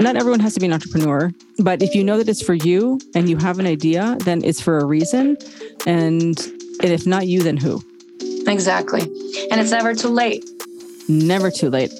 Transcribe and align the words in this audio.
not 0.00 0.16
everyone 0.16 0.40
has 0.40 0.54
to 0.54 0.60
be 0.60 0.66
an 0.66 0.72
entrepreneur, 0.72 1.32
but 1.58 1.82
if 1.82 1.94
you 1.94 2.04
know 2.04 2.18
that 2.18 2.28
it's 2.28 2.42
for 2.42 2.54
you 2.54 3.00
and 3.14 3.28
you 3.28 3.36
have 3.36 3.58
an 3.58 3.66
idea, 3.66 4.16
then 4.20 4.44
it's 4.44 4.60
for 4.60 4.78
a 4.78 4.84
reason. 4.84 5.36
And, 5.86 6.38
and 6.82 6.92
if 6.92 7.06
not 7.06 7.26
you, 7.26 7.42
then 7.42 7.56
who? 7.56 7.82
Exactly. 8.46 9.02
And 9.50 9.60
it's 9.60 9.72
never 9.72 9.94
too 9.94 10.08
late. 10.08 10.48
Never 11.08 11.50
too 11.50 11.68
late. 11.68 11.92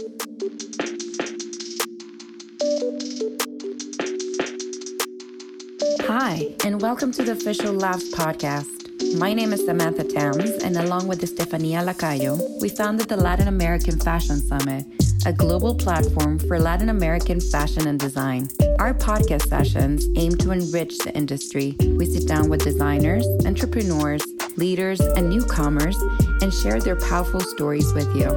Hi, 6.03 6.55
and 6.65 6.81
welcome 6.81 7.13
to 7.13 7.23
the 7.23 7.33
Official 7.33 7.75
LAFS 7.75 8.13
podcast. 8.13 9.19
My 9.19 9.35
name 9.35 9.53
is 9.53 9.65
Samantha 9.65 10.05
Tams, 10.05 10.51
and 10.63 10.77
along 10.77 11.09
with 11.09 11.23
Estefania 11.23 11.81
Lacayo, 11.81 12.39
we 12.61 12.69
founded 12.69 13.09
the 13.09 13.17
Latin 13.17 13.49
American 13.49 13.99
Fashion 13.99 14.37
Summit, 14.37 14.85
a 15.27 15.33
global 15.33 15.75
platform 15.75 16.39
for 16.39 16.59
Latin 16.59 16.89
American 16.89 17.41
fashion 17.41 17.89
and 17.89 17.99
design. 17.99 18.49
Our 18.79 18.95
podcast 18.95 19.49
sessions 19.49 20.09
aim 20.17 20.37
to 20.37 20.53
enrich 20.53 20.99
the 20.99 21.13
industry. 21.15 21.77
We 21.81 22.07
sit 22.07 22.29
down 22.29 22.49
with 22.49 22.63
designers, 22.63 23.27
entrepreneurs, 23.45 24.23
leaders, 24.57 25.01
and 25.01 25.29
newcomers 25.29 25.97
and 26.41 26.53
share 26.53 26.81
their 26.81 26.97
powerful 26.97 27.41
stories 27.41 27.93
with 27.93 28.15
you. 28.15 28.31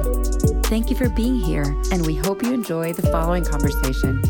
Thank 0.64 0.90
you 0.90 0.96
for 0.96 1.08
being 1.08 1.36
here, 1.36 1.76
and 1.92 2.04
we 2.04 2.16
hope 2.16 2.42
you 2.42 2.52
enjoy 2.52 2.92
the 2.92 3.02
following 3.02 3.44
conversation. 3.44 4.20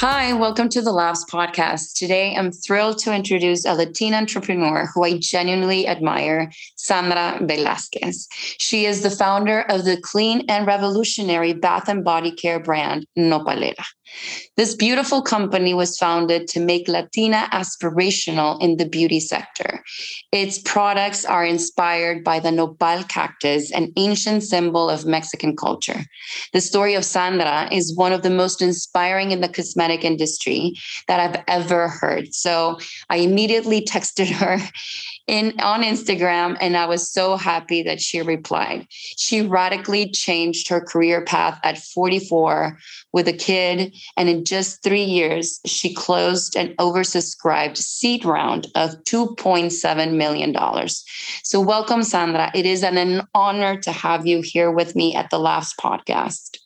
Hi, 0.00 0.32
welcome 0.32 0.70
to 0.70 0.80
the 0.80 0.90
LAFS 0.90 1.28
podcast. 1.28 1.92
Today, 1.92 2.34
I'm 2.34 2.50
thrilled 2.50 2.96
to 3.00 3.14
introduce 3.14 3.66
a 3.66 3.74
Latina 3.74 4.16
entrepreneur 4.16 4.86
who 4.86 5.04
I 5.04 5.18
genuinely 5.18 5.86
admire, 5.86 6.50
Sandra 6.84 7.38
Velasquez. 7.42 8.26
She 8.58 8.86
is 8.86 9.02
the 9.02 9.10
founder 9.10 9.62
of 9.62 9.84
the 9.84 10.00
clean 10.00 10.44
and 10.48 10.66
revolutionary 10.66 11.52
bath 11.52 11.88
and 11.88 12.04
body 12.04 12.32
care 12.32 12.60
brand, 12.60 13.06
Nopalera. 13.18 13.84
This 14.56 14.74
beautiful 14.74 15.22
company 15.22 15.72
was 15.72 15.96
founded 15.96 16.48
to 16.48 16.60
make 16.60 16.88
Latina 16.88 17.48
aspirational 17.52 18.60
in 18.60 18.76
the 18.76 18.88
beauty 18.88 19.20
sector. 19.20 19.82
Its 20.32 20.58
products 20.58 21.24
are 21.24 21.44
inspired 21.44 22.24
by 22.24 22.40
the 22.40 22.50
nopal 22.50 23.04
cactus, 23.04 23.70
an 23.70 23.92
ancient 23.96 24.42
symbol 24.42 24.90
of 24.90 25.06
Mexican 25.06 25.56
culture. 25.56 26.04
The 26.52 26.60
story 26.60 26.94
of 26.94 27.04
Sandra 27.04 27.68
is 27.72 27.96
one 27.96 28.12
of 28.12 28.22
the 28.22 28.30
most 28.30 28.60
inspiring 28.60 29.30
in 29.30 29.40
the 29.40 29.48
cosmetic 29.48 30.04
industry 30.04 30.74
that 31.08 31.20
I've 31.20 31.44
ever 31.46 31.88
heard. 31.88 32.34
So 32.34 32.78
I 33.08 33.16
immediately 33.18 33.82
texted 33.82 34.28
her 34.28 34.58
in 35.30 35.54
on 35.60 35.82
Instagram 35.82 36.56
and 36.60 36.76
I 36.76 36.86
was 36.86 37.10
so 37.10 37.36
happy 37.36 37.84
that 37.84 38.00
she 38.00 38.20
replied. 38.20 38.86
She 38.90 39.42
radically 39.42 40.10
changed 40.10 40.68
her 40.68 40.80
career 40.80 41.24
path 41.24 41.60
at 41.62 41.78
44 41.78 42.76
with 43.12 43.28
a 43.28 43.32
kid 43.32 43.94
and 44.16 44.28
in 44.28 44.44
just 44.44 44.82
3 44.82 45.00
years 45.00 45.60
she 45.64 45.94
closed 45.94 46.56
an 46.56 46.74
oversubscribed 46.80 47.76
seed 47.76 48.24
round 48.24 48.66
of 48.74 48.90
2.7 49.04 50.16
million 50.16 50.50
dollars. 50.50 51.04
So 51.44 51.60
welcome 51.60 52.02
Sandra. 52.02 52.50
It 52.52 52.66
is 52.66 52.82
an 52.82 53.22
honor 53.32 53.78
to 53.82 53.92
have 53.92 54.26
you 54.26 54.42
here 54.42 54.72
with 54.72 54.96
me 54.96 55.14
at 55.14 55.30
the 55.30 55.38
LAFS 55.38 55.74
podcast. 55.80 56.58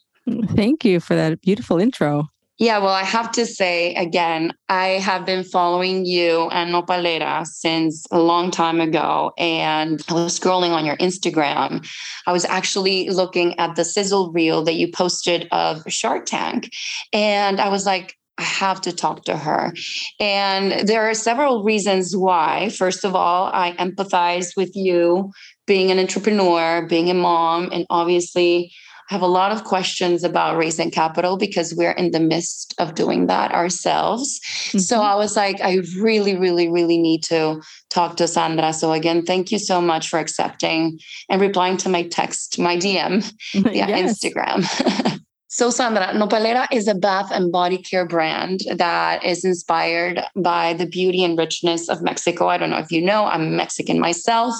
Thank 0.56 0.86
you 0.86 1.00
for 1.00 1.14
that 1.14 1.42
beautiful 1.42 1.78
intro. 1.78 2.30
Yeah, 2.58 2.78
well, 2.78 2.90
I 2.90 3.02
have 3.02 3.32
to 3.32 3.46
say 3.46 3.94
again, 3.96 4.52
I 4.68 4.86
have 4.86 5.26
been 5.26 5.42
following 5.42 6.04
you 6.06 6.48
and 6.50 6.72
Nopalera 6.72 7.44
since 7.44 8.06
a 8.12 8.20
long 8.20 8.52
time 8.52 8.80
ago. 8.80 9.32
And 9.38 10.00
I 10.08 10.14
was 10.14 10.38
scrolling 10.38 10.70
on 10.70 10.86
your 10.86 10.96
Instagram. 10.98 11.84
I 12.28 12.32
was 12.32 12.44
actually 12.44 13.10
looking 13.10 13.58
at 13.58 13.74
the 13.74 13.84
sizzle 13.84 14.30
reel 14.32 14.62
that 14.64 14.74
you 14.74 14.88
posted 14.88 15.48
of 15.50 15.82
Shark 15.88 16.26
Tank. 16.26 16.70
And 17.12 17.60
I 17.60 17.70
was 17.70 17.86
like, 17.86 18.16
I 18.38 18.42
have 18.42 18.80
to 18.82 18.92
talk 18.92 19.24
to 19.24 19.36
her. 19.36 19.72
And 20.20 20.88
there 20.88 21.08
are 21.08 21.14
several 21.14 21.64
reasons 21.64 22.16
why. 22.16 22.68
First 22.68 23.04
of 23.04 23.16
all, 23.16 23.50
I 23.52 23.72
empathize 23.72 24.56
with 24.56 24.74
you 24.76 25.32
being 25.66 25.90
an 25.90 25.98
entrepreneur, 25.98 26.86
being 26.86 27.10
a 27.10 27.14
mom, 27.14 27.70
and 27.72 27.86
obviously 27.90 28.72
have 29.08 29.22
a 29.22 29.26
lot 29.26 29.52
of 29.52 29.64
questions 29.64 30.24
about 30.24 30.56
raising 30.56 30.90
capital 30.90 31.36
because 31.36 31.74
we're 31.74 31.92
in 31.92 32.10
the 32.10 32.20
midst 32.20 32.74
of 32.78 32.94
doing 32.94 33.26
that 33.26 33.52
ourselves. 33.52 34.40
Mm-hmm. 34.40 34.78
So 34.78 35.00
I 35.00 35.14
was 35.14 35.36
like, 35.36 35.60
I 35.60 35.80
really, 35.98 36.36
really, 36.36 36.68
really 36.68 36.98
need 36.98 37.22
to 37.24 37.60
talk 37.90 38.16
to 38.16 38.28
Sandra. 38.28 38.72
So 38.72 38.92
again, 38.92 39.24
thank 39.24 39.52
you 39.52 39.58
so 39.58 39.80
much 39.80 40.08
for 40.08 40.18
accepting 40.18 40.98
and 41.28 41.40
replying 41.40 41.76
to 41.78 41.88
my 41.88 42.02
text, 42.02 42.58
my 42.58 42.76
DM 42.76 43.32
yes. 43.52 44.24
Instagram. 44.24 45.20
So, 45.54 45.70
Sandra, 45.70 46.06
Nopalera 46.06 46.66
is 46.72 46.88
a 46.88 46.96
bath 46.96 47.30
and 47.30 47.52
body 47.52 47.78
care 47.78 48.04
brand 48.04 48.62
that 48.74 49.22
is 49.22 49.44
inspired 49.44 50.20
by 50.34 50.72
the 50.74 50.84
beauty 50.84 51.22
and 51.22 51.38
richness 51.38 51.88
of 51.88 52.02
Mexico. 52.02 52.48
I 52.48 52.58
don't 52.58 52.70
know 52.70 52.78
if 52.78 52.90
you 52.90 53.00
know, 53.00 53.26
I'm 53.26 53.54
Mexican 53.54 54.00
myself 54.00 54.56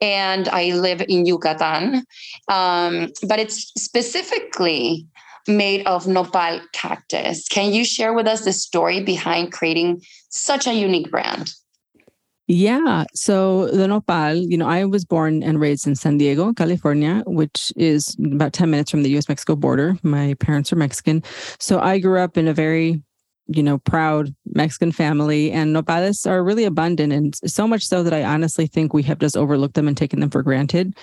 and 0.00 0.48
I 0.48 0.72
live 0.72 1.04
in 1.08 1.24
Yucatan. 1.24 2.04
Um, 2.48 3.12
but 3.28 3.38
it's 3.38 3.70
specifically 3.78 5.06
made 5.46 5.86
of 5.86 6.08
nopal 6.08 6.62
cactus. 6.72 7.46
Can 7.46 7.72
you 7.72 7.84
share 7.84 8.12
with 8.12 8.26
us 8.26 8.44
the 8.44 8.52
story 8.52 9.04
behind 9.04 9.52
creating 9.52 10.02
such 10.30 10.66
a 10.66 10.74
unique 10.74 11.12
brand? 11.12 11.52
Yeah. 12.46 13.04
So 13.14 13.68
the 13.68 13.88
nopal, 13.88 14.36
you 14.36 14.58
know, 14.58 14.66
I 14.68 14.84
was 14.84 15.04
born 15.04 15.42
and 15.42 15.58
raised 15.58 15.86
in 15.86 15.94
San 15.94 16.18
Diego, 16.18 16.52
California, 16.52 17.22
which 17.26 17.72
is 17.76 18.14
about 18.32 18.52
10 18.52 18.70
minutes 18.70 18.90
from 18.90 19.02
the 19.02 19.16
US 19.16 19.28
Mexico 19.28 19.56
border. 19.56 19.96
My 20.02 20.34
parents 20.34 20.72
are 20.72 20.76
Mexican. 20.76 21.22
So 21.58 21.80
I 21.80 21.98
grew 21.98 22.20
up 22.20 22.36
in 22.36 22.46
a 22.46 22.52
very 22.52 23.00
you 23.48 23.62
know, 23.62 23.78
proud 23.78 24.34
Mexican 24.46 24.90
family. 24.90 25.50
And 25.50 25.74
nopales 25.74 26.28
are 26.28 26.42
really 26.42 26.64
abundant, 26.64 27.12
and 27.12 27.36
so 27.44 27.68
much 27.68 27.84
so 27.84 28.02
that 28.02 28.12
I 28.12 28.24
honestly 28.24 28.66
think 28.66 28.92
we 28.92 29.02
have 29.04 29.18
just 29.18 29.36
overlooked 29.36 29.74
them 29.74 29.88
and 29.88 29.96
taken 29.96 30.20
them 30.20 30.30
for 30.30 30.42
granted, 30.42 30.96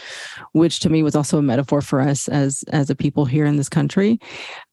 which 0.54 0.80
to 0.82 0.90
me 0.90 1.04
was 1.04 1.16
also 1.16 1.38
a 1.38 1.44
metaphor 1.44 1.82
for 1.82 2.02
us 2.02 2.28
as 2.28 2.64
as 2.72 2.90
a 2.90 2.96
people 2.96 3.26
here 3.26 3.46
in 3.46 3.58
this 3.58 3.70
country. 3.70 4.20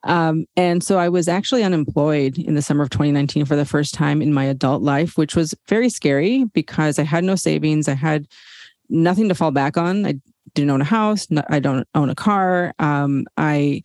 Um, 0.05 0.47
and 0.57 0.83
so 0.83 0.99
I 0.99 1.09
was 1.09 1.29
actually 1.29 1.65
unemployed 1.65 2.39
in 2.39 2.55
the 2.55 2.63
summer 2.63 2.83
of 2.83 2.91
2019 2.91 3.45
for 3.45 3.57
the 3.57 3.65
first 3.65 3.95
time 3.95 4.23
in 4.23 4.33
my 4.33 4.45
adult 4.45 4.83
life, 4.83 5.19
which 5.19 5.37
was 5.37 5.55
very 5.69 5.91
scary 5.91 6.45
because 6.45 6.99
I 6.99 7.05
had 7.05 7.25
no 7.25 7.35
savings. 7.35 7.89
I 7.89 7.95
had 7.95 8.27
nothing 8.89 9.29
to 9.29 9.35
fall 9.35 9.51
back 9.51 9.77
on. 9.77 10.07
I 10.07 10.15
didn't 10.55 10.71
own 10.71 10.81
a 10.81 10.85
house. 10.85 11.27
I 11.51 11.59
don't 11.59 11.87
own 11.95 12.09
a 12.09 12.15
car. 12.15 12.75
Um, 12.79 13.27
I 13.37 13.83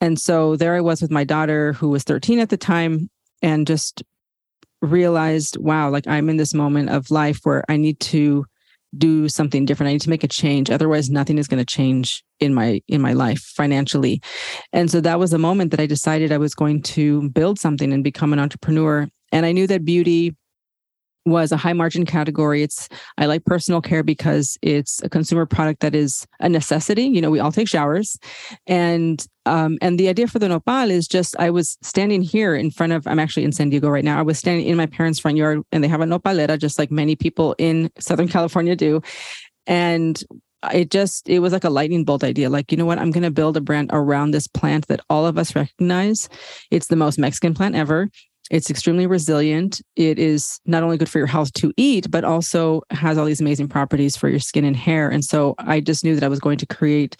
and 0.00 0.18
so 0.18 0.56
there 0.56 0.74
I 0.74 0.80
was 0.80 1.02
with 1.02 1.10
my 1.10 1.24
daughter, 1.24 1.74
who 1.74 1.90
was 1.90 2.04
13 2.04 2.38
at 2.38 2.48
the 2.48 2.56
time, 2.56 3.10
and 3.42 3.66
just 3.66 4.02
realized, 4.82 5.56
wow, 5.58 5.90
like 5.90 6.06
I'm 6.06 6.28
in 6.28 6.36
this 6.36 6.54
moment 6.54 6.90
of 6.90 7.10
life 7.10 7.40
where 7.44 7.64
I 7.68 7.76
need 7.76 8.00
to 8.00 8.44
do 8.96 9.28
something 9.28 9.64
different. 9.64 9.88
I 9.88 9.92
need 9.92 10.00
to 10.02 10.10
make 10.10 10.24
a 10.24 10.28
change. 10.28 10.70
Otherwise, 10.70 11.10
nothing 11.10 11.38
is 11.38 11.46
going 11.46 11.64
to 11.64 11.64
change 11.64 12.24
in 12.40 12.54
my 12.54 12.80
in 12.88 13.00
my 13.00 13.12
life 13.12 13.40
financially. 13.40 14.20
And 14.72 14.90
so 14.90 15.00
that 15.00 15.18
was 15.18 15.30
the 15.30 15.38
moment 15.38 15.70
that 15.70 15.80
I 15.80 15.86
decided 15.86 16.32
I 16.32 16.38
was 16.38 16.54
going 16.54 16.82
to 16.82 17.28
build 17.30 17.58
something 17.58 17.92
and 17.92 18.02
become 18.02 18.32
an 18.32 18.40
entrepreneur. 18.40 19.08
And 19.32 19.46
I 19.46 19.52
knew 19.52 19.66
that 19.68 19.84
beauty 19.84 20.34
was 21.26 21.52
a 21.52 21.56
high 21.56 21.72
margin 21.72 22.06
category. 22.06 22.62
It's 22.62 22.88
I 23.18 23.26
like 23.26 23.44
personal 23.44 23.80
care 23.80 24.02
because 24.02 24.58
it's 24.62 25.02
a 25.02 25.08
consumer 25.08 25.46
product 25.46 25.80
that 25.80 25.94
is 25.94 26.26
a 26.40 26.48
necessity. 26.48 27.04
You 27.04 27.20
know, 27.20 27.30
we 27.30 27.40
all 27.40 27.52
take 27.52 27.68
showers, 27.68 28.18
and 28.66 29.24
um, 29.46 29.78
and 29.80 29.98
the 29.98 30.08
idea 30.08 30.28
for 30.28 30.38
the 30.38 30.48
nopal 30.48 30.90
is 30.90 31.06
just 31.06 31.36
I 31.38 31.50
was 31.50 31.76
standing 31.82 32.22
here 32.22 32.54
in 32.54 32.70
front 32.70 32.92
of 32.92 33.06
I'm 33.06 33.18
actually 33.18 33.44
in 33.44 33.52
San 33.52 33.70
Diego 33.70 33.88
right 33.88 34.04
now. 34.04 34.18
I 34.18 34.22
was 34.22 34.38
standing 34.38 34.66
in 34.66 34.76
my 34.76 34.86
parents' 34.86 35.18
front 35.18 35.36
yard, 35.36 35.62
and 35.72 35.84
they 35.84 35.88
have 35.88 36.00
a 36.00 36.06
nopalera 36.06 36.58
just 36.58 36.78
like 36.78 36.90
many 36.90 37.16
people 37.16 37.54
in 37.58 37.90
Southern 37.98 38.28
California 38.28 38.76
do, 38.76 39.02
and 39.66 40.22
it 40.72 40.90
just 40.90 41.28
it 41.28 41.38
was 41.38 41.52
like 41.52 41.64
a 41.64 41.70
lightning 41.70 42.04
bolt 42.04 42.22
idea 42.22 42.50
like 42.50 42.70
you 42.70 42.76
know 42.76 42.84
what 42.84 42.98
i'm 42.98 43.10
going 43.10 43.22
to 43.22 43.30
build 43.30 43.56
a 43.56 43.60
brand 43.60 43.88
around 43.92 44.30
this 44.30 44.46
plant 44.46 44.86
that 44.88 45.00
all 45.08 45.26
of 45.26 45.38
us 45.38 45.54
recognize 45.56 46.28
it's 46.70 46.88
the 46.88 46.96
most 46.96 47.18
mexican 47.18 47.54
plant 47.54 47.74
ever 47.74 48.10
it's 48.50 48.68
extremely 48.68 49.06
resilient. 49.06 49.80
It 49.94 50.18
is 50.18 50.60
not 50.66 50.82
only 50.82 50.98
good 50.98 51.08
for 51.08 51.18
your 51.18 51.28
health 51.28 51.52
to 51.54 51.72
eat, 51.76 52.10
but 52.10 52.24
also 52.24 52.82
has 52.90 53.16
all 53.16 53.24
these 53.24 53.40
amazing 53.40 53.68
properties 53.68 54.16
for 54.16 54.28
your 54.28 54.40
skin 54.40 54.64
and 54.64 54.76
hair. 54.76 55.08
And 55.08 55.24
so 55.24 55.54
I 55.58 55.80
just 55.80 56.04
knew 56.04 56.16
that 56.16 56.24
I 56.24 56.28
was 56.28 56.40
going 56.40 56.58
to 56.58 56.66
create 56.66 57.16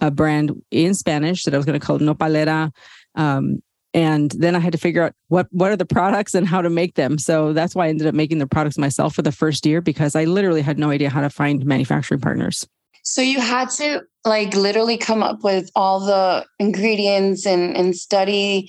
a 0.00 0.10
brand 0.10 0.60
in 0.72 0.94
Spanish 0.94 1.44
that 1.44 1.54
I 1.54 1.56
was 1.56 1.64
going 1.64 1.78
to 1.78 1.84
call 1.84 2.00
Nopalera. 2.00 2.72
Um, 3.14 3.62
and 3.94 4.32
then 4.32 4.56
I 4.56 4.58
had 4.58 4.72
to 4.72 4.78
figure 4.78 5.04
out 5.04 5.12
what 5.28 5.46
what 5.52 5.70
are 5.70 5.76
the 5.76 5.86
products 5.86 6.34
and 6.34 6.48
how 6.48 6.60
to 6.60 6.68
make 6.68 6.96
them. 6.96 7.16
So 7.18 7.52
that's 7.52 7.76
why 7.76 7.86
I 7.86 7.88
ended 7.88 8.08
up 8.08 8.14
making 8.14 8.38
the 8.38 8.46
products 8.48 8.76
myself 8.76 9.14
for 9.14 9.22
the 9.22 9.30
first 9.30 9.64
year 9.64 9.80
because 9.80 10.16
I 10.16 10.24
literally 10.24 10.62
had 10.62 10.80
no 10.80 10.90
idea 10.90 11.08
how 11.08 11.20
to 11.20 11.30
find 11.30 11.64
manufacturing 11.64 12.20
partners. 12.20 12.66
So 13.04 13.22
you 13.22 13.40
had 13.40 13.70
to 13.70 14.02
like 14.24 14.54
literally 14.54 14.98
come 14.98 15.22
up 15.22 15.44
with 15.44 15.70
all 15.76 16.00
the 16.00 16.44
ingredients 16.58 17.46
and 17.46 17.76
and 17.76 17.94
study 17.94 18.68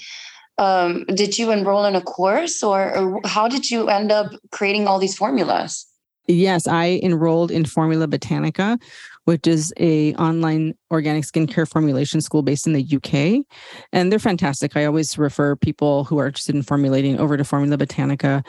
um, 0.58 1.06
did 1.14 1.38
you 1.38 1.52
enroll 1.52 1.86
in 1.86 1.96
a 1.96 2.02
course 2.02 2.64
or, 2.64 2.98
or 2.98 3.22
how 3.26 3.48
did 3.48 3.70
you 3.70 3.90
end 3.90 4.12
up 4.12 4.32
creating 4.52 4.88
all 4.88 5.00
these 5.00 5.18
formulas? 5.18 5.86
Yes, 6.28 6.66
I 6.66 7.00
enrolled 7.04 7.52
in 7.52 7.66
Formula 7.66 8.08
Botanica, 8.08 8.82
which 9.26 9.46
is 9.46 9.74
a 9.78 10.16
online 10.16 10.74
organic 10.90 11.24
skincare 11.24 11.70
formulation 11.70 12.20
school 12.20 12.42
based 12.42 12.66
in 12.66 12.74
the 12.74 12.96
UK. 12.96 13.46
And 13.92 14.12
they're 14.12 14.18
fantastic. 14.18 14.76
I 14.76 14.86
always 14.86 15.18
refer 15.18 15.56
people 15.56 16.04
who 16.06 16.18
are 16.18 16.28
interested 16.28 16.56
in 16.56 16.64
formulating 16.64 17.20
over 17.20 17.38
to 17.38 17.44
Formula 17.44 17.78
Botanica 17.78 18.44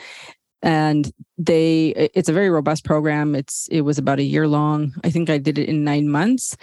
and 0.62 1.12
they 1.38 1.88
it's 2.14 2.29
a 2.29 2.32
very 2.32 2.49
robust 2.49 2.85
program 2.85 3.35
it's 3.35 3.69
it 3.69 3.82
was 3.82 3.99
about 3.99 4.19
a 4.19 4.23
year 4.23 4.49
long 4.49 4.93
i 5.05 5.11
think 5.11 5.29
i 5.29 5.37
did 5.37 5.59
it 5.59 5.69
in 5.69 5.85
nine 5.85 6.09
months 6.09 6.56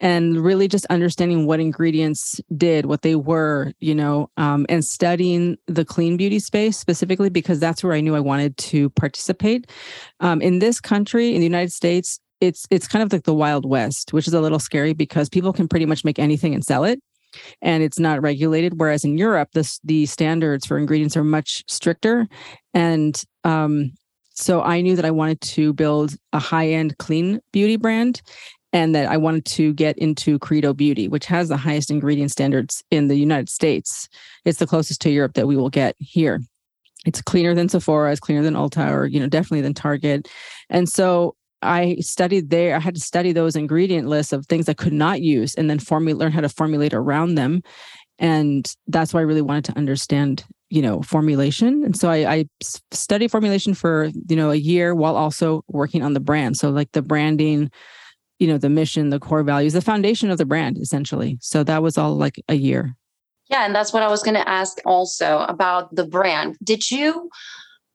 and 0.00 0.38
really 0.44 0.68
just 0.68 0.86
understanding 0.86 1.46
what 1.46 1.60
ingredients 1.60 2.40
did 2.56 2.86
what 2.86 3.02
they 3.02 3.16
were 3.16 3.72
you 3.80 3.94
know 3.94 4.28
um, 4.36 4.66
and 4.68 4.84
studying 4.84 5.56
the 5.66 5.84
clean 5.84 6.16
beauty 6.16 6.38
space 6.38 6.76
specifically 6.76 7.30
because 7.30 7.58
that's 7.58 7.82
where 7.82 7.92
i 7.92 8.00
knew 8.00 8.14
i 8.14 8.20
wanted 8.20 8.56
to 8.56 8.90
participate 8.90 9.70
um, 10.20 10.40
in 10.40 10.58
this 10.58 10.80
country 10.80 11.34
in 11.34 11.40
the 11.40 11.46
united 11.46 11.72
states 11.72 12.20
it's 12.40 12.66
it's 12.70 12.86
kind 12.86 13.02
of 13.02 13.12
like 13.12 13.24
the 13.24 13.34
wild 13.34 13.64
west 13.64 14.12
which 14.12 14.28
is 14.28 14.34
a 14.34 14.40
little 14.40 14.58
scary 14.58 14.92
because 14.92 15.28
people 15.28 15.52
can 15.52 15.68
pretty 15.68 15.86
much 15.86 16.04
make 16.04 16.18
anything 16.18 16.54
and 16.54 16.64
sell 16.64 16.84
it 16.84 17.00
and 17.62 17.82
it's 17.82 17.98
not 17.98 18.22
regulated. 18.22 18.78
Whereas 18.78 19.04
in 19.04 19.18
Europe, 19.18 19.50
the 19.52 19.78
the 19.84 20.06
standards 20.06 20.66
for 20.66 20.78
ingredients 20.78 21.16
are 21.16 21.24
much 21.24 21.64
stricter. 21.68 22.26
And 22.74 23.22
um, 23.44 23.92
so 24.34 24.62
I 24.62 24.80
knew 24.80 24.96
that 24.96 25.04
I 25.04 25.10
wanted 25.10 25.40
to 25.42 25.72
build 25.72 26.14
a 26.32 26.38
high 26.38 26.68
end 26.68 26.98
clean 26.98 27.40
beauty 27.52 27.76
brand 27.76 28.20
and 28.72 28.94
that 28.94 29.06
I 29.06 29.16
wanted 29.16 29.44
to 29.46 29.72
get 29.72 29.96
into 29.98 30.38
Credo 30.38 30.74
Beauty, 30.74 31.08
which 31.08 31.26
has 31.26 31.48
the 31.48 31.56
highest 31.56 31.90
ingredient 31.90 32.30
standards 32.30 32.82
in 32.90 33.08
the 33.08 33.16
United 33.16 33.48
States. 33.48 34.08
It's 34.44 34.58
the 34.58 34.66
closest 34.66 35.00
to 35.02 35.10
Europe 35.10 35.34
that 35.34 35.46
we 35.46 35.56
will 35.56 35.70
get 35.70 35.96
here. 35.98 36.40
It's 37.06 37.22
cleaner 37.22 37.54
than 37.54 37.68
Sephora, 37.68 38.10
it's 38.10 38.20
cleaner 38.20 38.42
than 38.42 38.54
Ulta, 38.54 38.90
or 38.90 39.06
you 39.06 39.20
know, 39.20 39.28
definitely 39.28 39.60
than 39.60 39.74
Target. 39.74 40.28
And 40.68 40.88
so 40.88 41.36
I 41.62 41.96
studied 42.00 42.50
there. 42.50 42.76
I 42.76 42.80
had 42.80 42.94
to 42.94 43.00
study 43.00 43.32
those 43.32 43.56
ingredient 43.56 44.08
lists 44.08 44.32
of 44.32 44.46
things 44.46 44.68
I 44.68 44.74
could 44.74 44.92
not 44.92 45.22
use 45.22 45.54
and 45.54 45.70
then 45.70 45.78
formulate, 45.78 46.18
learn 46.18 46.32
how 46.32 46.40
to 46.40 46.48
formulate 46.48 46.94
around 46.94 47.34
them. 47.34 47.62
And 48.18 48.72
that's 48.88 49.12
why 49.12 49.20
I 49.20 49.24
really 49.24 49.42
wanted 49.42 49.64
to 49.66 49.78
understand, 49.78 50.44
you 50.70 50.82
know, 50.82 51.02
formulation. 51.02 51.84
And 51.84 51.96
so 51.96 52.10
I, 52.10 52.32
I 52.32 52.44
studied 52.92 53.30
formulation 53.30 53.74
for, 53.74 54.10
you 54.28 54.36
know, 54.36 54.50
a 54.50 54.56
year 54.56 54.94
while 54.94 55.16
also 55.16 55.62
working 55.68 56.02
on 56.02 56.14
the 56.14 56.20
brand. 56.20 56.56
So 56.56 56.70
like 56.70 56.92
the 56.92 57.02
branding, 57.02 57.70
you 58.38 58.46
know, 58.46 58.58
the 58.58 58.68
mission, 58.68 59.10
the 59.10 59.20
core 59.20 59.42
values, 59.42 59.72
the 59.72 59.80
foundation 59.80 60.30
of 60.30 60.38
the 60.38 60.44
brand, 60.44 60.78
essentially. 60.78 61.38
So 61.40 61.64
that 61.64 61.82
was 61.82 61.96
all 61.96 62.16
like 62.16 62.42
a 62.48 62.54
year. 62.54 62.94
Yeah. 63.48 63.64
And 63.64 63.74
that's 63.74 63.92
what 63.92 64.02
I 64.02 64.08
was 64.08 64.22
going 64.22 64.34
to 64.34 64.48
ask 64.48 64.78
also 64.84 65.40
about 65.48 65.94
the 65.94 66.04
brand. 66.04 66.56
Did 66.62 66.90
you 66.90 67.30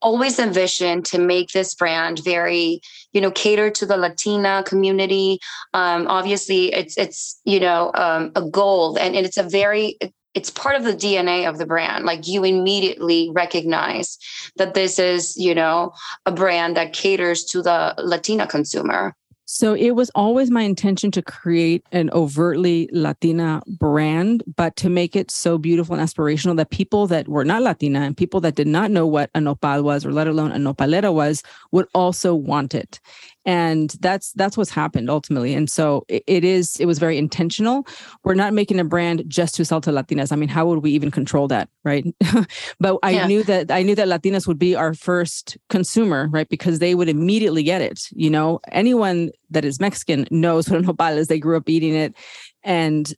always 0.01 0.39
envisioned 0.39 1.05
to 1.05 1.19
make 1.19 1.51
this 1.51 1.75
brand 1.75 2.23
very 2.23 2.81
you 3.13 3.21
know 3.21 3.31
cater 3.31 3.69
to 3.69 3.85
the 3.85 3.97
latina 3.97 4.63
community 4.65 5.39
um, 5.73 6.07
obviously 6.07 6.73
it's 6.73 6.97
it's 6.97 7.39
you 7.45 7.59
know 7.59 7.91
um, 7.93 8.31
a 8.35 8.41
goal 8.41 8.97
and, 8.97 9.15
and 9.15 9.25
it's 9.25 9.37
a 9.37 9.43
very 9.43 9.97
it's 10.33 10.49
part 10.49 10.75
of 10.75 10.83
the 10.83 10.93
dna 10.93 11.47
of 11.47 11.57
the 11.59 11.65
brand 11.65 12.03
like 12.03 12.27
you 12.27 12.43
immediately 12.43 13.29
recognize 13.33 14.17
that 14.55 14.73
this 14.73 14.97
is 14.97 15.37
you 15.37 15.53
know 15.53 15.91
a 16.25 16.31
brand 16.31 16.75
that 16.75 16.93
caters 16.93 17.43
to 17.43 17.61
the 17.61 17.93
latina 17.99 18.47
consumer 18.47 19.15
so 19.53 19.73
it 19.73 19.91
was 19.91 20.09
always 20.15 20.49
my 20.49 20.61
intention 20.61 21.11
to 21.11 21.21
create 21.21 21.85
an 21.91 22.09
overtly 22.11 22.87
Latina 22.93 23.61
brand, 23.67 24.43
but 24.55 24.77
to 24.77 24.89
make 24.89 25.13
it 25.13 25.29
so 25.29 25.57
beautiful 25.57 25.93
and 25.93 26.01
aspirational 26.01 26.55
that 26.55 26.69
people 26.69 27.05
that 27.07 27.27
were 27.27 27.43
not 27.43 27.61
Latina 27.61 27.99
and 27.99 28.15
people 28.15 28.39
that 28.39 28.55
did 28.55 28.67
not 28.67 28.91
know 28.91 29.05
what 29.05 29.29
a 29.35 29.41
nopal 29.41 29.83
was, 29.83 30.05
or 30.05 30.13
let 30.13 30.27
alone 30.27 30.53
a 30.53 30.55
nopalera 30.55 31.13
was, 31.13 31.43
would 31.73 31.85
also 31.93 32.33
want 32.33 32.73
it. 32.73 33.01
And 33.43 33.89
that's 33.99 34.31
that's 34.33 34.55
what's 34.55 34.69
happened 34.69 35.09
ultimately. 35.09 35.53
And 35.53 35.69
so 35.69 36.05
it, 36.07 36.23
it 36.27 36.43
is 36.45 36.79
it 36.79 36.85
was 36.85 36.99
very 36.99 37.17
intentional. 37.17 37.87
We're 38.23 38.35
not 38.35 38.53
making 38.53 38.79
a 38.79 38.83
brand 38.83 39.23
just 39.27 39.55
to 39.55 39.65
sell 39.65 39.81
to 39.81 39.91
latinas. 39.91 40.31
I 40.31 40.35
mean 40.35 40.47
how 40.47 40.67
would 40.67 40.83
we 40.83 40.91
even 40.91 41.11
control 41.11 41.47
that 41.49 41.67
right? 41.83 42.05
But 42.79 42.99
i 43.03 43.11
yeah. 43.11 43.27
knew 43.27 43.43
that 43.43 43.71
i 43.71 43.81
knew 43.81 43.95
that 43.95 44.07
latinas 44.07 44.47
would 44.47 44.59
be 44.59 44.75
our 44.75 44.93
first 44.93 45.57
consumer 45.69 46.29
right? 46.31 46.47
Because 46.47 46.79
they 46.79 46.93
would 46.93 47.09
immediately 47.09 47.63
get 47.63 47.81
it 47.81 48.07
you 48.11 48.29
know? 48.29 48.59
Anyone 48.71 49.31
that 49.51 49.65
is 49.65 49.79
mexican 49.79 50.25
knows 50.31 50.69
what 50.69 50.79
a 50.79 50.81
nopal 50.81 51.17
is 51.17 51.27
they 51.27 51.39
grew 51.39 51.57
up 51.57 51.69
eating 51.69 51.95
it 51.95 52.15
and 52.63 53.13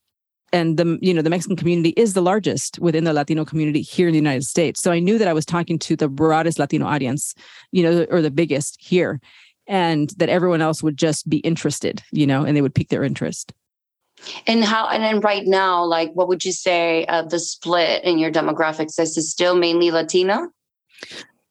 and 0.52 0.78
the 0.78 1.00
you 1.02 1.16
know 1.16 1.24
the 1.24 1.32
Mexican 1.32 1.56
community 1.56 1.96
is 1.98 2.14
the 2.14 2.22
largest 2.22 2.78
within 2.78 3.06
the 3.06 3.12
Latino 3.12 3.44
community 3.44 3.82
here 3.82 4.08
in 4.08 4.12
the 4.12 4.20
United 4.20 4.44
States. 4.44 4.84
So 4.84 4.92
I 4.92 5.00
knew 5.00 5.18
that 5.18 5.28
I 5.28 5.34
was 5.34 5.48
talking 5.48 5.80
to 5.80 5.96
the 5.96 6.08
broadest 6.08 6.60
Latino 6.60 6.86
audience, 6.86 7.34
you 7.72 7.82
know, 7.82 8.06
or 8.12 8.22
the 8.22 8.30
biggest 8.30 8.78
here 8.80 9.20
and 9.68 10.10
that 10.18 10.30
everyone 10.30 10.62
else 10.62 10.84
would 10.84 10.98
just 10.98 11.30
be 11.30 11.38
interested, 11.38 12.04
you 12.12 12.28
know, 12.28 12.44
and 12.44 12.56
they 12.56 12.62
would 12.62 12.76
pique 12.76 12.90
their 12.90 13.04
interest. 13.04 13.54
And 14.48 14.64
how, 14.64 14.88
and 14.88 15.04
then 15.04 15.20
right 15.20 15.46
now, 15.46 15.84
like, 15.84 16.12
what 16.14 16.28
would 16.28 16.46
you 16.46 16.52
say 16.52 17.06
uh, 17.08 17.24
the 17.24 17.40
split 17.40 18.04
in 18.04 18.20
your 18.20 18.32
demographics 18.32 18.96
This 18.96 19.18
Is 19.18 19.32
still 19.32 19.56
mainly 19.56 19.92
Latina? 19.92 20.48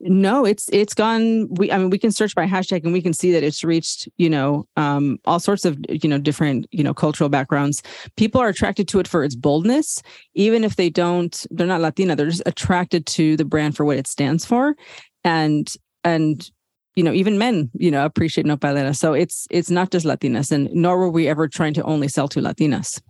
No, 0.05 0.45
it's 0.45 0.69
it's 0.73 0.95
gone. 0.95 1.49
We 1.55 1.71
I 1.71 1.79
mean, 1.79 1.91
we 1.91 1.99
can 1.99 2.11
search 2.11 2.35
by 2.35 2.45
hashtag 2.45 2.83
and 2.83 2.93
we 2.93 3.01
can 3.01 3.13
see 3.13 3.31
that 3.33 3.45
it's 3.45 3.63
reached 3.63 4.09
you 4.19 4.29
know 4.29 4.67
um, 4.77 5.19
all 5.27 5.39
sorts 5.39 5.65
of 5.65 5.79
you 5.89 6.09
know 6.09 6.19
different 6.19 6.67
you 6.73 6.83
know 6.83 6.93
cultural 6.93 7.29
backgrounds. 7.29 7.83
People 8.17 8.41
are 8.41 8.49
attracted 8.49 8.89
to 8.89 8.99
it 8.99 9.07
for 9.07 9.23
its 9.23 9.37
boldness, 9.37 10.03
even 10.35 10.65
if 10.65 10.75
they 10.75 10.91
don't. 10.91 11.47
They're 11.51 11.69
not 11.69 11.81
Latina. 11.81 12.17
They're 12.17 12.31
just 12.31 12.43
attracted 12.47 13.07
to 13.07 13.37
the 13.37 13.45
brand 13.45 13.77
for 13.77 13.85
what 13.85 13.97
it 13.97 14.09
stands 14.09 14.45
for, 14.45 14.75
and 15.23 15.73
and 16.03 16.51
you 16.97 17.05
know 17.05 17.13
even 17.13 17.39
men 17.39 17.71
you 17.75 17.91
know 17.91 18.05
appreciate 18.05 18.47
nopalera 18.47 18.95
so 18.95 19.15
it's 19.15 19.47
it's 19.51 19.71
not 19.71 19.91
just 19.91 20.05
latinas 20.05 20.53
and 20.53 20.69
nor 20.75 20.99
were 20.99 21.09
we 21.09 21.27
ever 21.27 21.49
trying 21.49 21.73
to 21.73 21.83
only 21.85 22.07
sell 22.07 22.29
to 22.29 22.41
latinas 22.41 23.01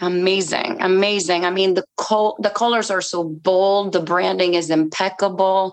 amazing 0.00 0.76
amazing 0.80 1.46
i 1.46 1.50
mean 1.50 1.72
the 1.72 1.84
col- 1.96 2.36
the 2.40 2.50
colors 2.50 2.90
are 2.90 3.00
so 3.00 3.24
bold 3.24 3.92
the 3.92 4.00
branding 4.00 4.54
is 4.54 4.68
impeccable 4.68 5.72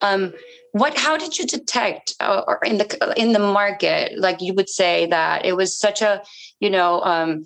um 0.00 0.32
what 0.72 0.96
how 0.96 1.16
did 1.16 1.38
you 1.38 1.46
detect 1.46 2.14
uh, 2.20 2.42
or 2.46 2.58
in 2.64 2.78
the 2.78 3.14
in 3.16 3.32
the 3.32 3.38
market 3.38 4.18
like 4.18 4.40
you 4.40 4.54
would 4.54 4.68
say 4.68 5.06
that 5.06 5.44
it 5.44 5.56
was 5.56 5.76
such 5.76 6.02
a 6.02 6.22
you 6.60 6.70
know 6.70 7.00
um 7.02 7.44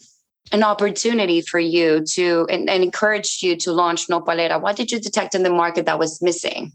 an 0.53 0.62
opportunity 0.62 1.41
for 1.41 1.59
you 1.59 2.05
to 2.05 2.47
and, 2.51 2.69
and 2.69 2.85
encouraged 2.85 3.43
you 3.43 3.56
to 3.56 3.73
launch 3.73 4.09
nopalera 4.09 4.61
what 4.61 4.77
did 4.77 4.91
you 4.91 5.01
detect 5.01 5.35
in 5.35 5.43
the 5.43 5.51
market 5.51 5.87
that 5.87 5.99
was 5.99 6.21
missing 6.21 6.73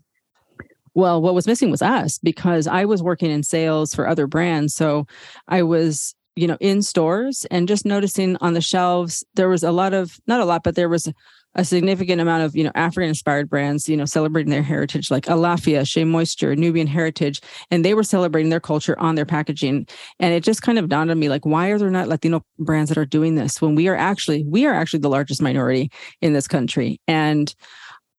well, 0.95 1.21
what 1.21 1.33
was 1.33 1.47
missing 1.47 1.71
was 1.71 1.81
us 1.81 2.17
because 2.17 2.67
I 2.67 2.85
was 2.85 3.03
working 3.03 3.31
in 3.31 3.43
sales 3.43 3.93
for 3.93 4.07
other 4.07 4.27
brands. 4.27 4.73
So 4.73 5.07
I 5.47 5.63
was, 5.63 6.15
you 6.35 6.47
know, 6.47 6.57
in 6.59 6.81
stores 6.81 7.45
and 7.51 7.67
just 7.67 7.85
noticing 7.85 8.35
on 8.41 8.53
the 8.53 8.61
shelves, 8.61 9.23
there 9.35 9.49
was 9.49 9.63
a 9.63 9.71
lot 9.71 9.93
of, 9.93 10.19
not 10.27 10.41
a 10.41 10.45
lot, 10.45 10.63
but 10.63 10.75
there 10.75 10.89
was 10.89 11.07
a 11.55 11.65
significant 11.65 12.21
amount 12.21 12.43
of, 12.43 12.55
you 12.55 12.63
know, 12.63 12.71
African 12.75 13.09
inspired 13.09 13.49
brands, 13.49 13.89
you 13.89 13.97
know, 13.97 14.05
celebrating 14.05 14.51
their 14.51 14.63
heritage 14.63 15.09
like 15.09 15.25
Alafia, 15.25 15.87
Shea 15.87 16.03
Moisture, 16.03 16.55
Nubian 16.55 16.87
Heritage, 16.87 17.41
and 17.71 17.83
they 17.83 17.93
were 17.93 18.03
celebrating 18.03 18.49
their 18.49 18.59
culture 18.59 18.97
on 18.99 19.15
their 19.15 19.25
packaging. 19.25 19.87
And 20.19 20.33
it 20.33 20.43
just 20.43 20.61
kind 20.61 20.77
of 20.77 20.89
dawned 20.89 21.11
on 21.11 21.19
me 21.19 21.27
like, 21.27 21.45
why 21.45 21.69
are 21.69 21.79
there 21.79 21.89
not 21.89 22.07
Latino 22.07 22.43
brands 22.59 22.89
that 22.89 22.97
are 22.97 23.05
doing 23.05 23.35
this 23.35 23.61
when 23.61 23.75
we 23.75 23.87
are 23.87 23.95
actually, 23.95 24.43
we 24.43 24.65
are 24.65 24.73
actually 24.73 24.99
the 24.99 25.09
largest 25.09 25.41
minority 25.41 25.89
in 26.21 26.33
this 26.33 26.47
country. 26.47 27.01
And 27.07 27.53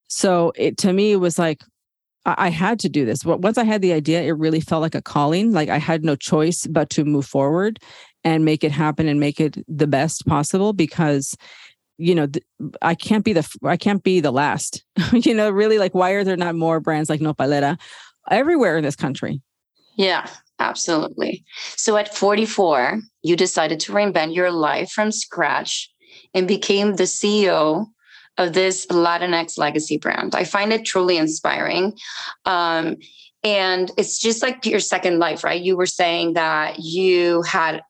so 0.09 0.53
it 0.57 0.77
to 0.79 0.93
me 0.93 1.15
was 1.17 1.39
like 1.39 1.63
I 2.27 2.51
had 2.51 2.79
to 2.81 2.89
do 2.91 3.07
this. 3.07 3.25
Once 3.25 3.57
I 3.57 3.65
had 3.65 3.81
the 3.81 3.95
idea, 3.95 4.21
it 4.21 4.33
really 4.33 4.61
felt 4.61 4.83
like 4.83 4.95
a 4.95 5.01
calling. 5.01 5.53
Like 5.53 5.71
I 5.71 5.79
had 5.79 6.05
no 6.05 6.17
choice 6.17 6.67
but 6.67 6.91
to 6.91 7.05
move 7.05 7.25
forward 7.25 7.79
and 8.25 8.45
make 8.45 8.63
it 8.63 8.73
happen 8.73 9.09
and 9.09 9.19
make 9.19 9.41
it 9.41 9.57
the 9.67 9.87
best 9.87 10.27
possible 10.27 10.75
because 10.75 11.35
you 12.01 12.15
know 12.15 12.27
i 12.83 12.95
can't 12.95 13.25
be 13.25 13.33
the 13.33 13.47
i 13.65 13.77
can't 13.77 14.03
be 14.03 14.21
the 14.21 14.31
last 14.31 14.85
you 15.13 15.35
know 15.35 15.51
really 15.51 15.79
like 15.79 15.95
why 15.95 16.11
are 16.11 16.25
there 16.25 16.37
not 16.37 16.55
more 16.55 16.81
brands 16.81 17.11
like 17.11 17.21
nopalera 17.21 17.79
everywhere 18.31 18.77
in 18.77 18.85
this 18.85 18.97
country 18.97 19.41
yeah 19.97 20.27
absolutely 20.59 21.45
so 21.77 21.97
at 21.97 22.15
44 22.15 23.01
you 23.23 23.37
decided 23.37 23.81
to 23.81 23.93
reinvent 23.93 24.35
your 24.35 24.51
life 24.51 24.91
from 24.91 25.13
scratch 25.13 25.91
and 26.35 26.49
became 26.49 26.97
the 26.97 27.05
ceo 27.05 27.87
of 28.39 28.55
this 28.55 28.87
Latinx 28.87 29.59
legacy 29.59 29.99
brand. 29.99 30.35
I 30.35 30.45
find 30.45 30.73
it 30.73 30.87
truly 30.87 31.19
inspiring. 31.19 31.93
Um, 32.47 32.97
and 33.43 33.91
it's 33.97 34.19
just 34.19 34.43
like 34.43 34.65
your 34.67 34.81
second 34.81 35.19
life, 35.19 35.45
right? 35.45 35.61
You 35.61 35.77
were 35.77 35.87
saying 35.87 36.35
that 36.35 36.79
you 36.79 37.43
had 37.43 37.83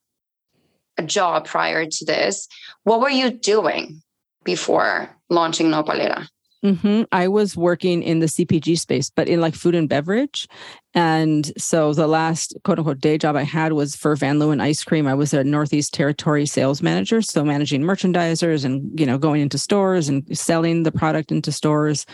a 1.00 1.06
job 1.06 1.46
prior 1.46 1.86
to 1.86 2.04
this. 2.04 2.46
What 2.84 3.00
were 3.00 3.10
you 3.10 3.30
doing 3.30 4.02
before 4.44 5.10
launching 5.28 5.68
Nopalera? 5.68 6.28
Mm-hmm. 6.64 7.04
I 7.10 7.26
was 7.26 7.56
working 7.56 8.02
in 8.02 8.18
the 8.18 8.26
CPG 8.26 8.78
space, 8.78 9.08
but 9.08 9.28
in 9.28 9.40
like 9.40 9.54
food 9.54 9.74
and 9.74 9.88
beverage. 9.88 10.46
And 10.92 11.50
so 11.56 11.94
the 11.94 12.06
last 12.06 12.54
quote 12.64 12.78
unquote 12.78 13.00
day 13.00 13.16
job 13.16 13.34
I 13.34 13.44
had 13.44 13.72
was 13.72 13.96
for 13.96 14.14
Van 14.14 14.38
Leeuwen 14.38 14.60
Ice 14.60 14.84
Cream. 14.84 15.06
I 15.06 15.14
was 15.14 15.32
a 15.32 15.42
Northeast 15.42 15.94
Territory 15.94 16.44
sales 16.44 16.82
manager, 16.82 17.22
so 17.22 17.44
managing 17.44 17.80
merchandisers 17.80 18.66
and 18.66 18.98
you 19.00 19.06
know 19.06 19.16
going 19.16 19.40
into 19.40 19.56
stores 19.56 20.10
and 20.10 20.36
selling 20.36 20.82
the 20.82 20.92
product 20.92 21.32
into 21.32 21.50
stores 21.50 22.04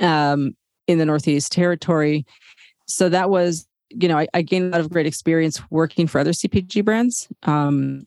um, 0.00 0.56
in 0.88 0.98
the 0.98 1.06
Northeast 1.06 1.52
Territory. 1.52 2.26
So 2.86 3.08
that 3.08 3.30
was 3.30 3.68
you 3.90 4.08
know, 4.08 4.18
I, 4.18 4.26
I 4.34 4.42
gained 4.42 4.66
a 4.66 4.70
lot 4.70 4.80
of 4.80 4.90
great 4.90 5.06
experience 5.06 5.60
working 5.70 6.06
for 6.06 6.18
other 6.18 6.32
CPG 6.32 6.84
brands. 6.84 7.28
Um, 7.44 8.04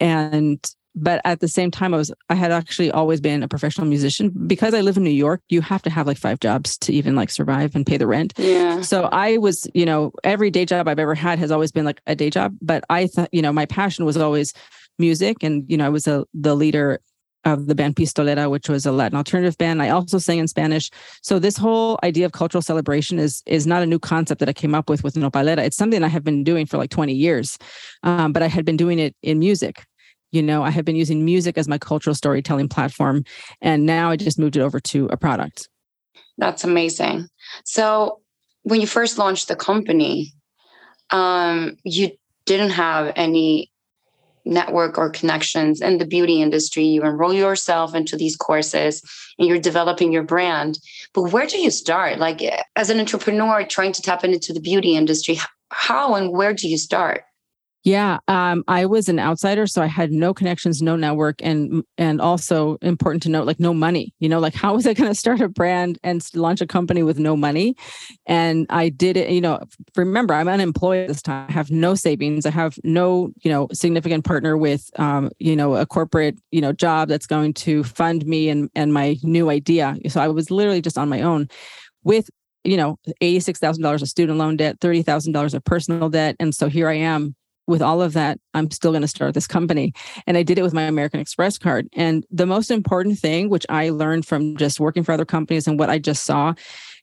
and 0.00 0.64
but 0.94 1.20
at 1.24 1.40
the 1.40 1.48
same 1.48 1.70
time 1.70 1.94
i 1.94 1.96
was 1.96 2.12
i 2.28 2.34
had 2.34 2.50
actually 2.50 2.90
always 2.90 3.20
been 3.20 3.42
a 3.42 3.48
professional 3.48 3.86
musician. 3.86 4.32
Because 4.46 4.74
i 4.74 4.80
live 4.80 4.96
in 4.96 5.04
new 5.04 5.10
york 5.10 5.40
you 5.48 5.60
have 5.60 5.82
to 5.82 5.90
have 5.90 6.06
like 6.06 6.18
five 6.18 6.40
jobs 6.40 6.76
to 6.78 6.92
even 6.92 7.14
like 7.14 7.30
survive 7.30 7.74
and 7.74 7.86
pay 7.86 7.96
the 7.96 8.06
rent. 8.06 8.34
Yeah. 8.36 8.80
So 8.80 9.08
i 9.12 9.38
was 9.38 9.66
you 9.74 9.86
know 9.86 10.12
every 10.24 10.50
day 10.50 10.64
job 10.64 10.88
i've 10.88 10.98
ever 10.98 11.14
had 11.14 11.38
has 11.38 11.50
always 11.50 11.72
been 11.72 11.84
like 11.84 12.00
a 12.06 12.14
day 12.14 12.30
job. 12.30 12.56
But 12.60 12.84
i 12.90 13.06
thought 13.06 13.28
you 13.32 13.42
know 13.42 13.52
my 13.52 13.66
passion 13.66 14.04
was 14.04 14.16
always 14.16 14.52
music. 14.98 15.42
And 15.42 15.64
you 15.70 15.76
know 15.76 15.86
i 15.86 15.90
was 15.90 16.06
a 16.06 16.24
the 16.34 16.56
leader 16.56 17.00
of 17.44 17.66
the 17.66 17.74
band 17.74 17.96
Pistolera, 17.96 18.50
which 18.50 18.68
was 18.68 18.84
a 18.84 18.92
Latin 18.92 19.16
alternative 19.16 19.56
band. 19.58 19.82
I 19.82 19.90
also 19.90 20.18
sang 20.18 20.38
in 20.38 20.48
Spanish. 20.48 20.90
So 21.22 21.38
this 21.38 21.56
whole 21.56 21.98
idea 22.02 22.26
of 22.26 22.32
cultural 22.32 22.62
celebration 22.62 23.18
is 23.18 23.42
is 23.46 23.66
not 23.66 23.82
a 23.82 23.86
new 23.86 23.98
concept 23.98 24.40
that 24.40 24.48
I 24.48 24.52
came 24.52 24.74
up 24.74 24.88
with 24.88 25.04
with 25.04 25.14
Nopalera. 25.14 25.58
It's 25.58 25.76
something 25.76 26.02
I 26.02 26.08
have 26.08 26.24
been 26.24 26.44
doing 26.44 26.66
for 26.66 26.78
like 26.78 26.90
20 26.90 27.12
years, 27.12 27.58
um, 28.02 28.32
but 28.32 28.42
I 28.42 28.48
had 28.48 28.64
been 28.64 28.76
doing 28.76 28.98
it 28.98 29.14
in 29.22 29.38
music. 29.38 29.84
You 30.30 30.42
know, 30.42 30.62
I 30.62 30.70
have 30.70 30.84
been 30.84 30.96
using 30.96 31.24
music 31.24 31.56
as 31.56 31.68
my 31.68 31.78
cultural 31.78 32.14
storytelling 32.14 32.68
platform, 32.68 33.24
and 33.62 33.86
now 33.86 34.10
I 34.10 34.16
just 34.16 34.38
moved 34.38 34.56
it 34.56 34.60
over 34.60 34.78
to 34.80 35.06
a 35.06 35.16
product. 35.16 35.68
That's 36.36 36.64
amazing. 36.64 37.28
So 37.64 38.20
when 38.62 38.80
you 38.80 38.86
first 38.86 39.18
launched 39.18 39.48
the 39.48 39.56
company, 39.56 40.32
um, 41.10 41.76
you 41.84 42.10
didn't 42.44 42.70
have 42.70 43.12
any 43.16 43.70
network 44.48 44.98
or 44.98 45.10
connections 45.10 45.80
in 45.80 45.98
the 45.98 46.06
beauty 46.06 46.42
industry. 46.42 46.84
You 46.84 47.02
enroll 47.02 47.32
yourself 47.32 47.94
into 47.94 48.16
these 48.16 48.36
courses 48.36 49.02
and 49.38 49.46
you're 49.46 49.58
developing 49.58 50.12
your 50.12 50.22
brand. 50.22 50.78
But 51.14 51.32
where 51.32 51.46
do 51.46 51.58
you 51.58 51.70
start? 51.70 52.18
Like 52.18 52.42
as 52.74 52.90
an 52.90 52.98
entrepreneur 52.98 53.64
trying 53.64 53.92
to 53.92 54.02
tap 54.02 54.24
into 54.24 54.52
the 54.52 54.60
beauty 54.60 54.96
industry, 54.96 55.38
how 55.70 56.14
and 56.14 56.32
where 56.32 56.54
do 56.54 56.68
you 56.68 56.78
start? 56.78 57.22
Yeah, 57.88 58.18
um, 58.28 58.64
I 58.68 58.84
was 58.84 59.08
an 59.08 59.18
outsider, 59.18 59.66
so 59.66 59.80
I 59.80 59.86
had 59.86 60.12
no 60.12 60.34
connections, 60.34 60.82
no 60.82 60.94
network, 60.94 61.36
and 61.42 61.82
and 61.96 62.20
also 62.20 62.76
important 62.82 63.22
to 63.22 63.30
note, 63.30 63.46
like 63.46 63.58
no 63.58 63.72
money. 63.72 64.12
You 64.18 64.28
know, 64.28 64.40
like 64.40 64.54
how 64.54 64.74
was 64.74 64.86
I 64.86 64.92
going 64.92 65.10
to 65.10 65.14
start 65.14 65.40
a 65.40 65.48
brand 65.48 65.98
and 66.04 66.22
launch 66.34 66.60
a 66.60 66.66
company 66.66 67.02
with 67.02 67.18
no 67.18 67.34
money? 67.34 67.76
And 68.26 68.66
I 68.68 68.90
did 68.90 69.16
it. 69.16 69.30
You 69.30 69.40
know, 69.40 69.60
remember, 69.96 70.34
I'm 70.34 70.48
unemployed 70.48 71.08
this 71.08 71.22
time. 71.22 71.46
I 71.48 71.52
have 71.52 71.70
no 71.70 71.94
savings. 71.94 72.44
I 72.44 72.50
have 72.50 72.78
no, 72.84 73.30
you 73.42 73.50
know, 73.50 73.68
significant 73.72 74.26
partner 74.26 74.58
with, 74.58 74.90
um, 75.00 75.30
you 75.38 75.56
know, 75.56 75.74
a 75.74 75.86
corporate, 75.86 76.36
you 76.50 76.60
know, 76.60 76.74
job 76.74 77.08
that's 77.08 77.26
going 77.26 77.54
to 77.54 77.84
fund 77.84 78.26
me 78.26 78.50
and 78.50 78.68
and 78.74 78.92
my 78.92 79.16
new 79.22 79.48
idea. 79.48 79.96
So 80.10 80.20
I 80.20 80.28
was 80.28 80.50
literally 80.50 80.82
just 80.82 80.98
on 80.98 81.08
my 81.08 81.22
own, 81.22 81.48
with 82.04 82.28
you 82.64 82.76
know, 82.76 82.98
$86,000 83.22 84.02
of 84.02 84.08
student 84.08 84.36
loan 84.36 84.58
debt, 84.58 84.78
$30,000 84.80 85.54
of 85.54 85.64
personal 85.64 86.10
debt. 86.10 86.36
And 86.38 86.54
so 86.54 86.68
here 86.68 86.90
I 86.90 86.96
am 86.96 87.34
with 87.68 87.82
all 87.82 88.02
of 88.02 88.14
that, 88.14 88.40
I'm 88.54 88.70
still 88.70 88.90
going 88.90 89.02
to 89.02 89.08
start 89.08 89.34
this 89.34 89.46
company. 89.46 89.92
And 90.26 90.36
I 90.36 90.42
did 90.42 90.58
it 90.58 90.62
with 90.62 90.74
my 90.74 90.82
American 90.82 91.20
Express 91.20 91.58
card. 91.58 91.88
And 91.92 92.26
the 92.30 92.46
most 92.46 92.70
important 92.70 93.18
thing, 93.18 93.50
which 93.50 93.66
I 93.68 93.90
learned 93.90 94.26
from 94.26 94.56
just 94.56 94.80
working 94.80 95.04
for 95.04 95.12
other 95.12 95.24
companies 95.24 95.68
and 95.68 95.78
what 95.78 95.90
I 95.90 95.98
just 95.98 96.24
saw, 96.24 96.54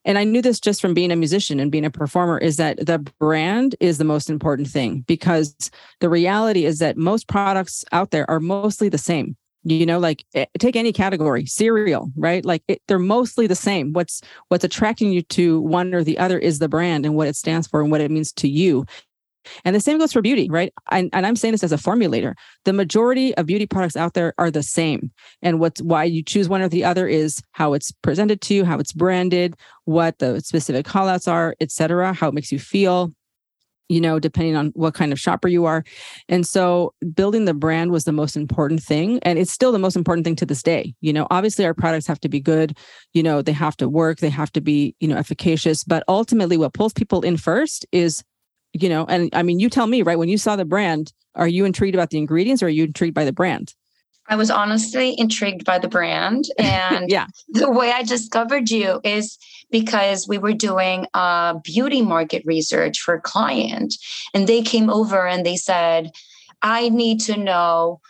and 0.04 0.18
I 0.18 0.24
knew 0.24 0.42
this 0.42 0.60
just 0.60 0.82
from 0.82 0.94
being 0.94 1.12
a 1.12 1.16
musician 1.16 1.60
and 1.60 1.72
being 1.72 1.86
a 1.86 1.90
performer, 1.90 2.38
is 2.38 2.58
that 2.58 2.86
the 2.86 3.00
brand 3.20 3.76
is 3.80 3.98
the 3.98 4.04
most 4.04 4.30
important 4.30 4.68
thing 4.68 5.04
because 5.08 5.56
the 6.00 6.10
reality 6.10 6.66
is 6.66 6.80
that 6.80 6.98
most 6.98 7.28
products 7.28 7.86
out 7.92 8.12
there 8.12 8.30
are 8.30 8.40
mostly 8.40 8.90
the 8.90 8.98
same 8.98 9.36
you 9.66 9.86
know 9.86 9.98
like 9.98 10.24
eh, 10.36 10.46
take 10.60 10.76
any 10.76 10.94
category 10.94 11.46
cereal 11.46 12.12
right 12.16 12.46
like 12.46 12.62
it, 12.68 12.82
they're 12.88 13.00
mostly 13.00 13.48
the 13.48 13.56
same 13.56 13.94
what's 13.94 14.22
what's 14.50 14.64
attracting 14.64 15.12
you 15.12 15.24
to 15.24 15.60
one 15.62 15.94
or 15.94 16.04
the 16.04 16.20
other 16.20 16.38
is 16.38 16.60
the 16.60 16.70
brand 16.70 17.06
and 17.06 17.16
what 17.16 17.28
it 17.28 17.36
stands 17.36 17.68
for 17.68 17.82
and 17.82 17.90
what 17.90 18.02
it 18.02 18.12
means 18.12 18.32
to 18.32 18.48
you 18.48 18.86
and 19.64 19.76
the 19.76 19.80
same 19.80 19.98
goes 19.98 20.14
for 20.14 20.22
beauty, 20.22 20.50
right? 20.50 20.74
And, 20.92 21.10
and, 21.14 21.26
I'm 21.26 21.36
saying 21.36 21.54
this 21.54 21.64
as 21.64 21.72
a 21.72 21.78
formulator. 21.78 22.34
The 22.66 22.74
majority 22.74 23.36
of 23.36 23.46
beauty 23.46 23.66
products 23.66 23.96
out 23.96 24.14
there 24.14 24.34
are 24.38 24.52
the 24.52 24.64
same. 24.64 25.12
And 25.42 25.60
what's 25.60 25.82
why 25.82 26.04
you 26.04 26.24
choose 26.24 26.50
one 26.50 26.62
or 26.62 26.70
the 26.70 26.84
other 26.84 27.08
is 27.08 27.42
how 27.52 27.74
it's 27.74 27.92
presented 27.92 28.42
to 28.42 28.54
you, 28.54 28.66
how 28.66 28.80
it's 28.80 28.94
branded, 28.94 29.56
what 29.86 30.20
the 30.20 30.40
specific 30.42 30.86
callouts 30.86 31.32
are, 31.32 31.56
et 31.60 31.72
cetera, 31.72 32.14
how 32.14 32.30
it 32.30 32.34
makes 32.34 32.52
you 32.52 32.60
feel, 32.60 33.12
you 33.90 34.02
know, 34.02 34.20
depending 34.20 34.56
on 34.56 34.68
what 34.70 34.94
kind 34.94 35.12
of 35.12 35.20
shopper 35.20 35.48
you 35.48 35.66
are. 35.66 35.84
And 36.28 36.46
so 36.46 36.94
building 37.14 37.46
the 37.46 37.54
brand 37.54 37.92
was 37.92 38.06
the 38.06 38.12
most 38.12 38.36
important 38.36 38.82
thing. 38.82 39.20
And 39.24 39.38
it's 39.38 39.52
still 39.52 39.72
the 39.72 39.80
most 39.80 39.96
important 39.96 40.26
thing 40.26 40.36
to 40.38 40.46
this 40.46 40.64
day. 40.64 40.96
You 41.02 41.14
know, 41.14 41.28
obviously 41.30 41.66
our 41.66 41.74
products 41.74 42.08
have 42.08 42.20
to 42.22 42.30
be 42.30 42.40
good, 42.40 42.78
you 43.14 43.24
know, 43.24 43.42
they 43.42 43.52
have 43.52 43.78
to 43.78 43.90
work, 43.90 44.20
they 44.20 44.30
have 44.30 44.52
to 44.54 44.62
be, 44.62 44.96
you 45.00 45.08
know, 45.08 45.18
efficacious. 45.18 45.84
But 45.84 46.04
ultimately, 46.08 46.58
what 46.58 46.74
pulls 46.74 46.94
people 46.94 47.22
in 47.22 47.38
first 47.38 47.86
is 47.92 48.24
you 48.82 48.90
know, 48.90 49.06
and 49.06 49.30
I 49.34 49.42
mean, 49.42 49.60
you 49.60 49.70
tell 49.70 49.88
me, 49.88 50.02
right? 50.02 50.18
When 50.18 50.30
you 50.30 50.38
saw 50.38 50.56
the 50.56 50.66
brand, 50.66 51.14
are 51.36 51.48
you 51.48 51.64
intrigued 51.64 51.96
about 51.96 52.10
the 52.10 52.18
ingredients 52.18 52.62
or 52.62 52.68
are 52.68 52.70
you 52.70 52.84
intrigued 52.84 53.16
by 53.16 53.24
the 53.24 53.32
brand? 53.32 53.74
I 54.28 54.36
was 54.36 54.50
honestly 54.50 55.16
intrigued 55.18 55.66
by 55.66 55.80
the 55.80 55.88
brand. 55.88 56.46
And 56.60 57.10
yeah. 57.10 57.28
the 57.48 57.72
way 57.72 57.92
I 57.92 58.04
discovered 58.04 58.70
you 58.70 59.00
is 59.04 59.38
because 59.72 60.28
we 60.28 60.38
were 60.38 60.54
doing 60.54 61.06
a 61.14 61.56
beauty 61.64 62.02
market 62.02 62.44
research 62.46 63.00
for 63.00 63.14
a 63.14 63.22
client. 63.22 63.96
And 64.34 64.48
they 64.48 64.62
came 64.62 64.90
over 64.90 65.26
and 65.26 65.46
they 65.46 65.56
said, 65.56 66.12
I 66.62 66.90
need 66.90 67.22
to 67.22 67.38
know 67.38 68.02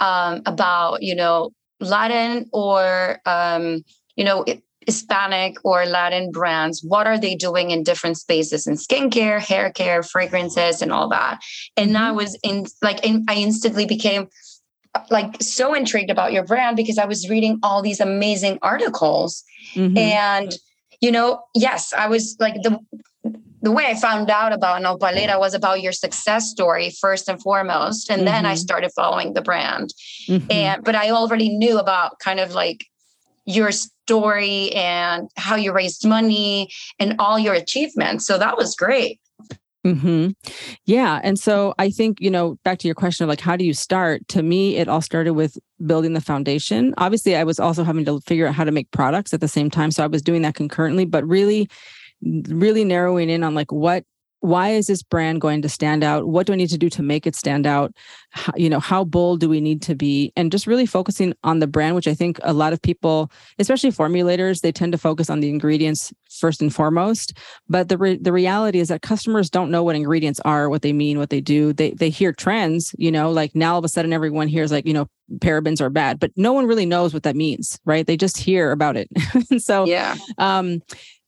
um, 0.00 0.42
about, 0.46 1.02
you 1.02 1.14
know, 1.14 1.50
Latin 1.80 2.48
or, 2.52 3.20
um, 3.24 3.84
you 4.16 4.24
know, 4.24 4.44
Hispanic 4.88 5.58
or 5.64 5.84
Latin 5.84 6.30
brands, 6.30 6.82
what 6.82 7.06
are 7.06 7.18
they 7.18 7.34
doing 7.34 7.72
in 7.72 7.82
different 7.82 8.16
spaces 8.16 8.66
in 8.66 8.72
skincare, 8.72 9.38
hair 9.38 9.70
care, 9.70 10.02
fragrances, 10.02 10.80
and 10.80 10.90
all 10.90 11.10
that. 11.10 11.42
And 11.76 11.90
mm-hmm. 11.90 12.04
I 12.04 12.12
was 12.12 12.38
in 12.42 12.64
like 12.80 13.04
in, 13.04 13.26
I 13.28 13.34
instantly 13.34 13.84
became 13.84 14.28
like 15.10 15.42
so 15.42 15.74
intrigued 15.74 16.10
about 16.10 16.32
your 16.32 16.42
brand 16.42 16.78
because 16.78 16.96
I 16.96 17.04
was 17.04 17.28
reading 17.28 17.58
all 17.62 17.82
these 17.82 18.00
amazing 18.00 18.60
articles. 18.62 19.44
Mm-hmm. 19.74 19.98
And 19.98 20.56
you 21.02 21.12
know, 21.12 21.42
yes, 21.54 21.92
I 21.92 22.08
was 22.08 22.38
like 22.40 22.54
the 22.62 22.78
the 23.60 23.70
way 23.70 23.84
I 23.88 23.94
found 23.94 24.30
out 24.30 24.54
about 24.54 24.80
Nopalera 24.80 25.38
was 25.38 25.52
about 25.52 25.82
your 25.82 25.92
success 25.92 26.48
story 26.48 26.96
first 26.98 27.28
and 27.28 27.42
foremost. 27.42 28.08
And 28.08 28.20
mm-hmm. 28.20 28.24
then 28.24 28.46
I 28.46 28.54
mm-hmm. 28.54 28.56
started 28.56 28.90
following 28.96 29.34
the 29.34 29.42
brand. 29.42 29.92
Mm-hmm. 30.28 30.50
And 30.50 30.82
but 30.82 30.94
I 30.94 31.10
already 31.10 31.50
knew 31.50 31.78
about 31.78 32.18
kind 32.20 32.40
of 32.40 32.54
like 32.54 32.86
your 33.48 33.72
story 33.72 34.70
and 34.72 35.28
how 35.36 35.56
you 35.56 35.72
raised 35.72 36.06
money 36.06 36.68
and 36.98 37.16
all 37.18 37.38
your 37.38 37.54
achievements. 37.54 38.26
So 38.26 38.38
that 38.38 38.56
was 38.56 38.76
great. 38.76 39.20
Hmm. 39.84 40.30
Yeah, 40.84 41.18
and 41.22 41.38
so 41.38 41.72
I 41.78 41.88
think 41.88 42.20
you 42.20 42.30
know 42.30 42.58
back 42.62 42.78
to 42.80 42.88
your 42.88 42.94
question 42.94 43.24
of 43.24 43.28
like 43.28 43.40
how 43.40 43.56
do 43.56 43.64
you 43.64 43.72
start? 43.72 44.26
To 44.28 44.42
me, 44.42 44.76
it 44.76 44.86
all 44.86 45.00
started 45.00 45.32
with 45.32 45.56
building 45.86 46.12
the 46.12 46.20
foundation. 46.20 46.92
Obviously, 46.98 47.36
I 47.36 47.44
was 47.44 47.58
also 47.58 47.84
having 47.84 48.04
to 48.04 48.20
figure 48.20 48.46
out 48.46 48.54
how 48.54 48.64
to 48.64 48.72
make 48.72 48.90
products 48.90 49.32
at 49.32 49.40
the 49.40 49.48
same 49.48 49.70
time, 49.70 49.90
so 49.90 50.04
I 50.04 50.08
was 50.08 50.20
doing 50.20 50.42
that 50.42 50.56
concurrently. 50.56 51.06
But 51.06 51.26
really, 51.26 51.70
really 52.20 52.84
narrowing 52.84 53.30
in 53.30 53.42
on 53.42 53.54
like 53.54 53.72
what 53.72 54.04
why 54.40 54.70
is 54.70 54.86
this 54.86 55.02
brand 55.02 55.40
going 55.40 55.62
to 55.62 55.68
stand 55.68 56.04
out? 56.04 56.28
What 56.28 56.46
do 56.46 56.52
i 56.52 56.56
need 56.56 56.70
to 56.70 56.78
do 56.78 56.88
to 56.90 57.02
make 57.02 57.26
it 57.26 57.34
stand 57.34 57.66
out? 57.66 57.92
How, 58.30 58.52
you 58.56 58.70
know 58.70 58.80
how 58.80 59.04
bold 59.04 59.40
do 59.40 59.48
we 59.48 59.60
need 59.60 59.82
to 59.82 59.94
be? 59.94 60.32
And 60.36 60.52
just 60.52 60.66
really 60.66 60.86
focusing 60.86 61.34
on 61.44 61.58
the 61.58 61.66
brand 61.66 61.94
which 61.94 62.08
i 62.08 62.14
think 62.14 62.38
a 62.42 62.52
lot 62.52 62.72
of 62.72 62.80
people 62.80 63.30
especially 63.58 63.90
formulators 63.90 64.60
they 64.60 64.72
tend 64.72 64.92
to 64.92 64.98
focus 64.98 65.30
on 65.30 65.40
the 65.40 65.48
ingredients 65.48 66.12
first 66.30 66.60
and 66.60 66.74
foremost. 66.74 67.36
But 67.68 67.88
the 67.88 67.98
re- 67.98 68.18
the 68.18 68.32
reality 68.32 68.78
is 68.78 68.88
that 68.88 69.02
customers 69.02 69.50
don't 69.50 69.70
know 69.70 69.82
what 69.82 69.96
ingredients 69.96 70.40
are 70.44 70.68
what 70.68 70.82
they 70.82 70.92
mean 70.92 71.18
what 71.18 71.30
they 71.30 71.40
do. 71.40 71.72
They 71.72 71.90
they 71.92 72.10
hear 72.10 72.32
trends 72.32 72.94
you 72.98 73.10
know 73.10 73.30
like 73.30 73.54
now 73.54 73.72
all 73.72 73.78
of 73.78 73.84
a 73.84 73.88
sudden 73.88 74.12
everyone 74.12 74.48
hears 74.48 74.70
like 74.70 74.86
you 74.86 74.94
know 74.94 75.08
parabens 75.40 75.78
are 75.80 75.90
bad 75.90 76.18
but 76.18 76.30
no 76.36 76.54
one 76.54 76.64
really 76.64 76.86
knows 76.86 77.12
what 77.12 77.22
that 77.24 77.36
means 77.36 77.78
right? 77.84 78.06
They 78.06 78.16
just 78.16 78.38
hear 78.38 78.70
about 78.72 78.96
it. 78.96 79.08
So 79.58 79.86
yeah. 79.86 80.16
um 80.36 80.80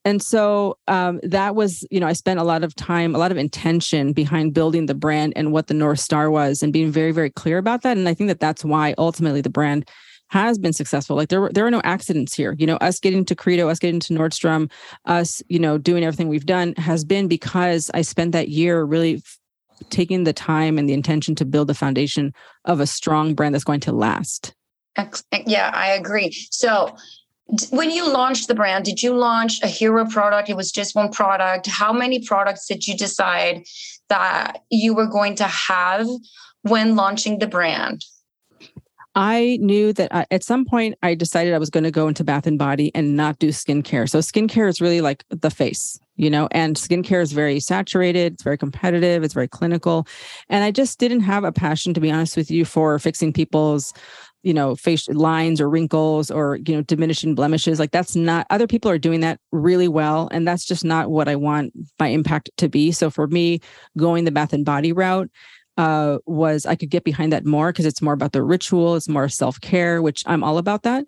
and 0.05 0.23
so 0.23 0.79
um, 0.89 1.21
that 1.23 1.55
was 1.55 1.87
you 1.91 2.01
know 2.01 2.07
i 2.07 2.13
spent 2.13 2.41
a 2.41 2.45
lot 2.45 2.65
of 2.65 2.75
time 2.75 3.15
a 3.15 3.19
lot 3.19 3.31
of 3.31 3.37
intention 3.37 4.13
behind 4.13 4.55
building 4.55 4.87
the 4.87 4.95
brand 4.95 5.33
and 5.37 5.53
what 5.53 5.67
the 5.67 5.75
north 5.75 6.01
star 6.01 6.31
was 6.31 6.63
and 6.63 6.73
being 6.73 6.91
very 6.91 7.13
very 7.13 7.31
clear 7.31 7.59
about 7.59 7.83
that. 7.83 7.97
And 7.97 8.09
i 8.09 8.15
think 8.15 8.29
that 8.29 8.41
that's 8.41 8.65
why 8.65 8.95
ultimately 8.99 9.41
the 9.41 9.51
brand 9.51 9.89
has 10.31 10.59
been 10.59 10.73
successful. 10.73 11.17
Like 11.17 11.29
there 11.29 11.41
were 11.41 11.51
there 11.53 11.67
are 11.67 11.71
no 11.73 11.83
accidents 11.85 12.33
here. 12.35 12.55
You 12.57 12.67
know 12.67 12.77
us 12.77 13.01
getting 13.01 13.25
to 13.27 13.35
credo 13.35 13.69
us 13.69 13.79
getting 13.79 14.01
to 14.01 14.15
nordstrom 14.15 14.71
us 15.05 15.43
you 15.49 15.59
know 15.59 15.77
doing 15.77 16.05
everything 16.05 16.29
we've 16.29 16.47
done 16.47 16.75
has 16.77 17.05
been 17.05 17.29
because 17.29 17.91
i 17.95 18.03
spent 18.03 18.33
that 18.33 18.49
year 18.49 18.85
really 18.85 19.23
taking 19.89 20.25
the 20.25 20.33
time 20.33 20.79
and 20.79 20.89
the 20.89 20.93
intention 20.93 21.35
to 21.35 21.45
build 21.45 21.67
the 21.69 21.75
foundation 21.75 22.33
of 22.67 22.81
a 22.81 22.87
strong 22.87 23.35
brand 23.35 23.55
that's 23.55 23.65
going 23.65 23.81
to 23.81 23.93
last. 23.93 24.55
Yeah 25.47 25.71
i 25.75 25.91
agree. 25.91 26.31
So 26.51 26.97
when 27.71 27.91
you 27.91 28.11
launched 28.11 28.49
the 28.49 28.55
brand 28.55 28.85
did 28.85 29.03
you 29.03 29.15
launch 29.15 29.61
a 29.63 29.67
hero 29.67 30.05
product 30.07 30.49
it 30.49 30.57
was 30.57 30.71
just 30.71 30.95
one 30.95 31.11
product 31.11 31.67
how 31.67 31.93
many 31.93 32.25
products 32.25 32.67
did 32.67 32.87
you 32.87 32.97
decide 32.97 33.63
that 34.09 34.63
you 34.71 34.95
were 34.95 35.07
going 35.07 35.35
to 35.35 35.45
have 35.45 36.07
when 36.63 36.97
launching 36.97 37.39
the 37.39 37.47
brand 37.47 38.05
I 39.15 39.59
knew 39.61 39.93
that 39.95 40.15
I, 40.15 40.27
at 40.31 40.45
some 40.45 40.65
point 40.65 40.97
I 41.03 41.15
decided 41.15 41.53
I 41.53 41.59
was 41.59 41.71
going 41.71 41.85
to 41.85 41.91
go 41.91 42.07
into 42.07 42.23
bath 42.23 42.47
and 42.47 42.59
body 42.59 42.93
and 42.95 43.17
not 43.17 43.39
do 43.41 43.49
skincare. 43.49 44.09
So 44.09 44.21
skincare 44.21 44.69
is 44.69 44.81
really 44.81 45.01
like 45.01 45.25
the 45.31 45.51
face, 45.51 45.99
you 46.15 46.31
know, 46.31 46.49
and 46.53 46.77
skincare 46.77 47.21
is 47.21 47.33
very 47.33 47.59
saturated, 47.59 48.35
it's 48.35 48.45
very 48.45 48.57
competitive, 48.57 49.25
it's 49.25 49.35
very 49.35 49.49
clinical. 49.49 50.07
And 50.49 50.63
I 50.63 50.71
just 50.71 51.01
didn't 51.01 51.23
have 51.23 51.43
a 51.43 51.51
passion, 51.51 51.93
to 51.95 52.01
be 52.01 52.11
honest 52.11 52.37
with 52.37 52.53
you, 52.53 52.65
for 52.65 52.99
fixing 53.01 53.33
people's 53.33 53.93
you 54.43 54.55
know 54.55 54.75
face 54.75 55.09
lines 55.09 55.61
or 55.61 55.69
wrinkles 55.69 56.31
or 56.31 56.57
you 56.67 56.75
know 56.75 56.83
diminishing 56.83 57.35
blemishes 57.35 57.79
like 57.79 57.91
that's 57.91 58.17
not 58.17 58.47
other 58.51 58.67
people 58.67 58.91
are 58.91 58.99
doing 58.99 59.21
that 59.21 59.39
really 59.53 59.89
well 59.89 60.29
and 60.33 60.47
that's 60.47 60.65
just 60.65 60.85
not 60.85 61.11
what 61.11 61.29
i 61.29 61.37
want 61.37 61.73
my 61.99 62.09
impact 62.09 62.51
to 62.57 62.69
be 62.69 62.93
so 62.93 63.11
for 63.11 63.27
me 63.27 63.61
going 63.97 64.25
the 64.25 64.31
bath 64.31 64.53
and 64.53 64.65
body 64.65 64.93
route 64.93 65.31
uh, 65.79 66.19
was 66.27 66.67
I 66.67 66.75
could 66.75 66.91
get 66.91 67.05
behind 67.05 67.33
that 67.33 67.47
more 67.47 67.73
because 67.73 67.87
it's 67.87 68.03
more 68.03 68.13
about 68.13 68.33
the 68.33 68.43
ritual, 68.43 68.97
it's 68.97 69.09
more 69.09 69.31
self 69.31 69.59
care, 69.63 70.03
which 70.03 70.23
I'm 70.27 70.45
all 70.45 70.59
about 70.59 70.83
that. 70.83 71.07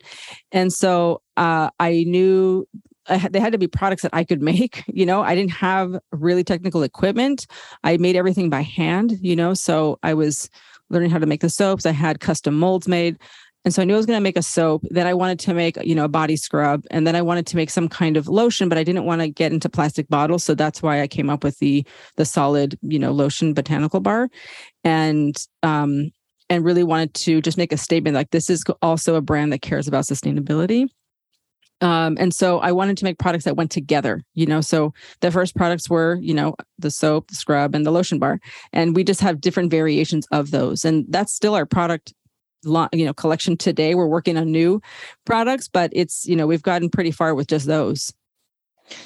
And 0.50 0.72
so 0.72 1.20
uh, 1.36 1.68
I 1.78 2.04
knew 2.06 2.66
I 3.08 3.16
had, 3.16 3.32
they 3.32 3.40
had 3.40 3.52
to 3.52 3.58
be 3.58 3.66
products 3.66 4.02
that 4.02 4.14
I 4.14 4.24
could 4.24 4.40
make. 4.52 4.84
You 4.86 5.04
know, 5.04 5.22
I 5.22 5.34
didn't 5.34 5.52
have 5.52 5.98
really 6.10 6.44
technical 6.44 6.82
equipment. 6.82 7.46
I 7.84 7.96
made 7.98 8.16
everything 8.16 8.48
by 8.48 8.62
hand. 8.62 9.18
You 9.20 9.36
know, 9.36 9.52
so 9.54 9.98
I 10.02 10.14
was 10.14 10.48
learning 10.92 11.10
how 11.10 11.18
to 11.18 11.26
make 11.26 11.40
the 11.40 11.50
soaps. 11.50 11.86
I 11.86 11.92
had 11.92 12.20
custom 12.20 12.58
molds 12.58 12.86
made. 12.86 13.18
And 13.64 13.72
so 13.72 13.80
I 13.80 13.84
knew 13.84 13.94
I 13.94 13.96
was 13.96 14.06
going 14.06 14.16
to 14.16 14.22
make 14.22 14.36
a 14.36 14.42
soap. 14.42 14.82
Then 14.90 15.06
I 15.06 15.14
wanted 15.14 15.38
to 15.40 15.54
make, 15.54 15.76
you 15.84 15.94
know, 15.94 16.04
a 16.04 16.08
body 16.08 16.36
scrub. 16.36 16.84
And 16.90 17.06
then 17.06 17.14
I 17.14 17.22
wanted 17.22 17.46
to 17.46 17.56
make 17.56 17.70
some 17.70 17.88
kind 17.88 18.16
of 18.16 18.26
lotion, 18.26 18.68
but 18.68 18.76
I 18.76 18.82
didn't 18.82 19.04
want 19.04 19.20
to 19.20 19.28
get 19.28 19.52
into 19.52 19.68
plastic 19.68 20.08
bottles. 20.08 20.42
So 20.42 20.54
that's 20.54 20.82
why 20.82 21.00
I 21.00 21.06
came 21.06 21.30
up 21.30 21.44
with 21.44 21.58
the 21.58 21.86
the 22.16 22.24
solid, 22.24 22.76
you 22.82 22.98
know, 22.98 23.12
lotion 23.12 23.54
botanical 23.54 24.00
bar. 24.00 24.28
And 24.82 25.36
um 25.62 26.10
and 26.50 26.64
really 26.64 26.82
wanted 26.82 27.14
to 27.14 27.40
just 27.40 27.56
make 27.56 27.72
a 27.72 27.76
statement 27.76 28.14
like 28.14 28.30
this 28.30 28.50
is 28.50 28.64
also 28.82 29.14
a 29.14 29.20
brand 29.20 29.52
that 29.52 29.62
cares 29.62 29.86
about 29.86 30.04
sustainability. 30.04 30.88
Um, 31.82 32.16
and 32.18 32.32
so 32.32 32.60
I 32.60 32.72
wanted 32.72 32.96
to 32.98 33.04
make 33.04 33.18
products 33.18 33.44
that 33.44 33.56
went 33.56 33.70
together, 33.70 34.24
you 34.34 34.46
know. 34.46 34.60
So 34.60 34.94
the 35.20 35.30
first 35.30 35.56
products 35.56 35.90
were, 35.90 36.14
you 36.22 36.32
know, 36.32 36.54
the 36.78 36.90
soap, 36.90 37.28
the 37.28 37.34
scrub, 37.34 37.74
and 37.74 37.84
the 37.84 37.90
lotion 37.90 38.18
bar. 38.18 38.40
And 38.72 38.94
we 38.94 39.04
just 39.04 39.20
have 39.20 39.40
different 39.40 39.70
variations 39.70 40.26
of 40.30 40.52
those. 40.52 40.84
And 40.84 41.04
that's 41.08 41.32
still 41.32 41.54
our 41.54 41.66
product 41.66 42.14
you 42.64 43.04
know 43.04 43.12
collection 43.12 43.56
today 43.56 43.96
we're 43.96 44.06
working 44.06 44.36
on 44.36 44.52
new 44.52 44.80
products 45.24 45.66
but 45.66 45.90
it's 45.92 46.24
you 46.28 46.36
know 46.36 46.46
we've 46.46 46.62
gotten 46.62 46.88
pretty 46.88 47.10
far 47.10 47.34
with 47.34 47.48
just 47.48 47.66
those 47.66 48.12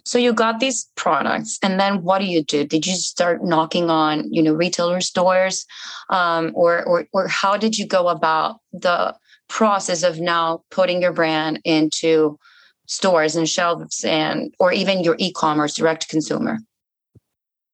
so 0.05 0.19
you 0.19 0.35
got 0.35 0.61
these 0.61 0.91
products 0.95 1.59
and 1.63 1.81
then 1.81 2.03
what 2.03 2.19
do 2.19 2.27
you 2.27 2.45
do 2.45 2.65
did 2.65 2.87
you 2.87 2.93
start 2.95 3.43
knocking 3.43 3.89
on 3.89 4.31
you 4.31 4.43
know 4.43 4.53
retailers 4.53 5.09
doors 5.09 5.65
um, 6.11 6.53
or, 6.55 6.85
or 6.85 7.07
or 7.15 7.29
how 7.29 7.57
did 7.57 7.79
you 7.79 7.87
go 7.87 8.09
about 8.09 8.61
the 8.75 9.15
process 9.49 10.03
of 10.03 10.21
now 10.21 10.63
putting 10.71 11.01
your 11.01 11.13
brand 11.13 11.59
into 11.65 12.39
stores 12.87 13.37
and 13.37 13.49
shelves 13.49 14.05
and 14.05 14.55
or 14.59 14.73
even 14.73 15.03
your 15.03 15.17
e-commerce 15.19 15.75
direct 15.75 16.09
consumer 16.09 16.59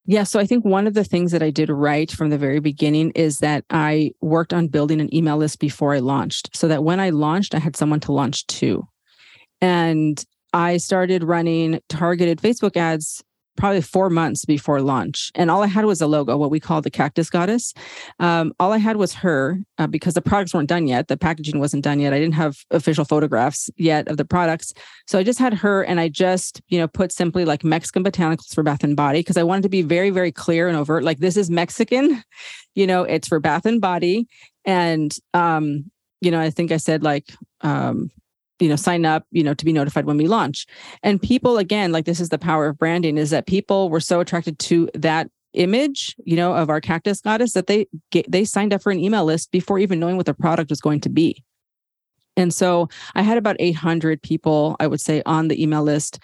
yeah. 0.04 0.24
So 0.24 0.40
I 0.40 0.46
think 0.46 0.64
one 0.64 0.86
of 0.88 0.94
the 0.94 1.04
things 1.04 1.30
that 1.30 1.42
I 1.42 1.50
did 1.50 1.70
right 1.70 2.10
from 2.10 2.30
the 2.30 2.38
very 2.38 2.58
beginning 2.58 3.12
is 3.12 3.38
that 3.38 3.64
I 3.70 4.12
worked 4.20 4.52
on 4.52 4.66
building 4.66 5.00
an 5.00 5.14
email 5.14 5.36
list 5.36 5.60
before 5.60 5.94
I 5.94 6.00
launched 6.00 6.56
so 6.56 6.66
that 6.68 6.82
when 6.82 6.98
I 6.98 7.10
launched, 7.10 7.54
I 7.54 7.60
had 7.60 7.76
someone 7.76 8.00
to 8.00 8.12
launch 8.12 8.46
to. 8.48 8.86
And 9.60 10.22
I 10.52 10.78
started 10.78 11.22
running 11.22 11.80
targeted 11.88 12.40
Facebook 12.40 12.76
ads 12.76 13.22
probably 13.56 13.80
four 13.80 14.10
months 14.10 14.44
before 14.44 14.80
launch. 14.80 15.30
And 15.34 15.50
all 15.50 15.62
I 15.62 15.66
had 15.66 15.84
was 15.84 16.00
a 16.00 16.06
logo, 16.06 16.36
what 16.36 16.50
we 16.50 16.60
call 16.60 16.80
the 16.80 16.90
cactus 16.90 17.30
goddess. 17.30 17.74
Um, 18.18 18.52
all 18.58 18.72
I 18.72 18.78
had 18.78 18.96
was 18.96 19.12
her 19.14 19.58
uh, 19.78 19.86
because 19.86 20.14
the 20.14 20.22
products 20.22 20.54
weren't 20.54 20.68
done 20.68 20.86
yet. 20.86 21.08
The 21.08 21.16
packaging 21.16 21.58
wasn't 21.58 21.84
done 21.84 22.00
yet. 22.00 22.12
I 22.12 22.18
didn't 22.18 22.34
have 22.34 22.56
official 22.70 23.04
photographs 23.04 23.70
yet 23.76 24.08
of 24.08 24.16
the 24.16 24.24
products. 24.24 24.72
So 25.06 25.18
I 25.18 25.22
just 25.22 25.38
had 25.38 25.54
her 25.54 25.82
and 25.82 26.00
I 26.00 26.08
just, 26.08 26.60
you 26.68 26.78
know, 26.78 26.88
put 26.88 27.12
simply 27.12 27.44
like 27.44 27.64
Mexican 27.64 28.04
botanicals 28.04 28.54
for 28.54 28.62
bath 28.62 28.84
and 28.84 28.96
body 28.96 29.20
because 29.20 29.36
I 29.36 29.42
wanted 29.42 29.62
to 29.62 29.68
be 29.68 29.82
very, 29.82 30.10
very 30.10 30.32
clear 30.32 30.68
and 30.68 30.76
overt. 30.76 31.04
Like 31.04 31.18
this 31.18 31.36
is 31.36 31.50
Mexican, 31.50 32.22
you 32.74 32.86
know, 32.86 33.02
it's 33.02 33.28
for 33.28 33.40
bath 33.40 33.66
and 33.66 33.80
body. 33.80 34.28
And, 34.64 35.14
um, 35.34 35.90
you 36.20 36.30
know, 36.30 36.40
I 36.40 36.50
think 36.50 36.72
I 36.72 36.76
said 36.76 37.02
like, 37.02 37.32
um, 37.62 38.10
you 38.62 38.68
know 38.68 38.76
sign 38.76 39.04
up 39.04 39.26
you 39.30 39.42
know 39.42 39.54
to 39.54 39.64
be 39.64 39.72
notified 39.72 40.06
when 40.06 40.16
we 40.16 40.26
launch. 40.26 40.66
And 41.02 41.20
people 41.20 41.58
again 41.58 41.92
like 41.92 42.04
this 42.04 42.20
is 42.20 42.28
the 42.28 42.38
power 42.38 42.66
of 42.66 42.78
branding 42.78 43.18
is 43.18 43.30
that 43.30 43.46
people 43.46 43.90
were 43.90 44.00
so 44.00 44.20
attracted 44.20 44.58
to 44.60 44.88
that 44.94 45.28
image 45.54 46.16
you 46.24 46.36
know 46.36 46.54
of 46.54 46.70
our 46.70 46.80
cactus 46.80 47.20
goddess 47.20 47.52
that 47.52 47.66
they 47.66 47.86
get, 48.10 48.30
they 48.30 48.44
signed 48.44 48.72
up 48.72 48.82
for 48.82 48.90
an 48.90 48.98
email 48.98 49.24
list 49.24 49.50
before 49.50 49.78
even 49.78 50.00
knowing 50.00 50.16
what 50.16 50.26
the 50.26 50.34
product 50.34 50.70
was 50.70 50.80
going 50.80 51.00
to 51.00 51.10
be. 51.10 51.42
And 52.36 52.54
so 52.54 52.88
i 53.14 53.22
had 53.22 53.36
about 53.36 53.56
800 53.58 54.22
people 54.22 54.76
i 54.80 54.86
would 54.86 55.00
say 55.00 55.22
on 55.26 55.48
the 55.48 55.62
email 55.62 55.82
list 55.82 56.18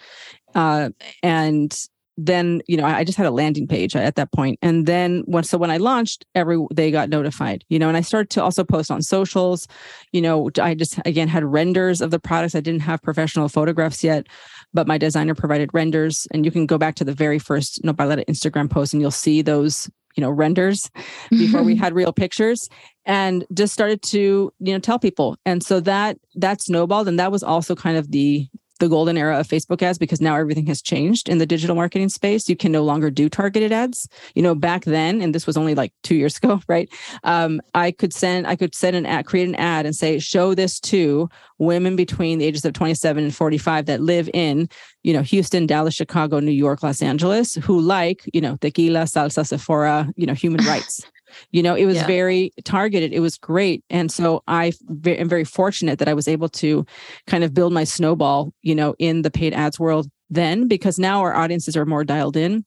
uh, 0.55 0.89
and 1.21 1.77
then 2.25 2.61
you 2.67 2.75
know 2.75 2.85
I 2.85 3.03
just 3.03 3.17
had 3.17 3.25
a 3.25 3.31
landing 3.31 3.67
page 3.67 3.95
at 3.95 4.15
that 4.15 4.31
point, 4.33 4.59
and 4.61 4.85
then 4.85 5.23
when 5.25 5.43
so 5.43 5.57
when 5.57 5.71
I 5.71 5.77
launched, 5.77 6.25
every 6.35 6.57
they 6.73 6.91
got 6.91 7.09
notified, 7.09 7.63
you 7.69 7.79
know, 7.79 7.87
and 7.87 7.95
I 7.95 8.01
started 8.01 8.29
to 8.31 8.43
also 8.43 8.63
post 8.63 8.91
on 8.91 9.01
socials. 9.01 9.67
You 10.11 10.21
know, 10.21 10.49
I 10.61 10.75
just 10.75 10.99
again 11.05 11.29
had 11.29 11.43
renders 11.45 12.01
of 12.01 12.11
the 12.11 12.19
products. 12.19 12.55
I 12.55 12.59
didn't 12.59 12.81
have 12.81 13.01
professional 13.01 13.47
photographs 13.47 14.03
yet, 14.03 14.27
but 14.73 14.87
my 14.87 14.97
designer 14.97 15.33
provided 15.33 15.69
renders, 15.73 16.27
and 16.31 16.45
you 16.45 16.51
can 16.51 16.65
go 16.65 16.77
back 16.77 16.95
to 16.95 17.05
the 17.05 17.13
very 17.13 17.39
first 17.39 17.83
No 17.83 17.93
Nopalera 17.93 18.25
Instagram 18.25 18.69
post, 18.69 18.93
and 18.93 19.01
you'll 19.01 19.11
see 19.11 19.41
those 19.41 19.89
you 20.17 20.21
know 20.21 20.29
renders 20.29 20.91
before 21.29 21.63
we 21.63 21.75
had 21.83 21.93
real 21.93 22.11
pictures 22.11 22.67
and 23.05 23.45
just 23.53 23.73
started 23.73 24.01
to 24.01 24.51
you 24.59 24.73
know 24.73 24.79
tell 24.79 24.99
people 24.99 25.37
and 25.45 25.63
so 25.63 25.79
that 25.79 26.17
that 26.35 26.61
snowballed 26.61 27.07
and 27.07 27.19
that 27.19 27.31
was 27.31 27.43
also 27.43 27.75
kind 27.75 27.95
of 27.95 28.11
the 28.11 28.47
the 28.79 28.89
golden 28.89 29.17
era 29.17 29.39
of 29.39 29.47
Facebook 29.47 29.81
ads 29.81 29.97
because 29.97 30.21
now 30.21 30.35
everything 30.35 30.65
has 30.67 30.81
changed 30.81 31.29
in 31.29 31.37
the 31.37 31.45
digital 31.45 31.75
marketing 31.75 32.09
space. 32.09 32.49
You 32.49 32.55
can 32.55 32.71
no 32.71 32.83
longer 32.83 33.11
do 33.11 33.29
targeted 33.29 33.71
ads. 33.71 34.07
You 34.35 34.41
know, 34.41 34.55
back 34.55 34.85
then, 34.85 35.21
and 35.21 35.35
this 35.35 35.45
was 35.45 35.57
only 35.57 35.75
like 35.75 35.93
two 36.03 36.15
years 36.15 36.37
ago, 36.37 36.61
right? 36.67 36.89
Um, 37.23 37.61
I 37.73 37.91
could 37.91 38.13
send, 38.13 38.47
I 38.47 38.55
could 38.55 38.73
send 38.73 38.95
an 38.95 39.05
ad, 39.05 39.25
create 39.25 39.47
an 39.47 39.55
ad 39.55 39.85
and 39.85 39.95
say, 39.95 40.19
show 40.19 40.53
this 40.55 40.79
to 40.81 41.29
women 41.57 41.95
between 41.95 42.39
the 42.39 42.45
ages 42.45 42.65
of 42.65 42.73
27 42.73 43.23
and 43.23 43.35
45 43.35 43.85
that 43.85 44.01
live 44.01 44.29
in, 44.33 44.69
you 45.03 45.13
know, 45.13 45.21
Houston, 45.21 45.67
Dallas, 45.67 45.93
Chicago, 45.93 46.39
New 46.39 46.51
York, 46.51 46.81
Los 46.83 47.01
Angeles, 47.01 47.55
who 47.55 47.79
like, 47.79 48.23
you 48.33 48.41
know, 48.41 48.55
tequila, 48.57 49.03
salsa, 49.03 49.45
Sephora, 49.45 50.11
you 50.15 50.25
know, 50.25 50.33
human 50.33 50.65
rights. 50.65 51.05
You 51.51 51.63
know, 51.63 51.75
it 51.75 51.85
was 51.85 51.97
yeah. 51.97 52.07
very 52.07 52.51
targeted. 52.63 53.13
It 53.13 53.19
was 53.19 53.37
great. 53.37 53.83
And 53.89 54.11
so 54.11 54.43
I 54.47 54.71
am 54.89 55.29
very 55.29 55.43
fortunate 55.43 55.99
that 55.99 56.07
I 56.07 56.13
was 56.13 56.27
able 56.27 56.49
to 56.49 56.85
kind 57.27 57.43
of 57.43 57.53
build 57.53 57.73
my 57.73 57.83
snowball, 57.83 58.53
you 58.61 58.75
know, 58.75 58.95
in 58.99 59.21
the 59.21 59.31
paid 59.31 59.53
ads 59.53 59.79
world 59.79 60.07
then, 60.29 60.67
because 60.67 60.99
now 60.99 61.21
our 61.21 61.35
audiences 61.35 61.75
are 61.75 61.85
more 61.85 62.03
dialed 62.03 62.37
in 62.37 62.65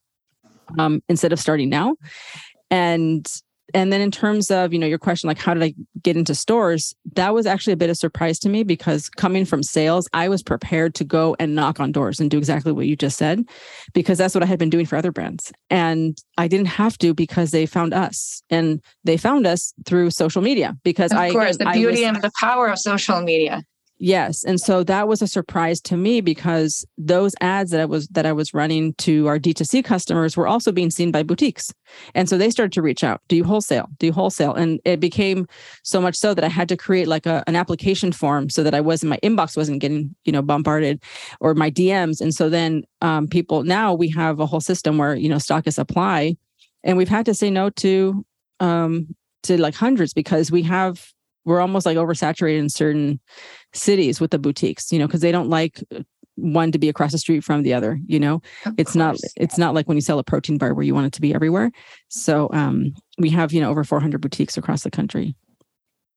um, 0.78 1.02
instead 1.08 1.32
of 1.32 1.40
starting 1.40 1.68
now. 1.68 1.96
And 2.70 3.26
and 3.74 3.92
then 3.92 4.00
in 4.00 4.10
terms 4.10 4.50
of 4.50 4.72
you 4.72 4.78
know 4.78 4.86
your 4.86 4.98
question 4.98 5.28
like 5.28 5.38
how 5.38 5.54
did 5.54 5.62
i 5.62 5.74
get 6.02 6.16
into 6.16 6.34
stores? 6.34 6.94
That 7.14 7.32
was 7.32 7.46
actually 7.46 7.74
a 7.74 7.76
bit 7.76 7.88
of 7.88 7.96
surprise 7.96 8.38
to 8.40 8.48
me 8.48 8.64
because 8.64 9.08
coming 9.08 9.44
from 9.44 9.62
sales 9.62 10.08
i 10.12 10.28
was 10.28 10.42
prepared 10.42 10.94
to 10.96 11.04
go 11.04 11.36
and 11.38 11.54
knock 11.54 11.80
on 11.80 11.92
doors 11.92 12.20
and 12.20 12.30
do 12.30 12.38
exactly 12.38 12.72
what 12.72 12.86
you 12.86 12.96
just 12.96 13.16
said 13.16 13.44
because 13.92 14.18
that's 14.18 14.34
what 14.34 14.42
i 14.42 14.46
had 14.46 14.58
been 14.58 14.70
doing 14.70 14.86
for 14.86 14.96
other 14.96 15.12
brands. 15.12 15.52
And 15.70 16.18
i 16.38 16.48
didn't 16.48 16.66
have 16.66 16.98
to 16.98 17.14
because 17.14 17.50
they 17.50 17.66
found 17.66 17.94
us 17.94 18.42
and 18.50 18.80
they 19.04 19.16
found 19.16 19.46
us 19.46 19.74
through 19.86 20.10
social 20.10 20.42
media 20.42 20.76
because 20.82 21.12
of 21.12 21.18
i 21.18 21.26
of 21.26 21.32
course 21.32 21.56
the 21.56 21.66
beauty 21.66 22.02
was, 22.02 22.14
and 22.14 22.22
the 22.22 22.32
power 22.40 22.68
of 22.68 22.78
social 22.78 23.20
media 23.20 23.64
Yes, 23.98 24.42
and 24.42 24.60
so 24.60 24.82
that 24.84 25.06
was 25.06 25.22
a 25.22 25.28
surprise 25.28 25.80
to 25.82 25.96
me 25.96 26.20
because 26.20 26.84
those 26.98 27.34
ads 27.40 27.70
that 27.70 27.80
I 27.80 27.84
was 27.84 28.08
that 28.08 28.26
I 28.26 28.32
was 28.32 28.52
running 28.52 28.94
to 28.94 29.28
our 29.28 29.38
D2C 29.38 29.84
customers 29.84 30.36
were 30.36 30.48
also 30.48 30.72
being 30.72 30.90
seen 30.90 31.12
by 31.12 31.22
boutiques. 31.22 31.72
And 32.14 32.28
so 32.28 32.36
they 32.36 32.50
started 32.50 32.72
to 32.72 32.82
reach 32.82 33.04
out, 33.04 33.20
do 33.28 33.36
you 33.36 33.44
wholesale? 33.44 33.88
Do 34.00 34.06
you 34.06 34.12
wholesale? 34.12 34.54
And 34.54 34.80
it 34.84 34.98
became 34.98 35.46
so 35.84 36.00
much 36.00 36.16
so 36.16 36.34
that 36.34 36.42
I 36.42 36.48
had 36.48 36.68
to 36.70 36.76
create 36.76 37.06
like 37.06 37.26
a, 37.26 37.44
an 37.46 37.54
application 37.54 38.10
form 38.10 38.50
so 38.50 38.64
that 38.64 38.74
I 38.74 38.80
wasn't 38.80 39.10
my 39.10 39.20
inbox 39.22 39.56
wasn't 39.56 39.80
getting, 39.80 40.16
you 40.24 40.32
know, 40.32 40.42
bombarded 40.42 41.00
or 41.40 41.54
my 41.54 41.70
DMs. 41.70 42.20
And 42.20 42.34
so 42.34 42.48
then 42.48 42.82
um, 43.02 43.28
people 43.28 43.62
now 43.62 43.94
we 43.94 44.08
have 44.10 44.40
a 44.40 44.46
whole 44.46 44.60
system 44.60 44.98
where, 44.98 45.14
you 45.14 45.28
know, 45.28 45.38
stock 45.38 45.68
is 45.68 45.78
apply 45.78 46.36
and 46.82 46.96
we've 46.96 47.08
had 47.08 47.26
to 47.26 47.34
say 47.34 47.50
no 47.50 47.70
to 47.70 48.24
um 48.58 49.14
to 49.42 49.60
like 49.60 49.74
hundreds 49.74 50.12
because 50.12 50.50
we 50.50 50.62
have 50.62 51.11
we're 51.44 51.60
almost 51.60 51.86
like 51.86 51.96
oversaturated 51.96 52.58
in 52.58 52.68
certain 52.68 53.20
cities 53.72 54.20
with 54.20 54.30
the 54.30 54.38
boutiques 54.38 54.92
you 54.92 54.98
know 54.98 55.06
because 55.06 55.20
they 55.20 55.32
don't 55.32 55.48
like 55.48 55.82
uh, 55.94 56.02
one 56.36 56.72
to 56.72 56.78
be 56.78 56.88
across 56.88 57.12
the 57.12 57.18
street 57.18 57.44
from 57.44 57.62
the 57.62 57.74
other 57.74 57.98
you 58.06 58.18
know? 58.18 58.42
Of 58.64 58.74
it's 58.78 58.92
course. 58.92 58.96
not 58.96 59.16
it's 59.36 59.58
not 59.58 59.74
like 59.74 59.86
when 59.86 59.96
you 59.96 60.00
sell 60.00 60.18
a 60.18 60.24
protein 60.24 60.58
bar 60.58 60.74
where 60.74 60.84
you 60.84 60.94
want 60.94 61.06
it 61.06 61.12
to 61.14 61.20
be 61.20 61.34
everywhere. 61.34 61.70
So 62.08 62.48
um 62.52 62.94
we 63.18 63.30
have 63.30 63.52
you 63.52 63.60
know 63.60 63.70
over 63.70 63.84
400 63.84 64.20
boutiques 64.20 64.56
across 64.56 64.82
the 64.82 64.90
country. 64.90 65.34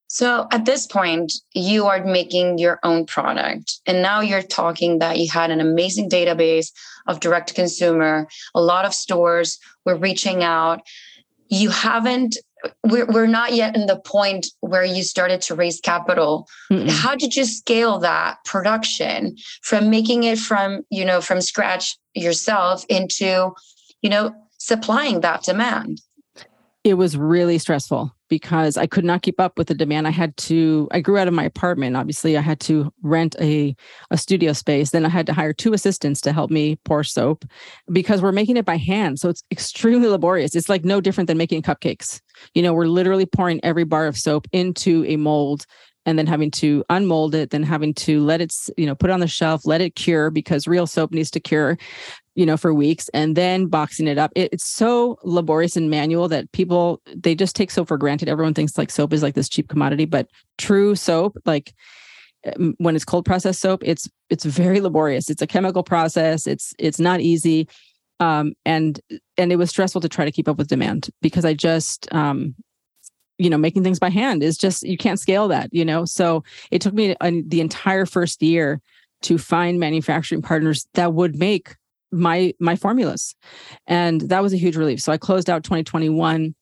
So 0.07 0.47
at 0.51 0.65
this 0.65 0.87
point 0.87 1.33
you 1.53 1.85
are 1.85 2.03
making 2.03 2.59
your 2.59 2.79
own 2.83 3.05
product 3.05 3.79
and 3.85 4.01
now 4.01 4.21
you're 4.21 4.41
talking 4.41 4.99
that 4.99 5.19
you 5.19 5.29
had 5.29 5.51
an 5.51 5.59
amazing 5.59 6.09
database 6.09 6.71
of 7.07 7.19
direct 7.19 7.53
consumer 7.53 8.27
a 8.53 8.61
lot 8.61 8.85
of 8.85 8.93
stores 8.93 9.59
were 9.85 9.95
reaching 9.95 10.43
out. 10.43 10.81
You 11.49 11.69
haven't 11.69 12.37
we're, 12.83 13.05
we're 13.05 13.27
not 13.27 13.53
yet 13.53 13.75
in 13.75 13.85
the 13.85 13.99
point 13.99 14.47
where 14.61 14.83
you 14.83 15.03
started 15.03 15.41
to 15.41 15.55
raise 15.55 15.79
capital. 15.79 16.47
Mm-mm. 16.71 16.89
how 16.89 17.15
did 17.15 17.35
you 17.35 17.45
scale 17.45 17.99
that 17.99 18.37
production 18.45 19.35
from 19.61 19.89
making 19.89 20.23
it 20.23 20.39
from 20.39 20.81
you 20.89 21.05
know 21.05 21.21
from 21.21 21.41
scratch 21.41 21.97
yourself 22.13 22.85
into 22.89 23.51
you 24.01 24.09
know 24.09 24.33
supplying 24.57 25.21
that 25.21 25.43
demand? 25.43 26.01
It 26.83 26.95
was 26.95 27.17
really 27.17 27.57
stressful 27.57 28.14
because 28.29 28.77
I 28.77 28.87
could 28.87 29.05
not 29.05 29.21
keep 29.21 29.39
up 29.39 29.57
with 29.57 29.67
the 29.67 29.75
demand. 29.75 30.07
I 30.07 30.11
had 30.11 30.35
to, 30.37 30.87
I 30.91 30.99
grew 30.99 31.17
out 31.17 31.27
of 31.27 31.33
my 31.33 31.43
apartment. 31.43 31.95
Obviously, 31.95 32.37
I 32.37 32.41
had 32.41 32.59
to 32.61 32.91
rent 33.01 33.35
a, 33.39 33.75
a 34.11 34.17
studio 34.17 34.53
space. 34.53 34.91
Then 34.91 35.05
I 35.05 35.09
had 35.09 35.25
to 35.27 35.33
hire 35.33 35.53
two 35.53 35.73
assistants 35.73 36.21
to 36.21 36.33
help 36.33 36.51
me 36.51 36.77
pour 36.85 37.03
soap 37.03 37.45
because 37.91 38.21
we're 38.21 38.31
making 38.31 38.57
it 38.57 38.65
by 38.65 38.77
hand. 38.77 39.19
So 39.19 39.29
it's 39.29 39.43
extremely 39.51 40.07
laborious. 40.07 40.55
It's 40.55 40.69
like 40.69 40.85
no 40.85 41.01
different 41.01 41.27
than 41.27 41.37
making 41.37 41.61
cupcakes. 41.61 42.21
You 42.53 42.61
know, 42.61 42.73
we're 42.73 42.87
literally 42.87 43.25
pouring 43.25 43.59
every 43.63 43.83
bar 43.83 44.07
of 44.07 44.17
soap 44.17 44.47
into 44.51 45.05
a 45.05 45.17
mold 45.17 45.65
and 46.05 46.17
then 46.19 46.27
having 46.27 46.51
to 46.51 46.83
unmold 46.89 47.35
it, 47.35 47.49
then 47.49 47.63
having 47.63 47.93
to 47.93 48.23
let 48.23 48.41
it, 48.41 48.53
you 48.77 48.85
know, 48.85 48.95
put 48.95 49.09
it 49.09 49.13
on 49.13 49.19
the 49.19 49.27
shelf, 49.27 49.65
let 49.65 49.81
it 49.81 49.95
cure 49.95 50.29
because 50.29 50.67
real 50.67 50.87
soap 50.87 51.11
needs 51.11 51.31
to 51.31 51.39
cure 51.39 51.77
you 52.35 52.45
know, 52.45 52.57
for 52.57 52.73
weeks 52.73 53.09
and 53.13 53.37
then 53.37 53.67
boxing 53.67 54.07
it 54.07 54.17
up. 54.17 54.29
It, 54.35 54.49
it's 54.51 54.67
so 54.67 55.17
laborious 55.23 55.77
and 55.77 55.89
manual 55.89 56.27
that 56.27 56.51
people 56.51 57.01
they 57.07 57.33
just 57.33 57.55
take 57.55 57.71
soap 57.71 57.87
for 57.87 57.97
granted. 57.97 58.27
Everyone 58.27 58.53
thinks 58.53 58.77
like 58.77 58.91
soap 58.91 59.13
is 59.13 59.23
like 59.23 59.35
this 59.35 59.47
cheap 59.47 59.69
commodity, 59.69 60.03
but 60.03 60.27
true 60.57 60.95
soap, 60.95 61.37
like 61.45 61.73
when 62.77 62.95
it's 62.95 63.05
cold 63.05 63.25
processed 63.25 63.61
soap, 63.61 63.81
it's 63.83 64.09
it's 64.29 64.45
very 64.45 64.81
laborious. 64.81 65.29
It's 65.29 65.41
a 65.41 65.47
chemical 65.47 65.83
process. 65.83 66.45
It's 66.45 66.73
it's 66.77 66.99
not 66.99 67.21
easy. 67.21 67.67
Um, 68.19 68.53
and 68.65 68.99
and 69.37 69.51
it 69.51 69.57
was 69.57 69.69
stressful 69.69 70.01
to 70.01 70.09
try 70.09 70.25
to 70.25 70.31
keep 70.31 70.47
up 70.47 70.57
with 70.57 70.67
demand 70.67 71.09
because 71.21 71.45
I 71.45 71.53
just 71.53 72.13
um, 72.13 72.55
you 73.37 73.49
know 73.49 73.57
making 73.57 73.83
things 73.83 73.99
by 73.99 74.09
hand 74.09 74.43
is 74.43 74.57
just 74.57 74.83
you 74.83 74.97
can't 74.97 75.19
scale 75.19 75.47
that 75.47 75.69
you 75.71 75.85
know? 75.85 76.05
So 76.05 76.43
it 76.71 76.81
took 76.81 76.93
me 76.93 77.15
the 77.21 77.61
entire 77.61 78.05
first 78.05 78.41
year 78.41 78.81
to 79.23 79.37
find 79.37 79.79
manufacturing 79.79 80.41
partners 80.41 80.87
that 80.93 81.13
would 81.13 81.35
make 81.35 81.75
my 82.11 82.53
my 82.59 82.75
formulas. 82.75 83.35
And 83.87 84.21
that 84.21 84.43
was 84.43 84.53
a 84.53 84.57
huge 84.57 84.77
relief. 84.77 85.01
So 85.01 85.11
i 85.11 85.17
closed 85.17 85.49
out 85.49 85.63
2021 85.63 86.55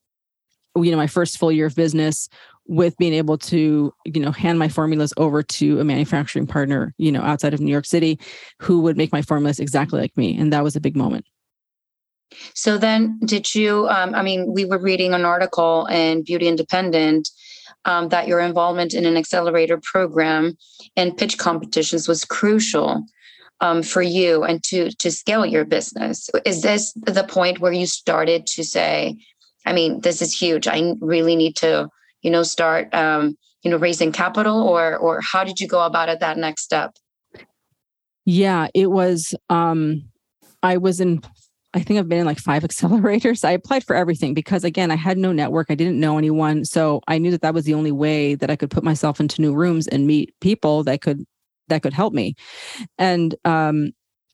you 0.75 0.91
know 0.91 0.97
my 0.97 1.07
first 1.07 1.38
full 1.38 1.51
year 1.51 1.67
of 1.67 1.75
business 1.75 2.29
with 2.65 2.97
being 2.97 3.13
able 3.13 3.38
to 3.38 3.93
you 4.05 4.21
know 4.21 4.31
hand 4.31 4.57
my 4.57 4.67
formulas 4.67 5.13
over 5.17 5.43
to 5.43 5.79
a 5.79 5.83
manufacturing 5.83 6.47
partner 6.47 6.93
you 6.97 7.12
know 7.12 7.21
outside 7.21 7.53
of 7.53 7.59
new 7.59 7.71
york 7.71 7.86
city 7.86 8.19
who 8.59 8.81
would 8.81 8.97
make 8.97 9.12
my 9.12 9.21
formulas 9.21 9.59
exactly 9.59 9.99
like 9.99 10.15
me. 10.17 10.38
And 10.38 10.51
that 10.53 10.63
was 10.63 10.75
a 10.75 10.81
big 10.81 10.95
moment 10.95 11.25
so 12.54 12.78
then 12.78 13.19
did 13.26 13.54
you 13.54 13.88
um, 13.89 14.13
i 14.15 14.22
mean 14.22 14.54
we 14.54 14.65
were 14.65 14.80
reading 14.80 15.13
an 15.13 15.26
article 15.26 15.86
in 15.88 16.24
beauty 16.24 16.48
independent 16.48 17.30
um, 17.86 18.10
that 18.10 18.28
your 18.28 18.39
involvement 18.39 18.93
in 18.93 19.06
an 19.06 19.17
accelerator 19.17 19.80
program 19.84 20.58
and 20.96 21.17
pitch 21.17 21.38
competitions 21.38 22.08
was 22.08 22.26
crucial 22.26 23.04
um, 23.62 23.84
for 23.84 24.02
you 24.02 24.43
and 24.43 24.63
to 24.63 24.91
to 24.91 25.12
scale 25.12 25.46
your 25.46 25.65
business. 25.65 26.30
Is 26.46 26.62
this 26.62 26.93
the 26.93 27.24
point 27.24 27.60
where 27.60 27.72
you 27.72 27.88
started 27.88 28.46
to 28.48 28.63
say 28.63 29.17
i 29.65 29.74
mean 29.74 30.02
this 30.02 30.22
is 30.22 30.38
huge. 30.38 30.67
I 30.67 30.93
really 31.00 31.36
need 31.36 31.56
to 31.58 31.89
you 32.22 32.32
know 32.32 32.43
start 32.43 32.93
um, 32.93 33.38
you 33.63 33.72
know 33.72 33.78
raising 33.78 34.12
capital 34.12 34.62
or 34.62 34.98
or 34.98 35.22
how 35.22 35.43
did 35.43 35.60
you 35.60 35.67
go 35.67 35.86
about 35.86 36.10
it 36.10 36.19
that 36.19 36.38
next 36.38 36.63
step? 36.63 36.96
Yeah 38.26 38.67
it 38.74 38.89
was 38.89 39.36
um 39.50 40.04
i 40.62 40.78
was 40.78 41.02
in 41.02 41.22
I 41.73 41.81
think 41.81 41.99
I've 41.99 42.09
been 42.09 42.19
in 42.19 42.25
like 42.25 42.39
five 42.39 42.63
accelerators. 42.63 43.43
I 43.43 43.51
applied 43.51 43.83
for 43.83 43.95
everything 43.95 44.33
because 44.33 44.63
again, 44.63 44.91
I 44.91 44.95
had 44.95 45.17
no 45.17 45.31
network. 45.31 45.67
I 45.69 45.75
didn't 45.75 45.99
know 45.99 46.17
anyone. 46.17 46.65
So 46.65 47.01
I 47.07 47.17
knew 47.17 47.31
that 47.31 47.41
that 47.41 47.53
was 47.53 47.65
the 47.65 47.73
only 47.73 47.91
way 47.91 48.36
that 48.36 48.51
I 48.51 48.55
could 48.55 48.69
put 48.69 48.83
myself 48.83 49.19
into 49.19 49.41
new 49.41 49.53
rooms 49.53 49.88
and 49.88 50.07
meet 50.07 50.33
people 50.39 50.83
that 50.83 51.01
could 51.01 51.23
that 51.69 51.81
could 51.81 51.93
help 51.93 52.13
me. 52.13 52.36
And 52.97 53.36
um 53.45 53.91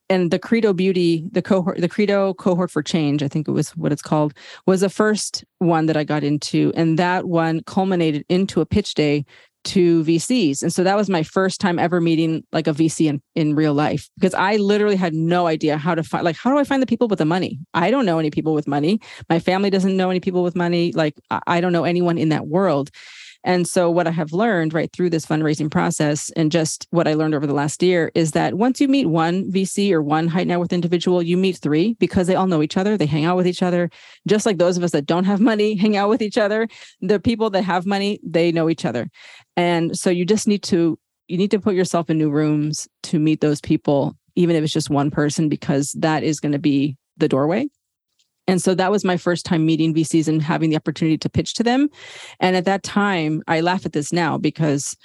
and 0.10 0.32
the 0.32 0.40
Credo 0.40 0.74
Beauty, 0.74 1.28
the 1.32 1.42
cohort, 1.42 1.80
the 1.80 1.88
Credo 1.88 2.34
cohort 2.34 2.72
for 2.72 2.82
change, 2.82 3.22
I 3.22 3.28
think 3.28 3.48
it 3.48 3.52
was 3.52 3.70
what 3.78 3.92
it's 3.92 4.02
called, 4.02 4.34
was 4.66 4.82
the 4.82 4.90
first 4.90 5.46
one 5.60 5.86
that 5.86 5.96
I 5.96 6.04
got 6.04 6.24
into. 6.24 6.74
And 6.76 6.98
that 6.98 7.26
one 7.26 7.62
culminated 7.66 8.26
into 8.28 8.60
a 8.60 8.66
pitch 8.66 8.96
day 8.96 9.24
to 9.66 10.04
VCs. 10.04 10.62
And 10.62 10.72
so 10.72 10.84
that 10.84 10.96
was 10.96 11.10
my 11.10 11.24
first 11.24 11.60
time 11.60 11.80
ever 11.80 12.00
meeting 12.00 12.44
like 12.52 12.68
a 12.68 12.72
VC 12.72 13.08
in, 13.08 13.22
in 13.36 13.56
real 13.56 13.74
life 13.74 14.10
because 14.16 14.34
I 14.34 14.56
literally 14.56 14.96
had 14.96 15.14
no 15.14 15.48
idea 15.48 15.78
how 15.78 15.96
to 15.96 16.04
find 16.04 16.24
like 16.24 16.38
how 16.38 16.50
do 16.50 16.58
I 16.58 16.64
find 16.64 16.82
the 16.82 16.88
people 16.88 17.08
with 17.08 17.20
the 17.20 17.26
money? 17.26 17.60
I 17.74 17.92
don't 17.92 18.06
know 18.06 18.20
any 18.20 18.32
people 18.32 18.54
with 18.54 18.68
money. 18.68 19.00
My 19.30 19.40
family 19.40 19.70
doesn't 19.70 19.96
know 19.96 20.10
any 20.10 20.20
people 20.20 20.44
with 20.44 20.56
money. 20.56 20.92
Like 20.94 21.16
I 21.48 21.62
don't 21.62 21.74
know 21.74 21.84
anyone 21.84 22.18
in 22.18 22.30
that 22.30 22.48
world. 22.48 22.90
And 23.44 23.68
so, 23.68 23.90
what 23.90 24.08
I 24.08 24.12
have 24.12 24.34
learned 24.34 24.74
right 24.74 24.92
through 24.92 25.12
this 25.12 25.26
fundraising 25.26 25.72
process 25.72 26.30
and 26.32 26.52
just 26.52 26.88
what 26.92 27.08
I 27.08 27.14
learned 27.14 27.36
over 27.36 27.48
the 27.48 27.54
last 27.54 27.82
year 27.82 28.12
is 28.14 28.32
that 28.32 28.56
once 28.56 28.82
you 28.82 28.88
meet 28.88 29.06
one 29.06 29.50
VC 29.52 29.92
or 29.92 30.02
one 30.02 30.28
high 30.28 30.44
net 30.44 30.60
worth 30.60 30.74
individual, 30.74 31.24
you 31.24 31.38
meet 31.38 31.58
three 31.58 31.94
because 32.00 32.28
they 32.28 32.36
all 32.36 32.48
know 32.48 32.62
each 32.62 32.78
other. 32.78 32.98
They 32.98 33.06
hang 33.06 33.26
out 33.26 33.38
with 33.38 33.48
each 33.48 33.64
other. 33.64 33.90
Just 34.28 34.46
like 34.46 34.58
those 34.58 34.78
of 34.78 34.84
us 34.84 34.92
that 34.92 35.06
don't 35.06 35.24
have 35.24 35.40
money 35.40 35.76
hang 35.78 35.96
out 35.96 36.10
with 36.10 36.22
each 36.22 36.38
other, 36.38 36.68
the 37.02 37.20
people 37.20 37.50
that 37.52 37.64
have 37.64 37.86
money, 37.86 38.20
they 38.24 38.52
know 38.52 38.70
each 38.70 38.86
other. 38.86 39.10
And 39.56 39.98
so, 39.98 40.10
you 40.10 40.26
just 40.26 40.48
need 40.48 40.64
to 40.64 41.00
you 41.28 41.38
need 41.38 41.52
to 41.52 41.60
put 41.60 41.76
yourself 41.76 42.10
in 42.10 42.18
new 42.18 42.32
rooms 42.32 42.88
to 43.04 43.20
meet 43.20 43.40
those 43.40 43.62
people 43.62 44.16
even 44.36 44.56
if 44.56 44.64
it's 44.64 44.74
just 44.74 44.90
one 44.90 45.12
person 45.12 45.50
because 45.50 45.92
that 46.00 46.24
is 46.24 46.40
going 46.40 46.54
to 46.54 46.60
be 46.60 46.98
the 47.18 47.28
doorway 47.28 47.68
and 48.50 48.62
so 48.62 48.76
that 48.76 48.92
was 48.92 49.04
my 49.04 49.18
first 49.18 49.46
time 49.46 49.66
meeting 49.66 49.94
VCs 49.94 50.28
and 50.28 50.42
having 50.42 50.70
the 50.70 50.76
opportunity 50.76 51.18
to 51.18 51.30
pitch 51.30 51.54
to 51.56 51.64
them. 51.64 51.90
And 52.40 52.56
at 52.56 52.66
that 52.66 52.84
time, 52.84 53.42
I 53.48 53.62
laugh 53.62 53.86
at 53.86 53.94
this 53.94 54.12
now 54.12 54.38
because 54.38 54.96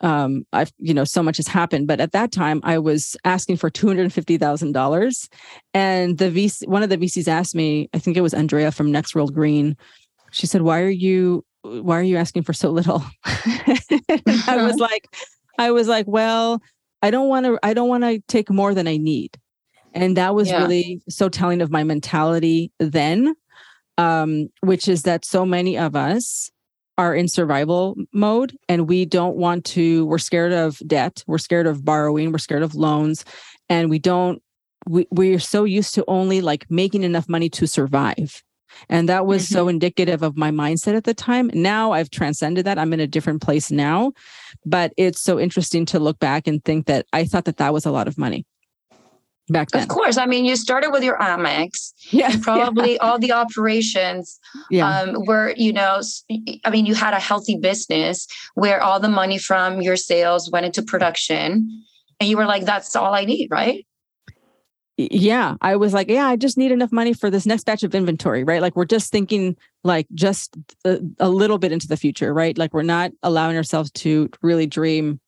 um, 0.00 0.44
I've, 0.52 0.72
you 0.78 0.92
know, 0.92 1.04
so 1.04 1.22
much 1.22 1.38
has 1.38 1.48
happened. 1.48 1.86
But 1.86 2.00
at 2.00 2.12
that 2.12 2.32
time, 2.32 2.60
I 2.62 2.78
was 2.78 3.16
asking 3.24 3.56
for 3.56 3.70
two 3.70 3.86
hundred 3.86 4.12
fifty 4.12 4.36
thousand 4.36 4.72
dollars, 4.72 5.28
and 5.72 6.18
the 6.18 6.30
VC, 6.30 6.66
one 6.68 6.82
of 6.82 6.90
the 6.90 6.98
VCs 6.98 7.28
asked 7.28 7.54
me, 7.54 7.88
I 7.94 7.98
think 7.98 8.16
it 8.16 8.20
was 8.20 8.34
Andrea 8.34 8.70
from 8.70 8.92
Next 8.92 9.14
World 9.14 9.34
Green. 9.34 9.76
She 10.32 10.46
said, 10.46 10.62
"Why 10.62 10.80
are 10.82 10.90
you, 10.90 11.44
why 11.62 11.98
are 11.98 12.02
you 12.02 12.16
asking 12.16 12.42
for 12.42 12.52
so 12.52 12.70
little?" 12.70 13.04
I 13.24 14.58
was 14.60 14.76
like, 14.78 15.08
I 15.58 15.70
was 15.70 15.88
like, 15.88 16.06
well, 16.06 16.60
I 17.02 17.10
don't 17.10 17.28
want 17.28 17.46
to, 17.46 17.58
I 17.62 17.72
don't 17.72 17.88
want 17.88 18.04
to 18.04 18.20
take 18.28 18.50
more 18.50 18.74
than 18.74 18.88
I 18.88 18.96
need. 18.96 19.38
And 19.94 20.16
that 20.16 20.34
was 20.34 20.48
yeah. 20.48 20.60
really 20.60 21.00
so 21.08 21.28
telling 21.28 21.62
of 21.62 21.70
my 21.70 21.84
mentality 21.84 22.72
then, 22.78 23.34
um, 23.96 24.48
which 24.60 24.88
is 24.88 25.04
that 25.04 25.24
so 25.24 25.46
many 25.46 25.78
of 25.78 25.94
us 25.94 26.50
are 26.98 27.14
in 27.14 27.28
survival 27.28 27.96
mode 28.12 28.56
and 28.68 28.88
we 28.88 29.04
don't 29.04 29.36
want 29.36 29.64
to, 29.64 30.04
we're 30.06 30.18
scared 30.18 30.52
of 30.52 30.80
debt, 30.86 31.24
we're 31.26 31.38
scared 31.38 31.66
of 31.66 31.84
borrowing, 31.84 32.32
we're 32.32 32.38
scared 32.38 32.62
of 32.62 32.74
loans, 32.74 33.24
and 33.68 33.88
we 33.88 33.98
don't, 33.98 34.42
we, 34.86 35.06
we're 35.10 35.38
so 35.38 35.64
used 35.64 35.94
to 35.94 36.04
only 36.08 36.40
like 36.40 36.66
making 36.70 37.04
enough 37.04 37.28
money 37.28 37.48
to 37.48 37.66
survive. 37.66 38.42
And 38.88 39.08
that 39.08 39.26
was 39.26 39.44
mm-hmm. 39.44 39.54
so 39.54 39.68
indicative 39.68 40.22
of 40.22 40.36
my 40.36 40.50
mindset 40.50 40.96
at 40.96 41.04
the 41.04 41.14
time. 41.14 41.50
Now 41.54 41.92
I've 41.92 42.10
transcended 42.10 42.66
that. 42.66 42.78
I'm 42.78 42.92
in 42.92 43.00
a 43.00 43.06
different 43.06 43.40
place 43.40 43.70
now. 43.70 44.12
But 44.66 44.92
it's 44.96 45.20
so 45.20 45.38
interesting 45.38 45.86
to 45.86 46.00
look 46.00 46.18
back 46.18 46.46
and 46.46 46.64
think 46.64 46.86
that 46.86 47.06
I 47.12 47.24
thought 47.24 47.44
that 47.44 47.58
that 47.58 47.72
was 47.72 47.86
a 47.86 47.92
lot 47.92 48.08
of 48.08 48.18
money 48.18 48.44
back 49.48 49.70
then. 49.70 49.82
Of 49.82 49.88
course. 49.88 50.16
I 50.16 50.26
mean, 50.26 50.44
you 50.44 50.56
started 50.56 50.90
with 50.90 51.02
your 51.02 51.18
Amex. 51.18 51.92
Yeah. 52.10 52.36
probably 52.42 52.92
yeah. 52.92 52.98
all 53.00 53.18
the 53.18 53.32
operations 53.32 54.38
yeah. 54.70 55.00
um, 55.00 55.24
were, 55.24 55.54
you 55.56 55.72
know, 55.72 56.02
I 56.64 56.70
mean, 56.70 56.84
you 56.84 56.94
had 56.94 57.14
a 57.14 57.18
healthy 57.18 57.56
business 57.56 58.28
where 58.54 58.82
all 58.82 59.00
the 59.00 59.08
money 59.08 59.38
from 59.38 59.80
your 59.80 59.96
sales 59.96 60.50
went 60.50 60.66
into 60.66 60.82
production. 60.82 61.82
And 62.20 62.28
you 62.28 62.36
were 62.36 62.44
like, 62.44 62.66
that's 62.66 62.94
all 62.94 63.14
I 63.14 63.24
need, 63.24 63.48
right? 63.50 63.86
Yeah. 64.98 65.54
I 65.62 65.76
was 65.76 65.94
like, 65.94 66.10
yeah, 66.10 66.26
I 66.26 66.36
just 66.36 66.58
need 66.58 66.72
enough 66.72 66.92
money 66.92 67.14
for 67.14 67.30
this 67.30 67.46
next 67.46 67.64
batch 67.64 67.82
of 67.82 67.94
inventory, 67.94 68.44
right? 68.44 68.60
Like, 68.60 68.76
we're 68.76 68.84
just 68.84 69.10
thinking 69.10 69.56
like 69.82 70.06
just 70.12 70.54
a, 70.84 71.00
a 71.18 71.30
little 71.30 71.58
bit 71.58 71.72
into 71.72 71.88
the 71.88 71.96
future, 71.96 72.34
right? 72.34 72.56
Like, 72.56 72.74
we're 72.74 72.82
not 72.82 73.12
allowing 73.22 73.56
ourselves 73.56 73.90
to 73.92 74.28
really 74.42 74.66
dream 74.66 75.20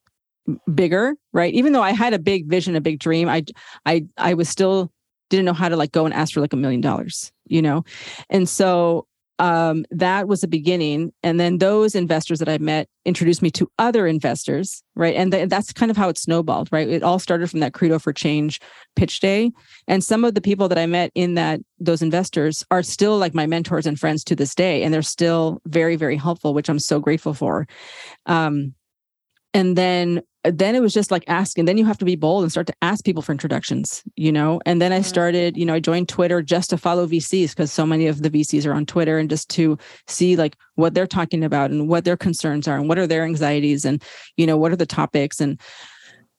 bigger, 0.74 1.14
right? 1.32 1.52
Even 1.54 1.72
though 1.72 1.82
I 1.82 1.92
had 1.92 2.12
a 2.14 2.18
big 2.18 2.46
vision, 2.48 2.76
a 2.76 2.80
big 2.80 2.98
dream, 2.98 3.28
I 3.28 3.44
I 3.84 4.06
I 4.16 4.34
was 4.34 4.48
still 4.48 4.92
didn't 5.30 5.44
know 5.44 5.52
how 5.52 5.68
to 5.68 5.76
like 5.76 5.92
go 5.92 6.04
and 6.04 6.14
ask 6.14 6.34
for 6.34 6.40
like 6.40 6.52
a 6.52 6.56
million 6.56 6.80
dollars, 6.80 7.32
you 7.46 7.62
know? 7.62 7.84
And 8.30 8.48
so 8.48 9.06
um 9.38 9.84
that 9.90 10.28
was 10.28 10.40
the 10.40 10.48
beginning. 10.48 11.12
And 11.22 11.38
then 11.38 11.58
those 11.58 11.94
investors 11.94 12.38
that 12.38 12.48
i 12.48 12.56
met 12.56 12.88
introduced 13.04 13.42
me 13.42 13.50
to 13.50 13.70
other 13.78 14.06
investors 14.06 14.82
right? 14.94 15.14
And 15.14 15.30
th- 15.30 15.50
that's 15.50 15.74
kind 15.74 15.90
of 15.90 15.96
how 15.96 16.08
it 16.08 16.16
snowballed 16.16 16.68
right? 16.72 16.88
It 16.88 17.02
all 17.02 17.18
started 17.18 17.50
from 17.50 17.60
that 17.60 17.74
credo 17.74 17.98
for 17.98 18.14
change 18.14 18.60
pitch 18.94 19.20
day. 19.20 19.52
And 19.88 20.02
some 20.02 20.24
of 20.24 20.34
the 20.34 20.40
people 20.40 20.68
that 20.68 20.78
i 20.78 20.86
met 20.86 21.10
in 21.14 21.34
that 21.34 21.60
those 21.78 22.00
investors 22.02 22.64
are 22.70 22.82
still 22.82 23.18
like 23.18 23.34
my 23.34 23.46
mentors 23.46 23.86
and 23.86 24.00
friends 24.00 24.24
to 24.24 24.36
this 24.36 24.54
day 24.54 24.82
and 24.82 24.94
they're 24.94 25.02
still 25.02 25.60
very 25.66 25.96
very 25.96 26.16
helpful 26.16 26.54
which 26.54 26.70
i'm 26.70 26.78
so 26.78 26.98
grateful 27.00 27.34
for. 27.34 27.66
Um 28.24 28.74
and 29.52 29.76
then 29.76 30.22
then 30.52 30.74
it 30.74 30.80
was 30.80 30.92
just 30.92 31.10
like 31.10 31.24
asking 31.26 31.64
then 31.64 31.78
you 31.78 31.84
have 31.84 31.98
to 31.98 32.04
be 32.04 32.16
bold 32.16 32.42
and 32.42 32.50
start 32.50 32.66
to 32.66 32.74
ask 32.82 33.04
people 33.04 33.22
for 33.22 33.32
introductions 33.32 34.02
you 34.16 34.32
know? 34.32 34.60
And 34.66 34.80
then 34.80 34.92
i 34.92 35.00
started 35.00 35.56
you 35.56 35.64
know 35.64 35.74
i 35.74 35.80
joined 35.80 36.08
twitter 36.08 36.42
just 36.42 36.70
to 36.70 36.78
follow 36.78 37.06
vcs 37.06 37.50
because 37.50 37.72
so 37.72 37.86
many 37.86 38.06
of 38.06 38.22
the 38.22 38.30
vcs 38.30 38.66
are 38.66 38.74
on 38.74 38.86
twitter 38.86 39.18
and 39.18 39.30
just 39.30 39.48
to 39.50 39.78
see 40.06 40.36
like 40.36 40.56
what 40.74 40.94
they're 40.94 41.06
talking 41.06 41.44
about 41.44 41.70
and 41.70 41.88
what 41.88 42.04
their 42.04 42.16
concerns 42.16 42.68
are 42.68 42.76
and 42.76 42.88
what 42.88 42.98
are 42.98 43.06
their 43.06 43.24
anxieties 43.24 43.84
and 43.84 44.02
you 44.36 44.46
know 44.46 44.56
what 44.56 44.72
are 44.72 44.76
the 44.76 44.86
topics 44.86 45.40
and 45.40 45.60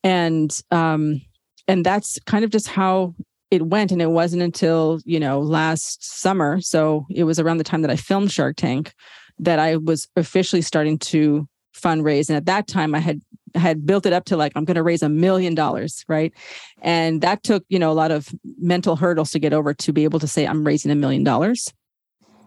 and 0.04 0.62
um 0.72 1.22
and 1.68 1.86
that's 1.86 2.18
kind 2.26 2.46
of 2.46 2.50
just 2.50 2.68
how 2.68 3.14
it 3.52 3.68
went. 3.68 3.92
And 3.92 4.02
it 4.02 4.12
wasn't 4.12 4.42
until 4.42 5.00
you 5.06 5.20
know 5.20 5.40
last 5.40 6.04
summer 6.04 6.60
so 6.62 7.06
it 7.10 7.24
was 7.24 7.40
around 7.40 7.58
the 7.58 7.64
time 7.64 7.82
that 7.82 7.92
i 7.92 7.96
filmed 7.96 8.32
shark 8.32 8.56
tank 8.58 8.94
that 9.40 9.60
i 9.60 9.78
was 9.78 10.08
officially 10.16 10.62
starting 10.62 10.98
to 11.00 11.48
fundraise 11.80 12.30
and 12.30 12.38
at 12.38 12.46
that 12.46 12.68
time 12.68 12.94
i 12.96 13.00
had 13.00 13.22
had 13.56 13.86
built 13.86 14.06
it 14.06 14.14
up 14.14 14.26
to 14.26 14.38
like 14.38 14.52
i'm 14.56 14.66
going 14.66 14.76
to 14.76 14.84
raise 14.84 15.02
a 15.02 15.10
million 15.10 15.56
dollars 15.56 16.04
right 16.08 16.34
and 16.82 17.22
that 17.22 17.44
took 17.44 17.64
you 17.70 17.80
know 17.80 17.92
a 17.92 17.94
lot 17.94 18.12
of 18.12 18.30
mental 18.60 18.96
hurdles 18.96 19.32
to 19.32 19.40
get 19.40 19.54
over 19.54 19.74
to 19.74 19.92
be 19.94 20.04
able 20.04 20.20
to 20.20 20.28
say 20.28 20.46
i'm 20.46 20.66
raising 20.66 20.92
a 20.92 20.96
million 20.96 21.24
dollars 21.24 21.74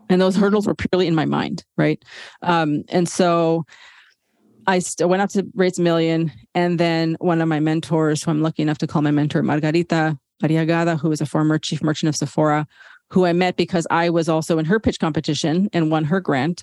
and 0.08 0.20
those 0.20 0.36
hurdles 0.36 0.66
were 0.66 0.74
purely 0.74 1.06
in 1.06 1.14
my 1.14 1.24
mind 1.24 1.64
right 1.76 2.02
um, 2.42 2.82
and 2.88 3.08
so 3.08 3.64
I 4.66 4.78
st- 4.78 5.08
went 5.08 5.20
out 5.22 5.30
to 5.30 5.46
raise 5.54 5.78
a 5.78 5.82
million. 5.82 6.30
And 6.54 6.78
then 6.78 7.16
one 7.18 7.40
of 7.40 7.48
my 7.48 7.58
mentors, 7.58 8.22
who 8.22 8.30
I'm 8.30 8.42
lucky 8.42 8.62
enough 8.62 8.78
to 8.78 8.86
call 8.86 9.02
my 9.02 9.10
mentor, 9.10 9.42
Margarita 9.42 10.16
Arriagada, 10.42 10.98
who 10.98 11.10
is 11.10 11.20
a 11.20 11.26
former 11.26 11.58
chief 11.58 11.82
merchant 11.82 12.08
of 12.08 12.16
Sephora, 12.16 12.66
who 13.10 13.26
I 13.26 13.32
met 13.32 13.56
because 13.56 13.86
I 13.90 14.10
was 14.10 14.28
also 14.28 14.58
in 14.58 14.64
her 14.66 14.78
pitch 14.78 15.00
competition 15.00 15.68
and 15.72 15.90
won 15.90 16.04
her 16.04 16.20
grant. 16.20 16.62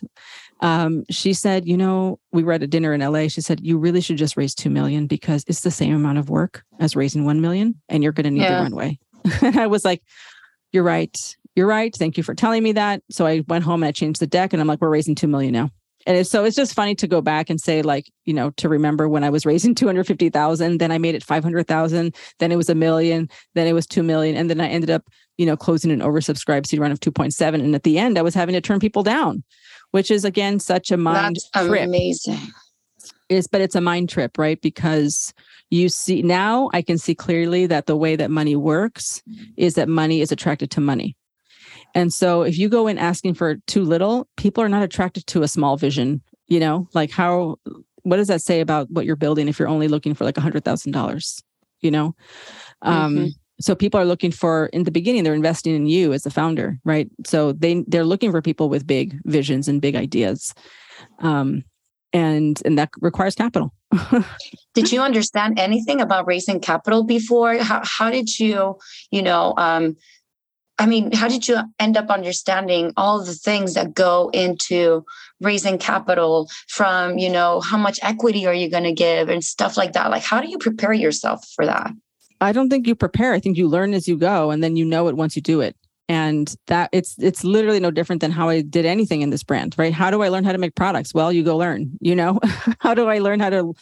Um, 0.59 1.03
she 1.09 1.33
said, 1.33 1.67
you 1.67 1.77
know, 1.77 2.19
we 2.31 2.43
were 2.43 2.53
at 2.53 2.63
a 2.63 2.67
dinner 2.67 2.93
in 2.93 3.01
LA. 3.01 3.27
She 3.27 3.41
said, 3.41 3.59
you 3.61 3.77
really 3.77 4.01
should 4.01 4.17
just 4.17 4.37
raise 4.37 4.55
2 4.55 4.69
million 4.69 5.07
because 5.07 5.43
it's 5.47 5.61
the 5.61 5.71
same 5.71 5.95
amount 5.95 6.17
of 6.17 6.29
work 6.29 6.63
as 6.79 6.95
raising 6.95 7.25
1 7.25 7.41
million 7.41 7.79
and 7.89 8.03
you're 8.03 8.11
going 8.11 8.25
to 8.25 8.31
need 8.31 8.41
yeah. 8.41 8.57
the 8.57 8.63
runway. 8.63 8.97
and 9.41 9.59
I 9.59 9.67
was 9.67 9.85
like, 9.85 10.01
you're 10.71 10.83
right. 10.83 11.15
You're 11.55 11.67
right. 11.67 11.95
Thank 11.95 12.17
you 12.17 12.23
for 12.23 12.35
telling 12.35 12.63
me 12.63 12.71
that. 12.73 13.01
So 13.09 13.25
I 13.25 13.43
went 13.47 13.63
home 13.63 13.83
and 13.83 13.87
I 13.87 13.91
changed 13.91 14.19
the 14.19 14.27
deck 14.27 14.53
and 14.53 14.61
I'm 14.61 14.67
like, 14.67 14.81
we're 14.81 14.89
raising 14.89 15.15
2 15.15 15.27
million 15.27 15.53
now 15.53 15.71
and 16.07 16.15
it's, 16.17 16.29
so 16.29 16.45
it's 16.45 16.55
just 16.55 16.73
funny 16.73 16.95
to 16.95 17.07
go 17.07 17.21
back 17.21 17.49
and 17.49 17.59
say 17.59 17.81
like 17.81 18.09
you 18.25 18.33
know 18.33 18.49
to 18.51 18.69
remember 18.69 19.07
when 19.07 19.23
i 19.23 19.29
was 19.29 19.45
raising 19.45 19.75
250000 19.75 20.79
then 20.79 20.91
i 20.91 20.97
made 20.97 21.13
it 21.13 21.23
500000 21.23 22.15
then 22.39 22.51
it 22.51 22.55
was 22.55 22.69
a 22.69 22.75
million 22.75 23.29
then 23.53 23.67
it 23.67 23.73
was 23.73 23.85
2 23.85 24.01
million 24.01 24.35
and 24.35 24.49
then 24.49 24.59
i 24.59 24.67
ended 24.67 24.89
up 24.89 25.03
you 25.37 25.45
know 25.45 25.57
closing 25.57 25.91
an 25.91 25.99
oversubscribed 25.99 26.65
seed 26.65 26.79
round 26.79 26.93
of 26.93 26.99
2.7 26.99 27.53
and 27.53 27.75
at 27.75 27.83
the 27.83 27.99
end 27.99 28.17
i 28.17 28.21
was 28.21 28.33
having 28.33 28.53
to 28.53 28.61
turn 28.61 28.79
people 28.79 29.03
down 29.03 29.43
which 29.97 30.11
is 30.11 30.23
again 30.23 30.59
such 30.59 30.91
a 30.91 30.97
mind 30.97 31.37
That's 31.55 31.67
trip. 31.67 31.87
amazing. 31.87 32.53
Is 33.29 33.47
but 33.47 33.61
it's 33.61 33.73
a 33.73 33.81
mind 33.81 34.09
trip 34.09 34.37
right? 34.37 34.61
Because 34.61 35.33
you 35.71 35.89
see 35.89 36.21
now 36.21 36.69
i 36.71 36.81
can 36.81 36.97
see 36.97 37.13
clearly 37.13 37.65
that 37.65 37.87
the 37.87 37.95
way 37.97 38.15
that 38.15 38.31
money 38.31 38.55
works 38.55 39.21
is 39.57 39.73
that 39.73 39.89
money 39.89 40.21
is 40.21 40.31
attracted 40.31 40.69
to 40.71 40.79
money. 40.79 41.17
And 41.95 42.13
so 42.13 42.43
if 42.43 42.59
you 42.59 42.69
go 42.69 42.85
in 42.85 42.99
asking 42.99 43.33
for 43.33 43.55
too 43.65 43.83
little, 43.83 44.27
people 44.37 44.63
are 44.63 44.69
not 44.69 44.83
attracted 44.83 45.25
to 45.27 45.41
a 45.41 45.47
small 45.47 45.77
vision, 45.77 46.21
you 46.47 46.59
know, 46.59 46.87
like 46.93 47.09
how 47.09 47.57
what 48.03 48.17
does 48.17 48.27
that 48.27 48.43
say 48.43 48.59
about 48.61 48.91
what 48.91 49.05
you're 49.05 49.15
building 49.15 49.47
if 49.47 49.57
you're 49.57 49.67
only 49.67 49.87
looking 49.87 50.13
for 50.13 50.25
like 50.25 50.37
a 50.37 50.41
hundred 50.41 50.63
thousand 50.63 50.91
dollars, 50.91 51.41
you 51.81 51.89
know? 51.89 52.13
Um, 52.83 53.15
mm-hmm. 53.15 53.27
So 53.59 53.75
people 53.75 53.99
are 53.99 54.05
looking 54.05 54.31
for 54.31 54.67
in 54.67 54.83
the 54.83 54.91
beginning, 54.91 55.23
they're 55.23 55.33
investing 55.33 55.75
in 55.75 55.87
you 55.87 56.13
as 56.13 56.23
the 56.23 56.29
founder, 56.29 56.79
right? 56.83 57.09
So 57.25 57.53
they 57.53 57.83
they're 57.87 58.05
looking 58.05 58.31
for 58.31 58.41
people 58.41 58.69
with 58.69 58.85
big 58.85 59.19
visions 59.25 59.67
and 59.67 59.81
big 59.81 59.95
ideas. 59.95 60.53
Um, 61.19 61.63
and 62.13 62.61
and 62.65 62.77
that 62.77 62.89
requires 63.01 63.35
capital. 63.35 63.73
did 64.73 64.91
you 64.91 65.01
understand 65.01 65.59
anything 65.59 66.01
about 66.01 66.27
raising 66.27 66.59
capital 66.59 67.03
before? 67.03 67.57
How 67.57 67.81
how 67.83 68.11
did 68.11 68.39
you, 68.39 68.77
you 69.11 69.21
know, 69.21 69.53
um, 69.57 69.95
I 70.79 70.85
mean, 70.85 71.11
how 71.11 71.27
did 71.27 71.47
you 71.47 71.57
end 71.79 71.97
up 71.97 72.09
understanding 72.09 72.93
all 72.95 73.23
the 73.23 73.33
things 73.33 73.73
that 73.73 73.95
go 73.95 74.29
into 74.33 75.03
raising 75.41 75.79
capital 75.79 76.49
from, 76.67 77.17
you 77.17 77.29
know, 77.29 77.61
how 77.61 77.77
much 77.77 77.99
equity 78.03 78.45
are 78.45 78.53
you 78.53 78.69
going 78.69 78.83
to 78.83 78.93
give 78.93 79.29
and 79.29 79.43
stuff 79.43 79.75
like 79.75 79.93
that? 79.93 80.11
Like, 80.11 80.23
how 80.23 80.39
do 80.39 80.49
you 80.49 80.59
prepare 80.59 80.93
yourself 80.93 81.43
for 81.55 81.65
that? 81.65 81.91
I 82.41 82.51
don't 82.51 82.69
think 82.69 82.87
you 82.87 82.95
prepare. 82.95 83.33
I 83.33 83.39
think 83.39 83.57
you 83.57 83.67
learn 83.67 83.93
as 83.93 84.07
you 84.07 84.17
go 84.17 84.51
and 84.51 84.63
then 84.63 84.75
you 84.75 84.85
know 84.85 85.07
it 85.07 85.15
once 85.15 85.35
you 85.35 85.41
do 85.41 85.61
it. 85.61 85.75
And 86.09 86.55
that 86.67 86.89
it's 86.93 87.15
it's 87.19 87.43
literally 87.43 87.81
no 87.81 87.91
different 87.91 88.21
than 88.21 88.31
how 88.31 88.47
I 88.47 88.61
did 88.61 88.85
anything 88.85 89.21
in 89.21 89.29
this 89.29 89.43
brand, 89.43 89.75
right? 89.77 89.93
How 89.93 90.09
do 90.09 90.21
I 90.23 90.29
learn 90.29 90.45
how 90.45 90.53
to 90.53 90.57
make 90.57 90.73
products? 90.73 91.13
Well, 91.13 91.33
you 91.33 91.43
go 91.43 91.57
learn, 91.57 91.97
you 91.99 92.15
know. 92.15 92.39
how 92.79 92.93
do 92.93 93.09
I 93.09 93.19
learn 93.19 93.41
how 93.41 93.49
to 93.49 93.73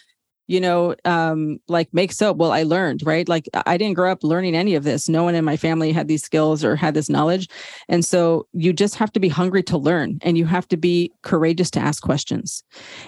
you 0.48 0.60
know, 0.60 0.96
um, 1.06 1.58
like 1.68 1.90
make 1.94 2.12
soap. 2.12 2.38
Well, 2.38 2.52
I 2.52 2.64
learned, 2.64 3.02
right? 3.04 3.28
Like 3.28 3.50
I 3.66 3.78
didn't 3.78 3.96
grow 3.96 4.12
up 4.12 4.24
learning 4.24 4.56
any 4.56 4.76
of 4.76 4.84
this. 4.84 5.10
No 5.10 5.24
one 5.24 5.36
in 5.36 5.46
my 5.46 5.58
family 5.58 5.92
had 5.92 6.08
these 6.08 6.24
skills 6.24 6.64
or 6.64 6.76
had 6.76 6.94
this 6.94 7.10
knowledge. 7.10 7.50
And 7.90 8.06
so 8.06 8.48
you 8.54 8.72
just 8.74 8.96
have 8.96 9.12
to 9.14 9.20
be 9.20 9.30
hungry 9.30 9.64
to 9.64 9.78
learn 9.78 10.20
and 10.22 10.38
you 10.38 10.46
have 10.46 10.68
to 10.70 10.78
be 10.78 11.12
courageous 11.24 11.72
to 11.72 11.80
ask 11.80 12.04
questions. 12.04 12.64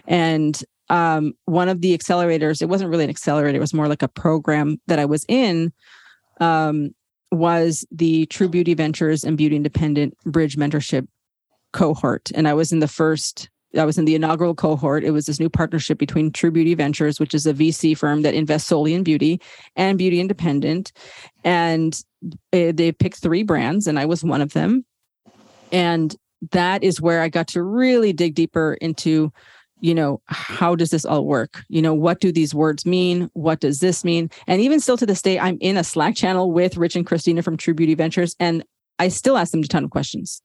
And 0.07 0.63
um, 0.89 1.33
one 1.45 1.69
of 1.69 1.81
the 1.81 1.97
accelerators, 1.97 2.61
it 2.61 2.69
wasn't 2.69 2.89
really 2.89 3.03
an 3.03 3.09
accelerator, 3.09 3.57
it 3.57 3.61
was 3.61 3.73
more 3.73 3.87
like 3.87 4.01
a 4.01 4.07
program 4.07 4.79
that 4.87 4.99
I 4.99 5.05
was 5.05 5.25
in, 5.27 5.71
um, 6.39 6.91
was 7.31 7.85
the 7.91 8.25
True 8.27 8.47
Beauty 8.47 8.73
Ventures 8.73 9.23
and 9.23 9.37
Beauty 9.37 9.55
Independent 9.55 10.17
Bridge 10.25 10.57
Mentorship 10.57 11.07
cohort. 11.73 12.31
And 12.33 12.47
I 12.47 12.53
was 12.53 12.71
in 12.71 12.79
the 12.79 12.87
first 12.87 13.49
I 13.75 13.85
was 13.85 13.97
in 13.97 14.05
the 14.05 14.15
inaugural 14.15 14.55
cohort. 14.55 15.03
It 15.03 15.11
was 15.11 15.25
this 15.25 15.39
new 15.39 15.49
partnership 15.49 15.97
between 15.97 16.31
True 16.31 16.51
Beauty 16.51 16.73
Ventures, 16.73 17.19
which 17.19 17.33
is 17.33 17.45
a 17.45 17.53
VC 17.53 17.97
firm 17.97 18.21
that 18.21 18.33
invests 18.33 18.69
solely 18.69 18.93
in 18.93 19.03
beauty, 19.03 19.41
and 19.75 19.97
Beauty 19.97 20.19
Independent. 20.19 20.93
And 21.43 22.01
eh, 22.53 22.71
they 22.73 22.91
picked 22.91 23.17
three 23.17 23.43
brands, 23.43 23.85
and 23.85 23.99
I 23.99 24.05
was 24.05 24.23
one 24.23 24.41
of 24.41 24.53
them. 24.53 24.85
And 25.71 26.15
that 26.51 26.83
is 26.83 27.01
where 27.01 27.21
I 27.21 27.29
got 27.29 27.47
to 27.49 27.61
really 27.61 28.13
dig 28.13 28.35
deeper 28.35 28.75
into, 28.75 29.33
you 29.79 29.93
know, 29.93 30.21
how 30.27 30.75
does 30.75 30.89
this 30.89 31.05
all 31.05 31.25
work? 31.25 31.63
You 31.69 31.81
know, 31.81 31.93
what 31.93 32.19
do 32.19 32.31
these 32.31 32.53
words 32.53 32.85
mean? 32.85 33.29
What 33.33 33.59
does 33.59 33.79
this 33.79 34.03
mean? 34.03 34.29
And 34.47 34.61
even 34.61 34.79
still 34.79 34.97
to 34.97 35.05
this 35.05 35.21
day, 35.21 35.39
I'm 35.39 35.57
in 35.61 35.77
a 35.77 35.83
Slack 35.83 36.15
channel 36.15 36.51
with 36.51 36.77
Rich 36.77 36.95
and 36.95 37.05
Christina 37.05 37.43
from 37.43 37.57
True 37.57 37.73
Beauty 37.73 37.95
Ventures, 37.95 38.35
and 38.39 38.63
I 38.99 39.09
still 39.09 39.37
ask 39.37 39.51
them 39.51 39.61
a 39.61 39.67
ton 39.67 39.83
of 39.83 39.91
questions, 39.91 40.41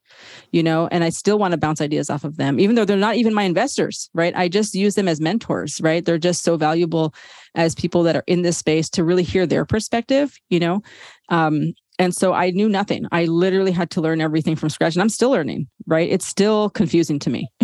you 0.51 0.63
know, 0.63 0.87
and 0.93 1.03
I 1.03 1.09
still 1.09 1.39
want 1.39 1.53
to 1.53 1.59
bounce 1.59 1.81
ideas 1.81 2.11
off 2.11 2.25
of 2.25 2.37
them, 2.37 2.61
even 2.61 2.77
though 2.77 2.85
they're 2.85 2.97
not 2.99 3.17
even 3.17 3.33
my 3.33 3.45
investors, 3.45 4.11
right? 4.13 4.37
I 4.37 4.49
just 4.49 4.75
use 4.75 4.95
them 4.95 5.09
as 5.09 5.21
mentors, 5.21 5.81
right? 5.81 6.05
They're 6.05 6.19
just 6.19 6.43
so 6.43 6.57
valuable 6.57 7.15
as 7.55 7.75
people 7.75 8.03
that 8.03 8.17
are 8.17 8.25
in 8.27 8.43
this 8.43 8.59
space 8.59 8.91
to 8.91 9.05
really 9.05 9.23
hear 9.23 9.47
their 9.47 9.65
perspective, 9.65 10.37
you 10.51 10.61
know. 10.61 10.83
Um, 11.31 11.73
and 12.03 12.13
so 12.13 12.33
I 12.33 12.51
knew 12.51 12.69
nothing. 12.69 13.07
I 13.13 13.27
literally 13.27 13.71
had 13.71 13.91
to 13.91 14.01
learn 14.01 14.21
everything 14.21 14.57
from 14.57 14.71
scratch, 14.71 14.97
and 14.97 15.03
I'm 15.03 15.09
still 15.09 15.31
learning, 15.31 15.69
right? 15.87 16.11
It's 16.11 16.27
still 16.27 16.69
confusing 16.71 17.21
to 17.21 17.31
me. 17.31 17.49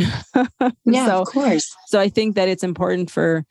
yeah, 0.84 1.06
so, 1.06 1.22
of 1.22 1.26
course. 1.26 1.74
So 1.88 1.98
I 1.98 2.08
think 2.08 2.36
that 2.36 2.48
it's 2.48 2.62
important 2.62 3.10
for 3.10 3.44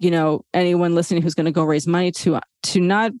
you 0.00 0.10
know 0.10 0.44
anyone 0.52 0.96
listening 0.96 1.22
who's 1.22 1.34
going 1.34 1.46
to 1.46 1.52
go 1.52 1.62
raise 1.62 1.86
money 1.86 2.10
to 2.10 2.40
to 2.64 2.80
not 2.80 3.12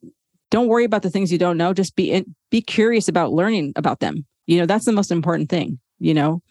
don't 0.50 0.66
worry 0.66 0.84
about 0.84 1.02
the 1.02 1.10
things 1.10 1.30
you 1.30 1.38
don't 1.38 1.56
know 1.56 1.72
just 1.72 1.94
be 1.94 2.10
in, 2.10 2.34
be 2.50 2.60
curious 2.60 3.06
about 3.06 3.32
learning 3.32 3.72
about 3.76 4.00
them 4.00 4.26
you 4.46 4.58
know 4.58 4.66
that's 4.66 4.84
the 4.84 4.92
most 4.92 5.10
important 5.12 5.48
thing 5.48 5.78
you 6.00 6.12
know 6.12 6.42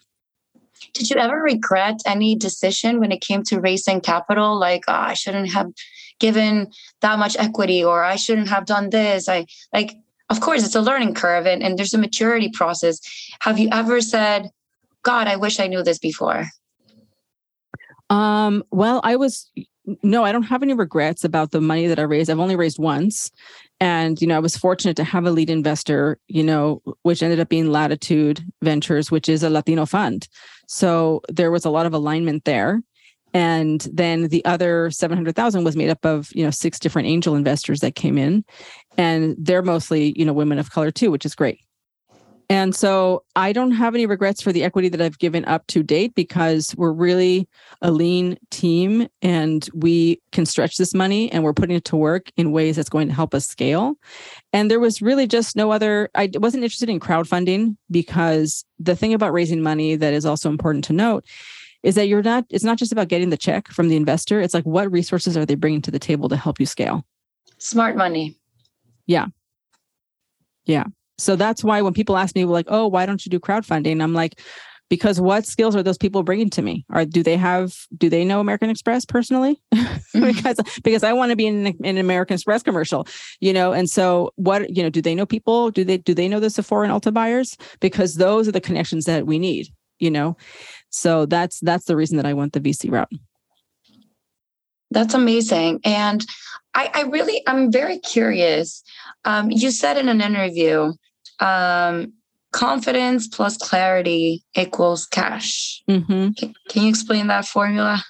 did 0.94 1.10
you 1.10 1.16
ever 1.16 1.36
regret 1.40 2.00
any 2.06 2.34
decision 2.34 3.00
when 3.00 3.12
it 3.12 3.20
came 3.20 3.42
to 3.42 3.60
raising 3.60 4.00
capital 4.00 4.58
like 4.58 4.82
oh, 4.88 4.92
i 4.92 5.14
shouldn't 5.14 5.52
have 5.52 5.70
given 6.18 6.70
that 7.00 7.18
much 7.18 7.36
equity 7.38 7.84
or 7.84 8.02
i 8.02 8.16
shouldn't 8.16 8.48
have 8.48 8.64
done 8.64 8.90
this 8.90 9.28
i 9.28 9.44
like 9.72 9.94
of 10.34 10.40
course 10.40 10.64
it's 10.64 10.74
a 10.74 10.80
learning 10.80 11.14
curve 11.14 11.46
and, 11.46 11.62
and 11.62 11.78
there's 11.78 11.94
a 11.94 11.98
maturity 11.98 12.48
process 12.48 13.00
have 13.40 13.58
you 13.58 13.68
ever 13.72 14.00
said 14.00 14.50
god 15.02 15.28
i 15.28 15.36
wish 15.36 15.60
i 15.60 15.66
knew 15.66 15.82
this 15.82 15.98
before 15.98 16.44
um 18.10 18.62
well 18.70 19.00
i 19.04 19.16
was 19.16 19.50
no, 20.02 20.24
I 20.24 20.32
don't 20.32 20.44
have 20.44 20.62
any 20.62 20.72
regrets 20.72 21.24
about 21.24 21.50
the 21.50 21.60
money 21.60 21.86
that 21.86 21.98
I 21.98 22.02
raised. 22.02 22.30
I've 22.30 22.40
only 22.40 22.56
raised 22.56 22.78
once. 22.78 23.30
And, 23.80 24.20
you 24.20 24.26
know, 24.26 24.36
I 24.36 24.40
was 24.40 24.56
fortunate 24.56 24.96
to 24.96 25.04
have 25.04 25.26
a 25.26 25.30
lead 25.30 25.50
investor, 25.50 26.18
you 26.26 26.42
know, 26.42 26.80
which 27.02 27.22
ended 27.22 27.40
up 27.40 27.48
being 27.48 27.70
Latitude 27.70 28.42
Ventures, 28.62 29.10
which 29.10 29.28
is 29.28 29.42
a 29.42 29.50
Latino 29.50 29.84
fund. 29.84 30.26
So 30.68 31.20
there 31.28 31.50
was 31.50 31.64
a 31.64 31.70
lot 31.70 31.86
of 31.86 31.92
alignment 31.92 32.44
there. 32.44 32.80
And 33.34 33.86
then 33.92 34.28
the 34.28 34.44
other 34.44 34.90
700,000 34.90 35.64
was 35.64 35.76
made 35.76 35.90
up 35.90 36.06
of, 36.06 36.30
you 36.34 36.44
know, 36.44 36.50
six 36.50 36.78
different 36.78 37.08
angel 37.08 37.34
investors 37.34 37.80
that 37.80 37.96
came 37.96 38.16
in. 38.16 38.44
And 38.96 39.36
they're 39.38 39.62
mostly, 39.62 40.12
you 40.16 40.24
know, 40.24 40.32
women 40.32 40.58
of 40.58 40.70
color 40.70 40.90
too, 40.90 41.10
which 41.10 41.24
is 41.24 41.34
great. 41.34 41.60
And 42.50 42.74
so 42.74 43.24
I 43.36 43.52
don't 43.52 43.70
have 43.70 43.94
any 43.94 44.04
regrets 44.06 44.42
for 44.42 44.52
the 44.52 44.64
equity 44.64 44.88
that 44.90 45.00
I've 45.00 45.18
given 45.18 45.44
up 45.46 45.66
to 45.68 45.82
date 45.82 46.14
because 46.14 46.74
we're 46.76 46.92
really 46.92 47.48
a 47.80 47.90
lean 47.90 48.36
team 48.50 49.08
and 49.22 49.66
we 49.72 50.20
can 50.30 50.44
stretch 50.44 50.76
this 50.76 50.94
money 50.94 51.32
and 51.32 51.42
we're 51.42 51.54
putting 51.54 51.76
it 51.76 51.86
to 51.86 51.96
work 51.96 52.30
in 52.36 52.52
ways 52.52 52.76
that's 52.76 52.90
going 52.90 53.08
to 53.08 53.14
help 53.14 53.34
us 53.34 53.46
scale. 53.46 53.94
And 54.52 54.70
there 54.70 54.80
was 54.80 55.00
really 55.00 55.26
just 55.26 55.56
no 55.56 55.72
other, 55.72 56.10
I 56.14 56.30
wasn't 56.34 56.64
interested 56.64 56.90
in 56.90 57.00
crowdfunding 57.00 57.76
because 57.90 58.64
the 58.78 58.94
thing 58.94 59.14
about 59.14 59.32
raising 59.32 59.62
money 59.62 59.96
that 59.96 60.12
is 60.12 60.26
also 60.26 60.50
important 60.50 60.84
to 60.84 60.92
note 60.92 61.24
is 61.82 61.94
that 61.96 62.08
you're 62.08 62.22
not 62.22 62.44
it's 62.48 62.64
not 62.64 62.78
just 62.78 62.92
about 62.92 63.08
getting 63.08 63.28
the 63.28 63.36
check 63.36 63.68
from 63.68 63.88
the 63.88 63.96
investor 63.96 64.40
it's 64.40 64.54
like 64.54 64.64
what 64.64 64.90
resources 64.90 65.36
are 65.36 65.44
they 65.44 65.54
bringing 65.54 65.82
to 65.82 65.90
the 65.90 65.98
table 65.98 66.30
to 66.30 66.36
help 66.36 66.58
you 66.58 66.64
scale 66.64 67.04
smart 67.58 67.94
money 67.94 68.34
yeah. 69.06 69.26
Yeah. 70.66 70.84
So 71.18 71.36
that's 71.36 71.62
why 71.62 71.82
when 71.82 71.92
people 71.92 72.16
ask 72.16 72.34
me 72.34 72.44
like 72.44 72.66
oh 72.68 72.86
why 72.86 73.06
don't 73.06 73.24
you 73.24 73.30
do 73.30 73.40
crowdfunding? 73.40 74.02
I'm 74.02 74.14
like 74.14 74.40
because 74.90 75.20
what 75.20 75.46
skills 75.46 75.74
are 75.74 75.82
those 75.82 75.98
people 75.98 76.22
bringing 76.22 76.50
to 76.50 76.62
me? 76.62 76.84
Are 76.90 77.04
do 77.04 77.22
they 77.22 77.36
have 77.36 77.74
do 77.96 78.08
they 78.08 78.24
know 78.24 78.40
american 78.40 78.70
express 78.70 79.04
personally? 79.04 79.60
Mm-hmm. 80.14 80.28
because 80.28 80.60
because 80.84 81.02
i 81.02 81.12
want 81.12 81.30
to 81.30 81.36
be 81.36 81.44
in, 81.44 81.66
in 81.66 81.76
an 81.84 81.98
american 81.98 82.34
express 82.34 82.62
commercial 82.62 83.04
you 83.40 83.52
know? 83.52 83.72
And 83.72 83.90
so 83.90 84.30
what 84.36 84.70
you 84.70 84.80
know 84.80 84.88
do 84.88 85.02
they 85.02 85.14
know 85.14 85.26
people? 85.26 85.72
Do 85.72 85.82
they 85.82 85.98
do 85.98 86.14
they 86.14 86.28
know 86.28 86.38
the 86.38 86.50
sephora 86.50 86.88
and 86.88 86.92
ulta 86.92 87.12
buyers? 87.12 87.56
Because 87.80 88.14
those 88.14 88.46
are 88.46 88.52
the 88.52 88.60
connections 88.60 89.06
that 89.06 89.26
we 89.26 89.40
need 89.40 89.68
you 89.98 90.10
know? 90.10 90.36
So 90.90 91.26
that's 91.26 91.58
that's 91.60 91.86
the 91.86 91.96
reason 91.96 92.16
that 92.16 92.26
i 92.26 92.32
went 92.32 92.52
the 92.52 92.60
vc 92.60 92.90
route. 92.90 93.10
That's 94.94 95.14
amazing. 95.14 95.80
And 95.84 96.24
i 96.74 96.90
i 96.94 97.02
really 97.02 97.42
i'm 97.46 97.70
very 97.70 97.98
curious 97.98 98.82
um, 99.24 99.50
you 99.50 99.70
said 99.70 99.96
in 99.96 100.08
an 100.08 100.20
interview 100.20 100.92
um, 101.40 102.12
confidence 102.54 103.26
plus 103.26 103.56
clarity 103.56 104.44
equals 104.54 105.06
cash. 105.06 105.82
Mm-hmm. 105.90 106.30
Can, 106.38 106.54
can 106.68 106.82
you 106.84 106.88
explain 106.88 107.26
that 107.26 107.46
formula? 107.46 108.02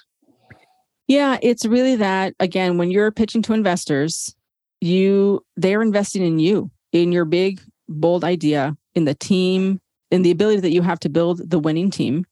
Yeah, 1.07 1.37
it's 1.41 1.65
really 1.65 1.95
that 1.97 2.33
again, 2.39 2.77
when 2.77 2.91
you're 2.91 3.11
pitching 3.11 3.41
to 3.43 3.53
investors, 3.53 4.35
you 4.81 5.43
they're 5.57 5.81
investing 5.81 6.23
in 6.23 6.39
you, 6.39 6.71
in 6.91 7.11
your 7.11 7.25
big, 7.25 7.59
bold 7.89 8.23
idea, 8.23 8.77
in 8.93 9.05
the 9.05 9.15
team, 9.15 9.81
in 10.11 10.21
the 10.21 10.31
ability 10.31 10.61
that 10.61 10.71
you 10.71 10.83
have 10.83 10.99
to 11.01 11.09
build 11.09 11.49
the 11.49 11.59
winning 11.59 11.89
team, 11.89 12.25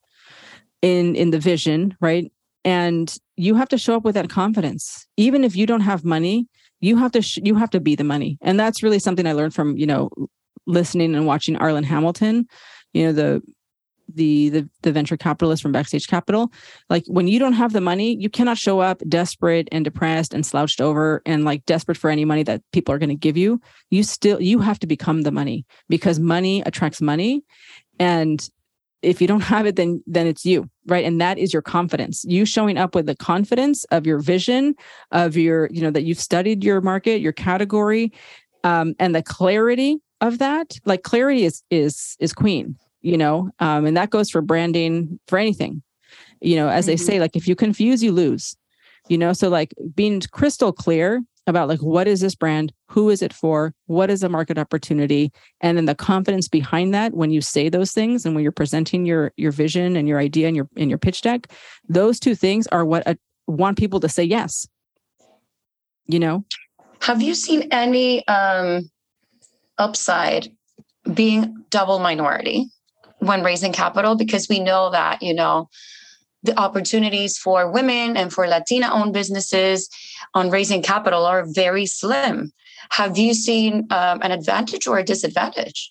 in 0.82 1.16
in 1.16 1.30
the 1.30 1.38
vision, 1.38 1.96
right? 2.00 2.30
And 2.64 3.16
you 3.36 3.54
have 3.56 3.68
to 3.68 3.78
show 3.78 3.96
up 3.96 4.04
with 4.04 4.14
that 4.14 4.30
confidence. 4.30 5.06
Even 5.16 5.44
if 5.44 5.54
you 5.54 5.66
don't 5.66 5.80
have 5.80 6.04
money, 6.04 6.46
you 6.80 6.96
have 6.96 7.12
to 7.12 7.22
sh- 7.22 7.40
you 7.42 7.54
have 7.56 7.70
to 7.70 7.80
be 7.80 7.94
the 7.94 8.04
money. 8.04 8.38
And 8.40 8.58
that's 8.58 8.82
really 8.82 8.98
something 8.98 9.26
I 9.26 9.32
learned 9.32 9.54
from, 9.54 9.76
you 9.76 9.86
know, 9.86 10.10
listening 10.66 11.14
and 11.14 11.26
watching 11.26 11.56
Arlan 11.56 11.84
Hamilton, 11.84 12.46
you 12.92 13.04
know, 13.04 13.12
the 13.12 13.42
the 14.12 14.50
the 14.50 14.68
the 14.82 14.92
venture 14.92 15.16
capitalist 15.16 15.62
from 15.62 15.72
Backstage 15.72 16.06
Capital, 16.06 16.52
like 16.90 17.04
when 17.06 17.28
you 17.28 17.38
don't 17.38 17.54
have 17.54 17.72
the 17.72 17.80
money, 17.80 18.16
you 18.16 18.28
cannot 18.28 18.58
show 18.58 18.80
up 18.80 19.02
desperate 19.08 19.68
and 19.72 19.84
depressed 19.84 20.34
and 20.34 20.44
slouched 20.44 20.80
over 20.80 21.22
and 21.24 21.44
like 21.44 21.64
desperate 21.64 21.96
for 21.96 22.10
any 22.10 22.24
money 22.24 22.42
that 22.42 22.62
people 22.72 22.94
are 22.94 22.98
going 22.98 23.08
to 23.08 23.14
give 23.14 23.36
you. 23.36 23.60
You 23.90 24.02
still 24.02 24.40
you 24.40 24.60
have 24.60 24.78
to 24.80 24.86
become 24.86 25.22
the 25.22 25.32
money 25.32 25.64
because 25.88 26.18
money 26.18 26.62
attracts 26.66 27.00
money 27.00 27.42
and 27.98 28.48
if 29.02 29.20
you 29.20 29.26
don't 29.26 29.40
have 29.54 29.66
it 29.66 29.76
then 29.76 30.02
then 30.06 30.26
it's 30.26 30.44
you 30.44 30.68
right? 30.86 31.04
And 31.04 31.20
that 31.20 31.38
is 31.38 31.52
your 31.52 31.62
confidence. 31.62 32.24
You 32.24 32.44
showing 32.44 32.78
up 32.78 32.94
with 32.94 33.06
the 33.06 33.16
confidence 33.16 33.84
of 33.84 34.06
your 34.06 34.18
vision 34.18 34.74
of 35.10 35.36
your 35.36 35.68
you 35.72 35.82
know 35.82 35.90
that 35.90 36.04
you've 36.04 36.20
studied 36.20 36.64
your 36.64 36.80
market 36.80 37.20
your 37.20 37.32
category 37.32 38.12
um, 38.62 38.94
and 38.98 39.14
the 39.14 39.22
clarity 39.22 39.98
of 40.20 40.38
that. 40.38 40.78
Like 40.84 41.02
clarity 41.02 41.44
is 41.44 41.62
is 41.70 42.16
is 42.20 42.32
queen 42.32 42.76
you 43.00 43.18
know? 43.18 43.50
Um, 43.58 43.84
and 43.84 43.94
that 43.98 44.08
goes 44.08 44.30
for 44.30 44.40
branding 44.40 45.20
for 45.28 45.38
anything. 45.38 45.82
You 46.40 46.56
know 46.56 46.68
as 46.68 46.84
mm-hmm. 46.84 46.92
they 46.92 46.96
say 46.96 47.20
like 47.20 47.36
if 47.36 47.48
you 47.48 47.54
confuse 47.54 48.02
you 48.02 48.12
lose 48.12 48.56
you 49.08 49.18
know? 49.18 49.32
So 49.32 49.48
like 49.48 49.74
being 49.94 50.20
crystal 50.32 50.72
clear 50.72 51.22
about 51.46 51.68
like 51.68 51.80
what 51.80 52.08
is 52.08 52.20
this 52.20 52.34
brand? 52.34 52.72
Who 52.88 53.10
is 53.10 53.22
it 53.22 53.32
for? 53.32 53.74
What 53.86 54.10
is 54.10 54.20
the 54.20 54.28
market 54.28 54.58
opportunity? 54.58 55.32
And 55.60 55.76
then 55.76 55.84
the 55.84 55.94
confidence 55.94 56.48
behind 56.48 56.94
that 56.94 57.14
when 57.14 57.30
you 57.30 57.40
say 57.40 57.68
those 57.68 57.92
things 57.92 58.24
and 58.24 58.34
when 58.34 58.42
you're 58.42 58.52
presenting 58.52 59.04
your 59.04 59.32
your 59.36 59.52
vision 59.52 59.96
and 59.96 60.08
your 60.08 60.18
idea 60.18 60.46
and 60.46 60.56
your 60.56 60.68
in 60.76 60.88
your 60.88 60.98
pitch 60.98 61.22
deck 61.22 61.48
those 61.88 62.18
two 62.18 62.34
things 62.34 62.66
are 62.68 62.84
what 62.84 63.06
uh, 63.06 63.14
want 63.46 63.78
people 63.78 64.00
to 64.00 64.08
say 64.08 64.24
yes. 64.24 64.66
You 66.06 66.18
know? 66.18 66.44
Have 67.00 67.22
you 67.22 67.34
seen 67.34 67.68
any 67.70 68.26
um 68.28 68.90
upside 69.78 70.48
being 71.12 71.64
double 71.70 71.98
minority 71.98 72.68
when 73.18 73.42
raising 73.42 73.72
capital? 73.72 74.16
Because 74.16 74.48
we 74.48 74.60
know 74.60 74.90
that 74.90 75.22
you 75.22 75.34
know 75.34 75.68
the 76.44 76.58
opportunities 76.58 77.36
for 77.38 77.70
women 77.70 78.16
and 78.16 78.32
for 78.32 78.46
latina 78.46 78.90
owned 78.92 79.12
businesses 79.12 79.88
on 80.34 80.50
raising 80.50 80.82
capital 80.82 81.24
are 81.24 81.44
very 81.46 81.86
slim. 81.86 82.52
Have 82.90 83.16
you 83.18 83.34
seen 83.34 83.86
um, 83.90 84.20
an 84.22 84.30
advantage 84.30 84.86
or 84.86 84.98
a 84.98 85.04
disadvantage? 85.04 85.90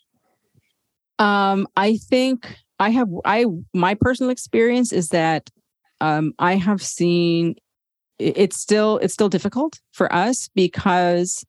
Um, 1.19 1.67
i 1.75 1.97
think 1.97 2.57
i 2.79 2.89
have 2.89 3.09
i 3.25 3.45
my 3.73 3.93
personal 3.95 4.29
experience 4.29 4.91
is 4.91 5.09
that 5.09 5.49
um, 6.01 6.33
i 6.39 6.55
have 6.55 6.81
seen 6.81 7.55
it's 8.19 8.57
still 8.57 8.97
it's 8.99 9.13
still 9.13 9.29
difficult 9.29 9.79
for 9.91 10.13
us 10.13 10.49
because 10.55 11.43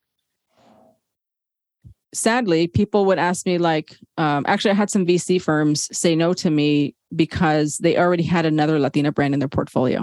sadly, 2.15 2.67
people 2.67 3.05
would 3.07 3.19
ask 3.19 3.45
me, 3.45 3.59
like, 3.59 3.97
um, 4.17 4.45
actually, 4.47 4.71
I 4.71 4.75
had 4.75 4.91
some 4.91 5.07
VC 5.07 5.41
firms 5.41 5.89
say 5.97 6.17
no 6.17 6.33
to 6.35 6.51
me 6.51 6.95
because 7.15 7.79
they 7.79 7.99
already 7.99 8.23
had 8.23 8.47
another 8.47 8.79
Latina 8.79 9.13
brand 9.13 9.35
in 9.35 9.41
their 9.41 9.49
portfolio. 9.49 10.03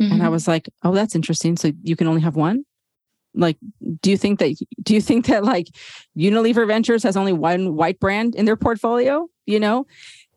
Mm-hmm. 0.00 0.02
And 0.04 0.14
I 0.14 0.16
mm-hmm. 0.16 0.32
was 0.32 0.48
like, 0.48 0.68
oh, 0.82 0.92
that's 0.92 1.14
interesting. 1.14 1.56
So 1.56 1.72
you 1.82 1.96
can 1.96 2.06
only 2.06 2.22
have 2.22 2.36
one? 2.36 2.64
Like, 3.34 3.58
do 4.00 4.10
you 4.10 4.16
think 4.16 4.38
that, 4.38 4.54
do 4.82 4.94
you 4.94 5.00
think 5.00 5.26
that 5.26 5.44
like 5.44 5.68
Unilever 6.16 6.66
Ventures 6.66 7.02
has 7.02 7.16
only 7.16 7.32
one 7.32 7.74
white 7.74 7.98
brand 8.00 8.34
in 8.34 8.44
their 8.44 8.56
portfolio? 8.56 9.28
You 9.46 9.60
know? 9.60 9.86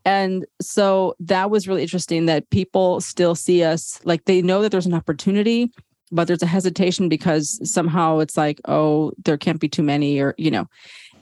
And 0.07 0.45
so 0.61 1.15
that 1.19 1.49
was 1.51 1.67
really 1.67 1.81
interesting 1.81 2.27
that 2.27 2.49
people 2.49 3.01
still 3.01 3.35
see 3.35 3.63
us 3.63 3.99
like 4.05 4.23
they 4.23 4.41
know 4.41 4.61
that 4.61 4.71
there's 4.71 4.85
an 4.85 4.93
opportunity 4.93 5.69
but 6.11 6.27
there's 6.27 6.43
a 6.43 6.47
hesitation 6.47 7.09
because 7.09 7.59
somehow 7.69 8.19
it's 8.19 8.37
like 8.37 8.61
oh 8.65 9.11
there 9.25 9.37
can't 9.37 9.59
be 9.59 9.69
too 9.69 9.83
many 9.83 10.19
or 10.19 10.33
you 10.37 10.51
know 10.51 10.67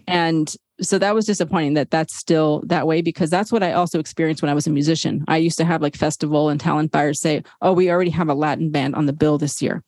and 0.08 0.56
so 0.82 1.00
that 1.00 1.16
was 1.16 1.26
disappointing 1.26 1.76
that 1.76 1.90
that's 1.90 2.16
still 2.16 2.62
that 2.68 2.86
way 2.86 3.02
because 3.02 3.30
that's 3.30 3.52
what 3.52 3.64
I 3.64 3.74
also 3.74 4.00
experienced 4.00 4.42
when 4.42 4.50
I 4.50 4.54
was 4.54 4.68
a 4.68 4.72
musician. 4.72 5.24
I 5.28 5.38
used 5.38 5.58
to 5.60 5.66
have 5.66 5.82
like 5.82 5.96
festival 5.96 6.50
and 6.50 6.60
talent 6.60 6.92
buyers 6.92 7.22
say, 7.22 7.44
"Oh, 7.62 7.72
we 7.72 7.90
already 7.90 8.12
have 8.12 8.28
a 8.28 8.34
Latin 8.34 8.72
band 8.72 8.96
on 8.96 9.06
the 9.06 9.14
bill 9.14 9.38
this 9.38 9.62
year," 9.62 9.84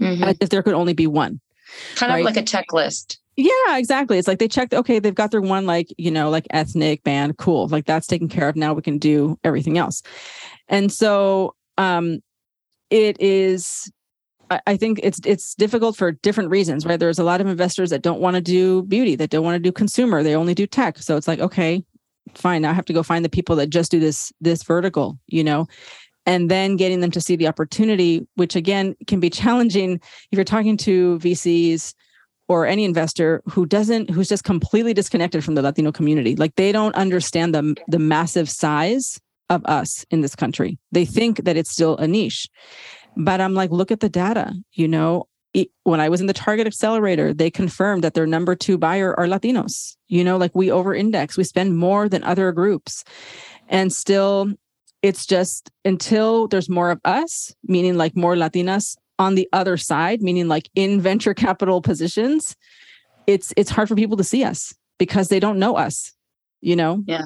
mm-hmm. 0.00 0.32
if 0.40 0.48
there 0.48 0.62
could 0.62 0.74
only 0.74 0.94
be 0.94 1.06
one. 1.06 1.40
Kind 1.94 2.10
right? 2.10 2.18
of 2.18 2.24
like 2.24 2.36
a 2.36 2.42
checklist. 2.42 3.18
Yeah, 3.36 3.76
exactly. 3.76 4.18
It's 4.18 4.26
like 4.26 4.38
they 4.38 4.48
checked. 4.48 4.74
Okay, 4.74 4.98
they've 4.98 5.14
got 5.14 5.30
their 5.30 5.42
one 5.42 5.66
like 5.66 5.92
you 5.96 6.10
know 6.10 6.30
like 6.30 6.46
ethnic 6.50 7.04
band. 7.04 7.36
Cool, 7.38 7.68
like 7.68 7.86
that's 7.86 8.06
taken 8.06 8.28
care 8.28 8.48
of. 8.48 8.56
Now 8.56 8.74
we 8.74 8.82
can 8.82 8.98
do 8.98 9.38
everything 9.44 9.78
else. 9.78 10.02
And 10.68 10.90
so 10.90 11.54
um, 11.78 12.20
it 12.90 13.20
is 13.20 13.92
I 14.50 14.76
think 14.76 15.00
it's 15.02 15.20
it's 15.24 15.54
difficult 15.54 15.96
for 15.96 16.12
different 16.12 16.50
reasons, 16.50 16.86
right? 16.86 17.00
There's 17.00 17.18
a 17.18 17.24
lot 17.24 17.40
of 17.40 17.46
investors 17.46 17.90
that 17.90 18.02
don't 18.02 18.20
want 18.20 18.36
to 18.36 18.40
do 18.40 18.82
beauty, 18.82 19.16
that 19.16 19.30
don't 19.30 19.44
want 19.44 19.56
to 19.56 19.60
do 19.60 19.72
consumer, 19.72 20.22
they 20.22 20.36
only 20.36 20.54
do 20.54 20.66
tech. 20.66 20.98
So 20.98 21.16
it's 21.16 21.26
like, 21.26 21.40
okay, 21.40 21.84
fine. 22.34 22.62
Now 22.62 22.70
I 22.70 22.74
have 22.74 22.84
to 22.86 22.92
go 22.92 23.02
find 23.02 23.24
the 23.24 23.28
people 23.28 23.56
that 23.56 23.70
just 23.70 23.90
do 23.90 23.98
this 23.98 24.32
this 24.40 24.62
vertical, 24.62 25.18
you 25.26 25.42
know, 25.42 25.66
and 26.26 26.50
then 26.50 26.76
getting 26.76 27.00
them 27.00 27.10
to 27.12 27.20
see 27.20 27.34
the 27.34 27.48
opportunity, 27.48 28.26
which 28.36 28.54
again 28.54 28.94
can 29.06 29.18
be 29.18 29.30
challenging 29.30 29.94
if 30.30 30.36
you're 30.36 30.44
talking 30.44 30.76
to 30.78 31.18
VCs 31.18 31.94
or 32.48 32.66
any 32.66 32.84
investor 32.84 33.42
who 33.46 33.66
doesn't 33.66 34.10
who's 34.10 34.28
just 34.28 34.44
completely 34.44 34.94
disconnected 34.94 35.44
from 35.44 35.56
the 35.56 35.62
Latino 35.62 35.90
community. 35.90 36.36
Like 36.36 36.54
they 36.54 36.70
don't 36.70 36.94
understand 36.94 37.54
the 37.54 37.74
the 37.88 37.98
massive 37.98 38.48
size 38.48 39.20
of 39.50 39.64
us 39.66 40.04
in 40.10 40.20
this 40.20 40.34
country. 40.34 40.78
They 40.92 41.04
think 41.04 41.44
that 41.44 41.56
it's 41.56 41.70
still 41.70 41.96
a 41.96 42.06
niche. 42.06 42.48
But 43.16 43.40
I'm 43.40 43.54
like, 43.54 43.70
look 43.70 43.90
at 43.90 44.00
the 44.00 44.08
data. 44.08 44.52
You 44.72 44.88
know, 44.88 45.28
it, 45.54 45.68
when 45.84 46.00
I 46.00 46.08
was 46.08 46.20
in 46.20 46.26
the 46.26 46.32
Target 46.32 46.66
Accelerator, 46.66 47.32
they 47.32 47.50
confirmed 47.50 48.04
that 48.04 48.14
their 48.14 48.26
number 48.26 48.54
two 48.54 48.76
buyer 48.76 49.18
are 49.18 49.26
Latinos. 49.26 49.96
You 50.08 50.22
know, 50.22 50.36
like 50.36 50.54
we 50.54 50.70
over 50.70 50.94
index, 50.94 51.36
we 51.36 51.44
spend 51.44 51.78
more 51.78 52.08
than 52.08 52.22
other 52.24 52.52
groups. 52.52 53.04
And 53.68 53.92
still, 53.92 54.52
it's 55.02 55.24
just 55.24 55.70
until 55.84 56.46
there's 56.48 56.68
more 56.68 56.90
of 56.90 57.00
us, 57.04 57.54
meaning 57.64 57.96
like 57.96 58.16
more 58.16 58.34
Latinas 58.34 58.96
on 59.18 59.34
the 59.34 59.48
other 59.52 59.76
side, 59.76 60.22
meaning 60.22 60.48
like 60.48 60.68
in 60.74 61.00
venture 61.00 61.34
capital 61.34 61.80
positions, 61.80 62.54
it's 63.26 63.52
it's 63.56 63.70
hard 63.70 63.88
for 63.88 63.96
people 63.96 64.16
to 64.16 64.24
see 64.24 64.44
us 64.44 64.74
because 64.98 65.28
they 65.28 65.40
don't 65.40 65.58
know 65.58 65.76
us, 65.76 66.12
you 66.60 66.76
know? 66.76 67.02
Yeah. 67.06 67.22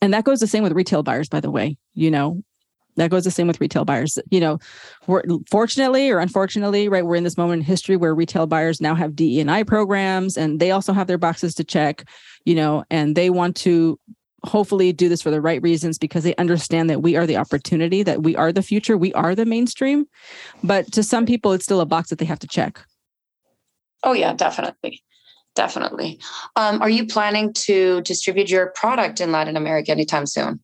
And 0.00 0.12
that 0.14 0.24
goes 0.24 0.40
the 0.40 0.46
same 0.46 0.62
with 0.62 0.72
retail 0.72 1.02
buyers, 1.02 1.28
by 1.28 1.40
the 1.40 1.50
way. 1.50 1.76
You 1.94 2.10
know, 2.10 2.42
that 2.96 3.10
goes 3.10 3.24
the 3.24 3.30
same 3.30 3.46
with 3.46 3.60
retail 3.60 3.84
buyers. 3.84 4.18
You 4.30 4.40
know, 4.40 4.58
we're 5.06 5.22
fortunately 5.50 6.10
or 6.10 6.18
unfortunately, 6.18 6.88
right, 6.88 7.04
we're 7.04 7.16
in 7.16 7.24
this 7.24 7.36
moment 7.36 7.60
in 7.60 7.66
history 7.66 7.96
where 7.96 8.14
retail 8.14 8.46
buyers 8.46 8.80
now 8.80 8.94
have 8.94 9.14
DE 9.14 9.40
and 9.40 9.50
I 9.50 9.62
programs 9.62 10.36
and 10.36 10.60
they 10.60 10.70
also 10.70 10.92
have 10.92 11.06
their 11.06 11.18
boxes 11.18 11.54
to 11.56 11.64
check, 11.64 12.04
you 12.44 12.54
know, 12.54 12.84
and 12.90 13.16
they 13.16 13.30
want 13.30 13.56
to 13.56 13.98
hopefully 14.44 14.92
do 14.92 15.08
this 15.08 15.22
for 15.22 15.30
the 15.30 15.40
right 15.40 15.62
reasons 15.62 15.98
because 15.98 16.24
they 16.24 16.34
understand 16.36 16.88
that 16.88 17.02
we 17.02 17.16
are 17.16 17.26
the 17.26 17.36
opportunity, 17.36 18.02
that 18.02 18.22
we 18.22 18.36
are 18.36 18.52
the 18.52 18.62
future, 18.62 18.96
we 18.96 19.12
are 19.14 19.34
the 19.34 19.44
mainstream. 19.44 20.06
But 20.62 20.92
to 20.92 21.02
some 21.02 21.26
people, 21.26 21.52
it's 21.52 21.64
still 21.64 21.80
a 21.80 21.86
box 21.86 22.10
that 22.10 22.18
they 22.18 22.24
have 22.24 22.38
to 22.40 22.46
check. 22.46 22.80
Oh, 24.02 24.12
yeah, 24.12 24.32
definitely. 24.34 25.02
Definitely. 25.54 26.20
Um, 26.54 26.82
are 26.82 26.90
you 26.90 27.06
planning 27.06 27.52
to 27.54 28.02
distribute 28.02 28.50
your 28.50 28.68
product 28.68 29.20
in 29.20 29.32
Latin 29.32 29.56
America 29.56 29.90
anytime 29.90 30.26
soon? 30.26 30.60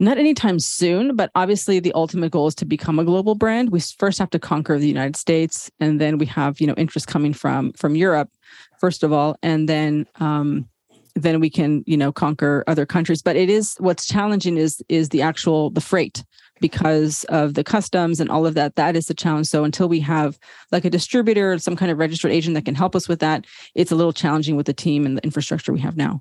Not 0.00 0.18
anytime 0.18 0.60
soon, 0.60 1.16
but 1.16 1.30
obviously 1.34 1.80
the 1.80 1.92
ultimate 1.92 2.30
goal 2.30 2.46
is 2.46 2.54
to 2.56 2.64
become 2.64 2.98
a 2.98 3.04
global 3.04 3.34
brand. 3.34 3.70
We 3.70 3.80
first 3.80 4.18
have 4.18 4.30
to 4.30 4.38
conquer 4.38 4.78
the 4.78 4.86
United 4.86 5.16
States, 5.16 5.70
and 5.80 6.00
then 6.00 6.18
we 6.18 6.26
have 6.26 6.60
you 6.60 6.66
know 6.66 6.74
interest 6.74 7.06
coming 7.08 7.32
from 7.32 7.72
from 7.72 7.96
Europe, 7.96 8.30
first 8.78 9.02
of 9.02 9.12
all, 9.12 9.36
and 9.42 9.68
then 9.68 10.06
um, 10.20 10.68
then 11.14 11.40
we 11.40 11.50
can 11.50 11.82
you 11.86 11.96
know 11.96 12.12
conquer 12.12 12.62
other 12.66 12.86
countries. 12.86 13.22
But 13.22 13.36
it 13.36 13.50
is 13.50 13.76
what's 13.78 14.06
challenging 14.06 14.56
is 14.56 14.82
is 14.88 15.08
the 15.08 15.22
actual 15.22 15.70
the 15.70 15.80
freight 15.80 16.24
because 16.60 17.24
of 17.24 17.54
the 17.54 17.64
customs 17.64 18.20
and 18.20 18.30
all 18.30 18.46
of 18.46 18.54
that. 18.54 18.76
That 18.76 18.96
is 18.96 19.06
the 19.06 19.14
challenge. 19.14 19.48
So 19.48 19.64
until 19.64 19.88
we 19.88 20.00
have 20.00 20.38
like 20.72 20.84
a 20.84 20.90
distributor, 20.90 21.58
some 21.58 21.76
kind 21.76 21.90
of 21.90 21.98
registered 21.98 22.32
agent 22.32 22.54
that 22.54 22.64
can 22.64 22.74
help 22.74 22.96
us 22.96 23.08
with 23.08 23.20
that, 23.20 23.46
it's 23.74 23.92
a 23.92 23.96
little 23.96 24.12
challenging 24.12 24.56
with 24.56 24.66
the 24.66 24.72
team 24.72 25.06
and 25.06 25.16
the 25.16 25.24
infrastructure 25.24 25.72
we 25.72 25.80
have 25.80 25.96
now. 25.96 26.20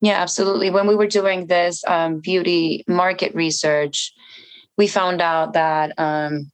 Yeah, 0.00 0.20
absolutely. 0.20 0.70
When 0.70 0.86
we 0.86 0.96
were 0.96 1.06
doing 1.06 1.46
this 1.46 1.84
um, 1.86 2.20
beauty 2.20 2.84
market 2.88 3.34
research, 3.34 4.12
we 4.78 4.86
found 4.86 5.20
out 5.20 5.52
that, 5.52 5.92
um, 5.98 6.50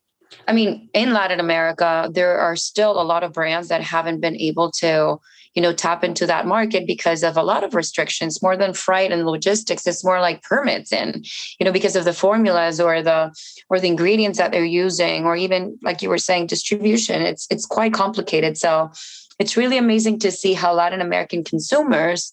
I 0.49 0.53
mean, 0.53 0.88
in 0.94 1.12
Latin 1.12 1.38
America, 1.38 2.11
there 2.12 2.38
are 2.38 2.57
still 2.57 3.01
a 3.01 3.05
lot 3.05 3.22
of 3.22 3.32
brands 3.32 3.68
that 3.68 3.82
haven't 3.82 4.20
been 4.20 4.36
able 4.36 4.72
to, 4.80 5.20
you 5.55 5.62
know, 5.62 5.72
tap 5.72 6.03
into 6.03 6.26
that 6.26 6.47
market 6.47 6.88
because 6.88 7.22
of 7.22 7.36
a 7.36 7.42
lot 7.42 7.62
of 7.62 7.74
restrictions, 7.74 8.42
more 8.42 8.57
than 8.57 8.74
freight 8.74 9.12
and 9.12 9.24
logistics. 9.24 9.86
It's 9.86 10.05
more 10.05 10.20
like 10.20 10.42
permits 10.42 10.92
and, 10.92 11.24
you 11.61 11.64
know, 11.64 11.72
because 11.72 11.94
of 11.94 12.05
the 12.05 12.12
formulas 12.12 12.80
or 12.80 13.01
the 13.01 13.32
or 13.70 13.78
the 13.78 13.88
ingredients 13.88 14.38
that 14.38 14.51
they're 14.51 14.64
using, 14.64 15.24
or 15.24 15.36
even 15.36 15.78
like 15.82 16.03
you 16.03 16.09
were 16.09 16.18
saying, 16.18 16.49
distribution. 16.49 17.22
It's 17.22 17.47
it's 17.49 17.64
quite 17.64 17.94
complicated. 17.94 18.59
So 18.59 18.90
it's 19.38 19.57
really 19.57 19.78
amazing 19.78 20.18
to 20.20 20.30
see 20.32 20.55
how 20.55 20.74
Latin 20.74 21.01
American 21.01 21.44
consumers 21.44 22.32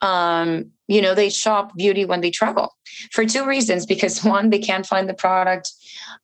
um, 0.00 0.70
you 0.88 1.02
know, 1.02 1.14
they 1.14 1.30
shop 1.30 1.74
beauty 1.76 2.04
when 2.04 2.20
they 2.20 2.30
travel 2.30 2.74
for 3.10 3.24
two 3.24 3.46
reasons 3.46 3.86
because 3.86 4.24
one, 4.24 4.50
they 4.50 4.58
can't 4.58 4.86
find 4.86 5.08
the 5.08 5.14
product 5.14 5.72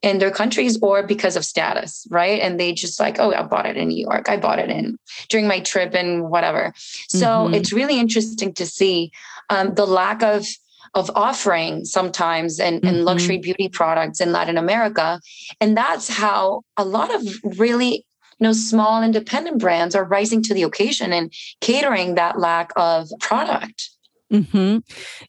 in 0.03 0.19
their 0.19 0.31
countries 0.31 0.79
or 0.83 1.03
because 1.03 1.37
of 1.37 1.45
status, 1.45 2.07
right? 2.11 2.41
And 2.41 2.59
they 2.59 2.73
just 2.73 2.99
like, 3.01 3.19
oh, 3.19 3.33
I 3.33 3.43
bought 3.43 3.67
it 3.67 3.77
in 3.77 3.89
New 3.89 4.01
York. 4.01 4.29
I 4.29 4.37
bought 4.37 4.59
it 4.59 4.71
in 4.71 4.99
during 5.29 5.47
my 5.47 5.61
trip 5.61 5.95
and 5.95 6.31
whatever. 6.31 6.73
So 7.09 7.27
mm-hmm. 7.27 7.55
it's 7.55 7.73
really 7.73 7.99
interesting 7.99 8.53
to 8.55 8.67
see 8.67 9.13
um, 9.51 9.75
the 9.75 9.87
lack 9.87 10.23
of 10.23 10.47
of 10.95 11.11
offering 11.15 11.87
sometimes 11.87 12.61
and, 12.61 12.83
mm-hmm. 12.83 13.03
luxury 13.03 13.39
beauty 13.39 13.67
products 13.67 14.21
in 14.21 14.31
Latin 14.31 14.59
America. 14.59 15.19
And 15.59 15.75
that's 15.75 16.07
how 16.07 16.63
a 16.77 16.85
lot 16.85 17.15
of 17.15 17.23
really 17.59 18.05
know, 18.43 18.53
small 18.53 19.03
independent 19.03 19.59
brands 19.59 19.95
are 19.95 20.05
rising 20.05 20.43
to 20.45 20.55
the 20.55 20.63
occasion 20.63 21.13
and 21.13 21.33
catering 21.61 22.15
that 22.17 22.39
lack 22.39 22.73
of 22.77 23.09
product. 23.21 23.91
Mm-hmm. 24.33 24.79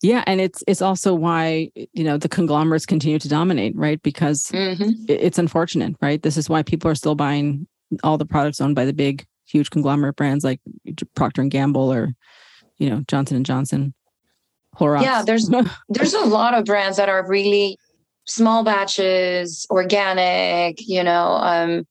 Yeah, 0.02 0.24
and 0.26 0.40
it's 0.40 0.64
it's 0.66 0.82
also 0.82 1.14
why 1.14 1.70
you 1.76 2.06
know 2.06 2.18
the 2.18 2.30
conglomerates 2.30 2.86
continue 2.86 3.20
to 3.20 3.28
dominate, 3.28 3.76
right? 3.76 4.02
Because 4.02 4.46
mm-hmm. 4.46 4.92
it's 5.10 5.38
unfortunate, 5.38 5.96
right? 6.02 6.22
This 6.22 6.38
is 6.38 6.50
why 6.50 6.64
people 6.64 6.90
are 6.90 6.96
still 6.96 7.16
buying 7.16 7.68
all 8.02 8.18
the 8.18 8.26
products 8.26 8.62
owned 8.62 8.76
by 8.76 8.86
the 8.86 8.94
big, 8.94 9.26
huge 9.46 9.70
conglomerate 9.70 10.16
brands 10.16 10.46
like 10.46 10.62
Procter 11.16 11.42
and 11.42 11.52
Gamble 11.52 11.92
or 11.92 12.14
you 12.78 12.90
know 12.90 13.04
Johnson 13.08 13.36
and 13.36 13.46
Johnson. 13.46 13.94
Clorox. 14.78 15.04
Yeah, 15.04 15.22
there's 15.24 15.50
there's 15.90 16.14
a 16.14 16.26
lot 16.26 16.54
of 16.54 16.64
brands 16.64 16.98
that 16.98 17.10
are 17.10 17.28
really 17.28 17.78
small 18.26 18.64
batches, 18.64 19.68
organic. 19.70 20.78
You 20.80 21.04
know, 21.04 21.34
um, 21.42 21.86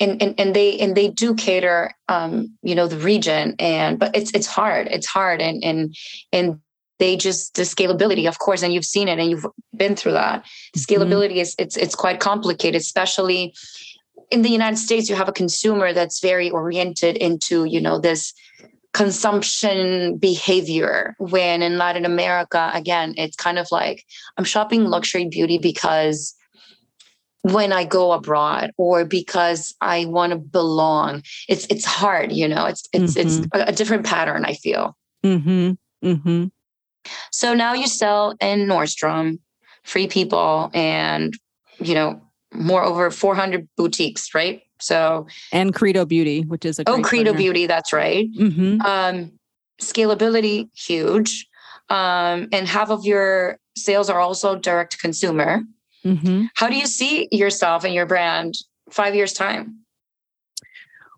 and, 0.00 0.20
and 0.22 0.34
and 0.38 0.54
they 0.54 0.78
and 0.78 0.96
they 0.96 1.08
do 1.08 1.34
cater 1.34 1.92
um 2.08 2.56
you 2.62 2.74
know 2.74 2.86
the 2.86 2.98
region 2.98 3.54
and 3.58 3.98
but 3.98 4.14
it's 4.14 4.30
it's 4.32 4.46
hard 4.46 4.88
it's 4.88 5.06
hard 5.06 5.40
and 5.40 5.64
and 5.64 5.94
and 6.32 6.60
they 6.98 7.16
just 7.16 7.54
the 7.54 7.62
scalability 7.62 8.28
of 8.28 8.38
course 8.38 8.62
and 8.62 8.72
you've 8.72 8.84
seen 8.84 9.08
it 9.08 9.18
and 9.18 9.30
you've 9.30 9.46
been 9.76 9.96
through 9.96 10.12
that 10.12 10.44
the 10.74 10.80
mm-hmm. 10.80 11.02
scalability 11.02 11.32
mm-hmm. 11.32 11.38
is 11.38 11.54
it's 11.58 11.76
it's 11.76 11.94
quite 11.94 12.20
complicated 12.20 12.80
especially 12.80 13.54
in 14.30 14.42
the 14.42 14.50
united 14.50 14.76
states 14.76 15.08
you 15.08 15.16
have 15.16 15.28
a 15.28 15.32
consumer 15.32 15.92
that's 15.92 16.20
very 16.20 16.50
oriented 16.50 17.16
into 17.16 17.64
you 17.64 17.80
know 17.80 17.98
this 17.98 18.34
consumption 18.92 20.16
behavior 20.16 21.14
when 21.18 21.62
in 21.62 21.76
latin 21.76 22.04
america 22.04 22.70
again 22.72 23.14
it's 23.16 23.36
kind 23.36 23.58
of 23.58 23.68
like 23.70 24.04
i'm 24.36 24.44
shopping 24.44 24.84
luxury 24.84 25.26
beauty 25.28 25.58
because 25.58 26.34
when 27.42 27.72
I 27.72 27.84
go 27.84 28.12
abroad 28.12 28.72
or 28.76 29.04
because 29.04 29.74
I 29.80 30.06
want 30.06 30.32
to 30.32 30.38
belong. 30.38 31.22
It's 31.48 31.66
it's 31.66 31.84
hard, 31.84 32.32
you 32.32 32.48
know. 32.48 32.66
It's 32.66 32.88
it's 32.92 33.14
mm-hmm. 33.14 33.44
it's 33.44 33.48
a, 33.54 33.70
a, 33.70 33.72
different 33.72 34.04
pattern. 34.04 34.44
I 34.44 34.54
feel. 34.54 34.96
Mm-hmm. 35.24 35.72
Mm-hmm. 36.06 36.46
So 37.30 37.54
now 37.54 37.74
you 37.74 37.86
sell 37.86 38.34
in 38.40 38.66
Nordstrom, 38.66 39.38
Free 39.84 40.08
People, 40.08 40.70
and 40.74 41.34
you 41.78 41.94
know 41.94 42.20
more 42.52 42.82
over 42.82 43.10
400 43.10 43.68
boutiques, 43.76 44.34
right? 44.34 44.62
So 44.80 45.26
and 45.52 45.74
Credo 45.74 46.04
Beauty, 46.04 46.42
which 46.42 46.64
is 46.64 46.78
a 46.78 46.84
oh 46.86 47.00
Credo 47.02 47.30
partner. 47.30 47.38
Beauty, 47.38 47.66
that's 47.66 47.92
right. 47.92 48.28
Mm-hmm. 48.32 48.80
Um, 48.82 49.32
scalability 49.80 50.68
huge, 50.74 51.46
um, 51.88 52.48
and 52.52 52.66
half 52.66 52.90
of 52.90 53.04
your 53.04 53.58
sales 53.76 54.10
are 54.10 54.20
also 54.20 54.56
direct 54.56 54.98
consumer. 54.98 55.62
Mm-hmm. 56.06 56.44
How 56.54 56.68
do 56.68 56.76
you 56.76 56.86
see 56.86 57.28
yourself 57.32 57.84
and 57.84 57.92
your 57.92 58.06
brand 58.06 58.54
five 58.90 59.14
years 59.14 59.32
time? 59.32 59.80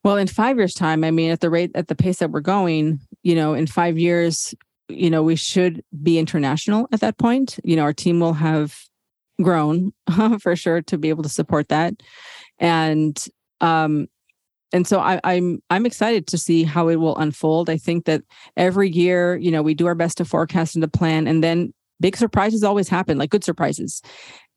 Well, 0.04 0.16
in 0.16 0.26
five 0.26 0.56
years 0.56 0.74
time, 0.74 1.04
I 1.04 1.10
mean, 1.10 1.30
at 1.30 1.40
the 1.40 1.50
rate, 1.50 1.70
at 1.74 1.88
the 1.88 1.94
pace 1.94 2.18
that 2.18 2.30
we're 2.30 2.40
going, 2.40 3.00
you 3.22 3.34
know, 3.34 3.54
in 3.54 3.66
five 3.66 3.98
years, 3.98 4.54
you 4.88 5.10
know, 5.10 5.22
we 5.22 5.36
should 5.36 5.84
be 6.02 6.18
international 6.18 6.88
at 6.92 7.00
that 7.00 7.18
point. 7.18 7.58
You 7.62 7.76
know, 7.76 7.82
our 7.82 7.92
team 7.92 8.20
will 8.20 8.32
have 8.32 8.78
grown 9.42 9.92
for 10.40 10.56
sure 10.56 10.80
to 10.82 10.96
be 10.96 11.10
able 11.10 11.22
to 11.24 11.28
support 11.28 11.68
that. 11.68 11.94
And, 12.58 13.22
um, 13.60 14.08
and 14.72 14.86
so 14.86 15.00
I, 15.00 15.20
I'm 15.24 15.62
I'm 15.70 15.86
excited 15.86 16.26
to 16.26 16.38
see 16.38 16.62
how 16.62 16.88
it 16.88 16.96
will 16.96 17.16
unfold. 17.16 17.70
I 17.70 17.78
think 17.78 18.04
that 18.04 18.22
every 18.56 18.90
year, 18.90 19.36
you 19.36 19.50
know, 19.50 19.62
we 19.62 19.72
do 19.72 19.86
our 19.86 19.94
best 19.94 20.18
to 20.18 20.26
forecast 20.26 20.74
and 20.74 20.82
to 20.82 20.88
plan, 20.88 21.26
and 21.26 21.42
then 21.42 21.72
big 22.00 22.16
surprises 22.16 22.62
always 22.62 22.88
happen, 22.88 23.16
like 23.16 23.30
good 23.30 23.44
surprises. 23.44 24.02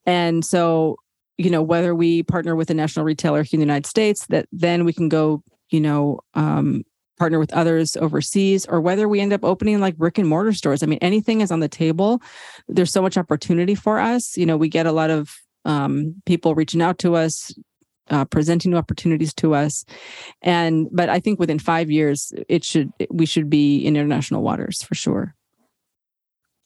And 0.06 0.44
so, 0.44 0.98
you 1.38 1.50
know, 1.50 1.62
whether 1.62 1.96
we 1.96 2.24
partner 2.24 2.56
with 2.56 2.70
a 2.70 2.74
national 2.74 3.06
retailer 3.06 3.44
here 3.44 3.58
in 3.58 3.60
the 3.60 3.66
United 3.66 3.86
States, 3.86 4.26
that 4.28 4.48
then 4.52 4.86
we 4.86 4.94
can 4.94 5.10
go, 5.10 5.44
you 5.70 5.80
know, 5.80 6.20
um, 6.34 6.84
partner 7.18 7.40
with 7.40 7.54
others 7.54 7.96
overseas, 7.98 8.66
or 8.66 8.82
whether 8.82 9.08
we 9.08 9.20
end 9.20 9.32
up 9.32 9.44
opening 9.44 9.80
like 9.80 9.98
brick 9.98 10.18
and 10.18 10.28
mortar 10.28 10.54
stores. 10.54 10.82
I 10.82 10.88
mean, 10.88 11.00
anything 11.02 11.42
is 11.42 11.52
on 11.52 11.60
the 11.60 11.70
table. 11.70 12.22
There's 12.68 12.92
so 12.92 13.02
much 13.02 13.18
opportunity 13.18 13.76
for 13.76 14.00
us. 14.00 14.38
You 14.38 14.46
know, 14.46 14.58
we 14.58 14.70
get 14.70 14.88
a 14.88 14.92
lot 14.92 15.12
of 15.12 15.36
um, 15.66 16.16
people 16.26 16.56
reaching 16.56 16.82
out 16.82 16.98
to 17.00 17.16
us, 17.16 17.54
uh, 18.12 18.26
presenting 18.26 18.72
new 18.72 18.78
opportunities 18.78 19.34
to 19.34 19.56
us 19.56 19.86
and 20.42 20.88
but 20.92 21.10
i 21.10 21.20
think 21.20 21.40
within 21.40 21.58
five 21.58 21.90
years 21.90 22.34
it 22.50 22.64
should 22.64 22.92
we 23.10 23.26
should 23.26 23.50
be 23.50 23.78
in 23.78 23.96
international 23.96 24.44
waters 24.44 24.84
for 24.84 24.96
sure 24.96 25.34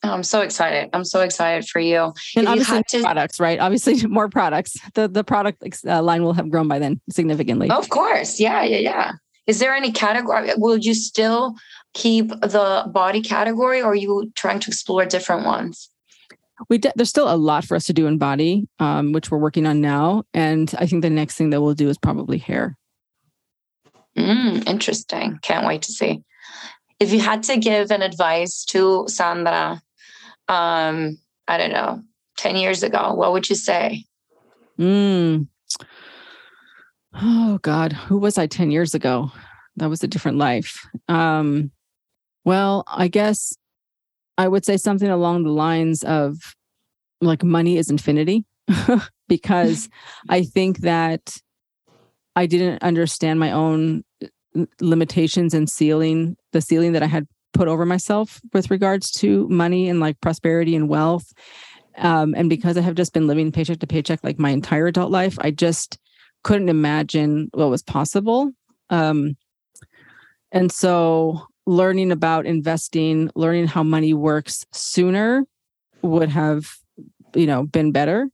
Oh, 0.02 0.10
I'm 0.10 0.22
so 0.22 0.42
excited. 0.42 0.90
I'm 0.92 1.04
so 1.04 1.20
excited 1.20 1.68
for 1.68 1.80
you. 1.80 2.12
And 2.36 2.44
if 2.44 2.48
obviously 2.48 2.82
to... 2.90 3.02
products, 3.02 3.40
right? 3.40 3.58
Obviously 3.58 4.06
more 4.08 4.28
products. 4.28 4.76
The 4.94 5.08
the 5.08 5.24
product 5.24 5.62
uh, 5.86 6.02
line 6.02 6.22
will 6.22 6.34
have 6.34 6.50
grown 6.50 6.68
by 6.68 6.78
then 6.78 7.00
significantly. 7.10 7.70
Of 7.70 7.88
course. 7.88 8.38
Yeah, 8.38 8.62
yeah, 8.62 8.78
yeah. 8.78 9.12
Is 9.46 9.58
there 9.58 9.74
any 9.74 9.92
category? 9.92 10.50
Will 10.56 10.76
you 10.76 10.94
still 10.94 11.54
keep 11.94 12.28
the 12.28 12.84
body 12.92 13.22
category 13.22 13.80
or 13.80 13.92
are 13.92 13.94
you 13.94 14.30
trying 14.34 14.60
to 14.60 14.68
explore 14.68 15.04
different 15.06 15.46
ones? 15.46 15.88
We 16.68 16.78
de- 16.78 16.92
there's 16.96 17.10
still 17.10 17.32
a 17.32 17.36
lot 17.36 17.64
for 17.64 17.76
us 17.76 17.84
to 17.84 17.92
do 17.92 18.06
in 18.06 18.18
body, 18.18 18.66
um, 18.78 19.12
which 19.12 19.30
we're 19.30 19.38
working 19.38 19.66
on 19.66 19.80
now. 19.80 20.24
And 20.34 20.74
I 20.78 20.86
think 20.86 21.02
the 21.02 21.10
next 21.10 21.36
thing 21.36 21.50
that 21.50 21.60
we'll 21.60 21.74
do 21.74 21.88
is 21.88 21.98
probably 21.98 22.38
hair. 22.38 22.76
Mm, 24.16 24.66
interesting. 24.66 25.38
Can't 25.42 25.66
wait 25.66 25.82
to 25.82 25.92
see. 25.92 26.22
If 26.98 27.12
you 27.12 27.20
had 27.20 27.42
to 27.44 27.58
give 27.58 27.90
an 27.90 28.00
advice 28.02 28.64
to 28.66 29.04
Sandra 29.06 29.82
um, 30.48 31.18
I 31.48 31.58
don't 31.58 31.72
know, 31.72 32.02
10 32.38 32.56
years 32.56 32.82
ago, 32.82 33.14
what 33.14 33.32
would 33.32 33.48
you 33.48 33.56
say? 33.56 34.04
Mm. 34.78 35.48
Oh 37.14 37.58
God, 37.62 37.92
who 37.92 38.18
was 38.18 38.38
I 38.38 38.46
10 38.46 38.70
years 38.70 38.94
ago? 38.94 39.30
That 39.76 39.90
was 39.90 40.02
a 40.02 40.08
different 40.08 40.38
life. 40.38 40.86
Um, 41.08 41.70
well, 42.44 42.84
I 42.86 43.08
guess 43.08 43.54
I 44.38 44.48
would 44.48 44.64
say 44.64 44.76
something 44.76 45.08
along 45.08 45.44
the 45.44 45.50
lines 45.50 46.02
of 46.04 46.36
like 47.20 47.42
money 47.42 47.78
is 47.78 47.90
infinity 47.90 48.44
because 49.28 49.88
I 50.28 50.42
think 50.42 50.80
that 50.80 51.38
I 52.34 52.46
didn't 52.46 52.82
understand 52.82 53.40
my 53.40 53.50
own 53.50 54.04
limitations 54.80 55.54
and 55.54 55.68
ceiling, 55.68 56.36
the 56.52 56.60
ceiling 56.60 56.92
that 56.92 57.02
I 57.02 57.06
had 57.06 57.26
put 57.56 57.68
over 57.68 57.86
myself 57.86 58.40
with 58.52 58.70
regards 58.70 59.10
to 59.10 59.48
money 59.48 59.88
and 59.88 59.98
like 60.00 60.20
prosperity 60.20 60.76
and 60.76 60.88
wealth. 60.88 61.32
Um, 61.98 62.34
and 62.36 62.50
because 62.50 62.76
I 62.76 62.82
have 62.82 62.94
just 62.94 63.14
been 63.14 63.26
living 63.26 63.50
paycheck 63.50 63.78
to 63.78 63.86
paycheck 63.86 64.20
like 64.22 64.38
my 64.38 64.50
entire 64.50 64.86
adult 64.86 65.10
life, 65.10 65.38
I 65.40 65.50
just 65.50 65.98
couldn't 66.44 66.68
imagine 66.68 67.48
what 67.54 67.70
was 67.70 67.82
possible. 67.82 68.50
Um, 68.90 69.36
and 70.52 70.70
so 70.70 71.46
learning 71.66 72.12
about 72.12 72.46
investing, 72.46 73.30
learning 73.34 73.66
how 73.66 73.82
money 73.82 74.14
works 74.14 74.64
sooner 74.72 75.44
would 76.02 76.28
have, 76.28 76.76
you 77.34 77.46
know, 77.46 77.64
been 77.64 77.92
better. 77.92 78.28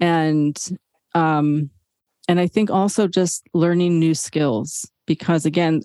And 0.00 0.56
um 1.14 1.70
and 2.28 2.40
I 2.40 2.46
think 2.46 2.70
also 2.70 3.06
just 3.06 3.46
learning 3.52 3.98
new 3.98 4.14
skills 4.14 4.88
because 5.06 5.44
again, 5.44 5.82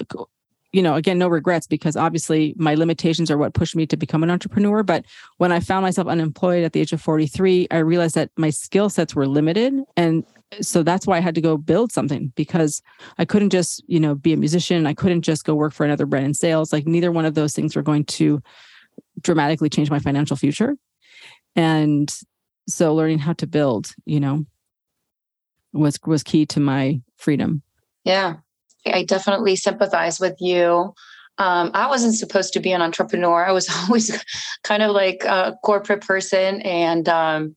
you 0.72 0.82
know, 0.84 0.95
again, 0.95 1.17
no 1.17 1.28
regrets 1.28 1.65
because 1.65 1.95
obviously 1.95 2.53
my 2.57 2.76
limitations 2.76 3.32
are 3.32 3.38
what 3.38 3.53
pushed 3.53 3.76
me 3.76 3.86
to 3.88 3.97
become 3.97 4.24
an 4.24 4.30
entrepreneur. 4.30 4.84
But 4.84 5.05
when 5.38 5.51
I 5.51 5.59
found 5.59 5.84
myself 5.84 6.07
unemployed 6.07 6.63
at 6.63 6.74
the 6.74 6.80
age 6.80 6.93
of 6.93 7.01
43, 7.01 7.67
I 7.72 7.78
realized 7.78 8.15
that 8.15 8.30
my 8.38 8.51
skill 8.51 8.89
sets 8.89 9.15
were 9.15 9.28
limited. 9.28 9.74
And 9.97 10.24
so 10.61 10.84
that's 10.84 11.07
why 11.07 11.17
I 11.17 11.22
had 11.22 11.36
to 11.36 11.41
go 11.41 11.57
build 11.57 11.91
something 11.91 12.32
because 12.36 12.82
I 13.17 13.26
couldn't 13.26 13.49
just, 13.49 13.84
you 13.88 13.99
know, 13.99 14.15
be 14.15 14.34
a 14.34 14.38
musician. 14.38 14.86
I 14.86 14.93
couldn't 14.93 15.22
just 15.22 15.43
go 15.43 15.55
work 15.55 15.74
for 15.74 15.86
another 15.86 16.05
brand 16.05 16.26
in 16.26 16.34
sales. 16.34 16.72
Like 16.72 16.86
neither 16.86 17.11
one 17.11 17.26
of 17.26 17.36
those 17.36 17.53
things 17.53 17.76
were 17.76 17.82
going 17.82 18.05
to 18.05 18.41
dramatically 19.22 19.70
change 19.70 19.89
my 19.89 19.99
financial 19.99 20.38
future. 20.38 20.76
And 21.55 22.13
so 22.67 22.93
learning 22.93 23.20
how 23.20 23.34
to 23.34 23.47
build, 23.47 23.91
you 24.05 24.20
know, 24.20 24.45
was 25.74 25.99
was 26.05 26.24
key 26.24 26.45
to 26.47 26.59
my 26.59 27.01
freedom. 27.15 27.61
Yeah. 28.03 28.38
I 28.86 29.03
definitely 29.03 29.55
sympathize 29.55 30.19
with 30.19 30.36
you. 30.39 30.93
Um, 31.38 31.71
I 31.73 31.88
wasn't 31.88 32.15
supposed 32.15 32.53
to 32.53 32.59
be 32.59 32.73
an 32.73 32.82
entrepreneur. 32.82 33.45
I 33.45 33.51
was 33.51 33.69
always 33.84 34.11
kind 34.63 34.84
of 34.84 34.91
like 34.91 35.23
a 35.23 35.55
corporate 35.63 36.01
person, 36.01 36.61
and 36.61 37.07
um, 37.07 37.55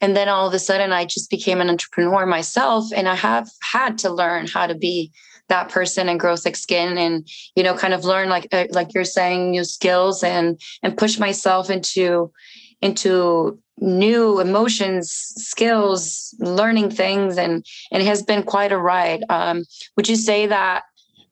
and 0.00 0.16
then 0.16 0.28
all 0.28 0.46
of 0.46 0.54
a 0.54 0.58
sudden, 0.58 0.92
I 0.92 1.04
just 1.04 1.30
became 1.30 1.60
an 1.60 1.70
entrepreneur 1.70 2.26
myself, 2.26 2.86
and 2.94 3.08
I 3.08 3.14
have 3.14 3.48
had 3.62 3.98
to 3.98 4.10
learn 4.10 4.46
how 4.46 4.66
to 4.66 4.74
be 4.74 5.12
that 5.48 5.68
person 5.68 6.08
and 6.08 6.18
grow 6.18 6.36
thick 6.36 6.56
skin, 6.56 6.98
and 6.98 7.28
you 7.54 7.62
know, 7.62 7.74
kind 7.74 7.94
of 7.94 8.04
learn 8.04 8.28
like 8.28 8.48
uh, 8.52 8.66
like 8.70 8.94
you're 8.94 9.04
saying, 9.04 9.52
new 9.52 9.64
skills, 9.64 10.24
and 10.24 10.60
and 10.82 10.96
push 10.96 11.18
myself 11.18 11.70
into 11.70 12.32
into 12.82 13.58
new 13.78 14.40
emotions 14.40 15.10
skills 15.10 16.34
learning 16.38 16.90
things 16.90 17.36
and, 17.36 17.64
and 17.92 18.02
it 18.02 18.06
has 18.06 18.22
been 18.22 18.42
quite 18.42 18.72
a 18.72 18.78
ride. 18.78 19.24
Um, 19.28 19.64
would 19.96 20.08
you 20.08 20.16
say 20.16 20.46
that 20.46 20.84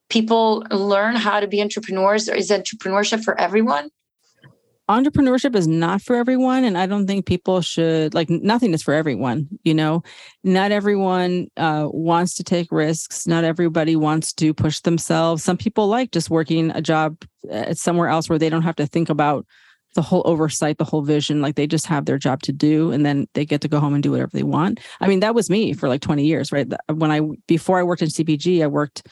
people 0.08 0.64
learn 0.70 1.16
how 1.16 1.40
to 1.40 1.46
be 1.46 1.62
entrepreneurs 1.62 2.28
or 2.28 2.34
is 2.34 2.50
entrepreneurship 2.50 3.22
for 3.24 3.38
everyone? 3.40 3.90
Entrepreneurship 4.90 5.54
is 5.54 5.68
not 5.68 6.02
for 6.02 6.16
everyone 6.16 6.64
and 6.64 6.76
i 6.76 6.86
don't 6.86 7.06
think 7.06 7.24
people 7.24 7.62
should 7.62 8.12
like 8.12 8.28
nothing 8.28 8.74
is 8.74 8.82
for 8.82 8.92
everyone 8.92 9.48
you 9.62 9.74
know? 9.74 10.02
Not 10.44 10.72
everyone 10.72 11.48
uh, 11.56 11.88
wants 11.90 12.34
to 12.34 12.44
take 12.44 12.72
risks. 12.72 13.26
Not 13.26 13.44
everybody 13.44 13.96
wants 13.96 14.32
to 14.34 14.52
push 14.52 14.80
themselves. 14.80 15.44
Some 15.44 15.56
people 15.56 15.86
like 15.86 16.10
just 16.10 16.30
working 16.30 16.70
a 16.72 16.82
job 16.82 17.24
uh, 17.50 17.74
somewhere 17.74 18.08
else 18.08 18.28
where 18.28 18.38
they 18.38 18.50
don't 18.50 18.62
have 18.62 18.76
to 18.76 18.86
think 18.86 19.08
about 19.08 19.46
the 19.94 20.02
whole 20.02 20.22
oversight, 20.24 20.78
the 20.78 20.84
whole 20.84 21.02
vision. 21.02 21.42
Like 21.42 21.56
they 21.56 21.66
just 21.66 21.86
have 21.86 22.06
their 22.06 22.18
job 22.18 22.42
to 22.42 22.52
do 22.52 22.92
and 22.92 23.04
then 23.04 23.26
they 23.34 23.44
get 23.44 23.60
to 23.62 23.68
go 23.68 23.80
home 23.80 23.94
and 23.94 24.02
do 24.02 24.10
whatever 24.10 24.30
they 24.32 24.42
want. 24.42 24.80
I 25.00 25.08
mean, 25.08 25.20
that 25.20 25.34
was 25.34 25.50
me 25.50 25.72
for 25.72 25.88
like 25.88 26.00
20 26.00 26.24
years, 26.24 26.52
right? 26.52 26.70
When 26.92 27.10
I, 27.10 27.20
before 27.46 27.78
I 27.78 27.82
worked 27.82 28.02
in 28.02 28.08
CPG, 28.08 28.62
I 28.62 28.66
worked 28.66 29.06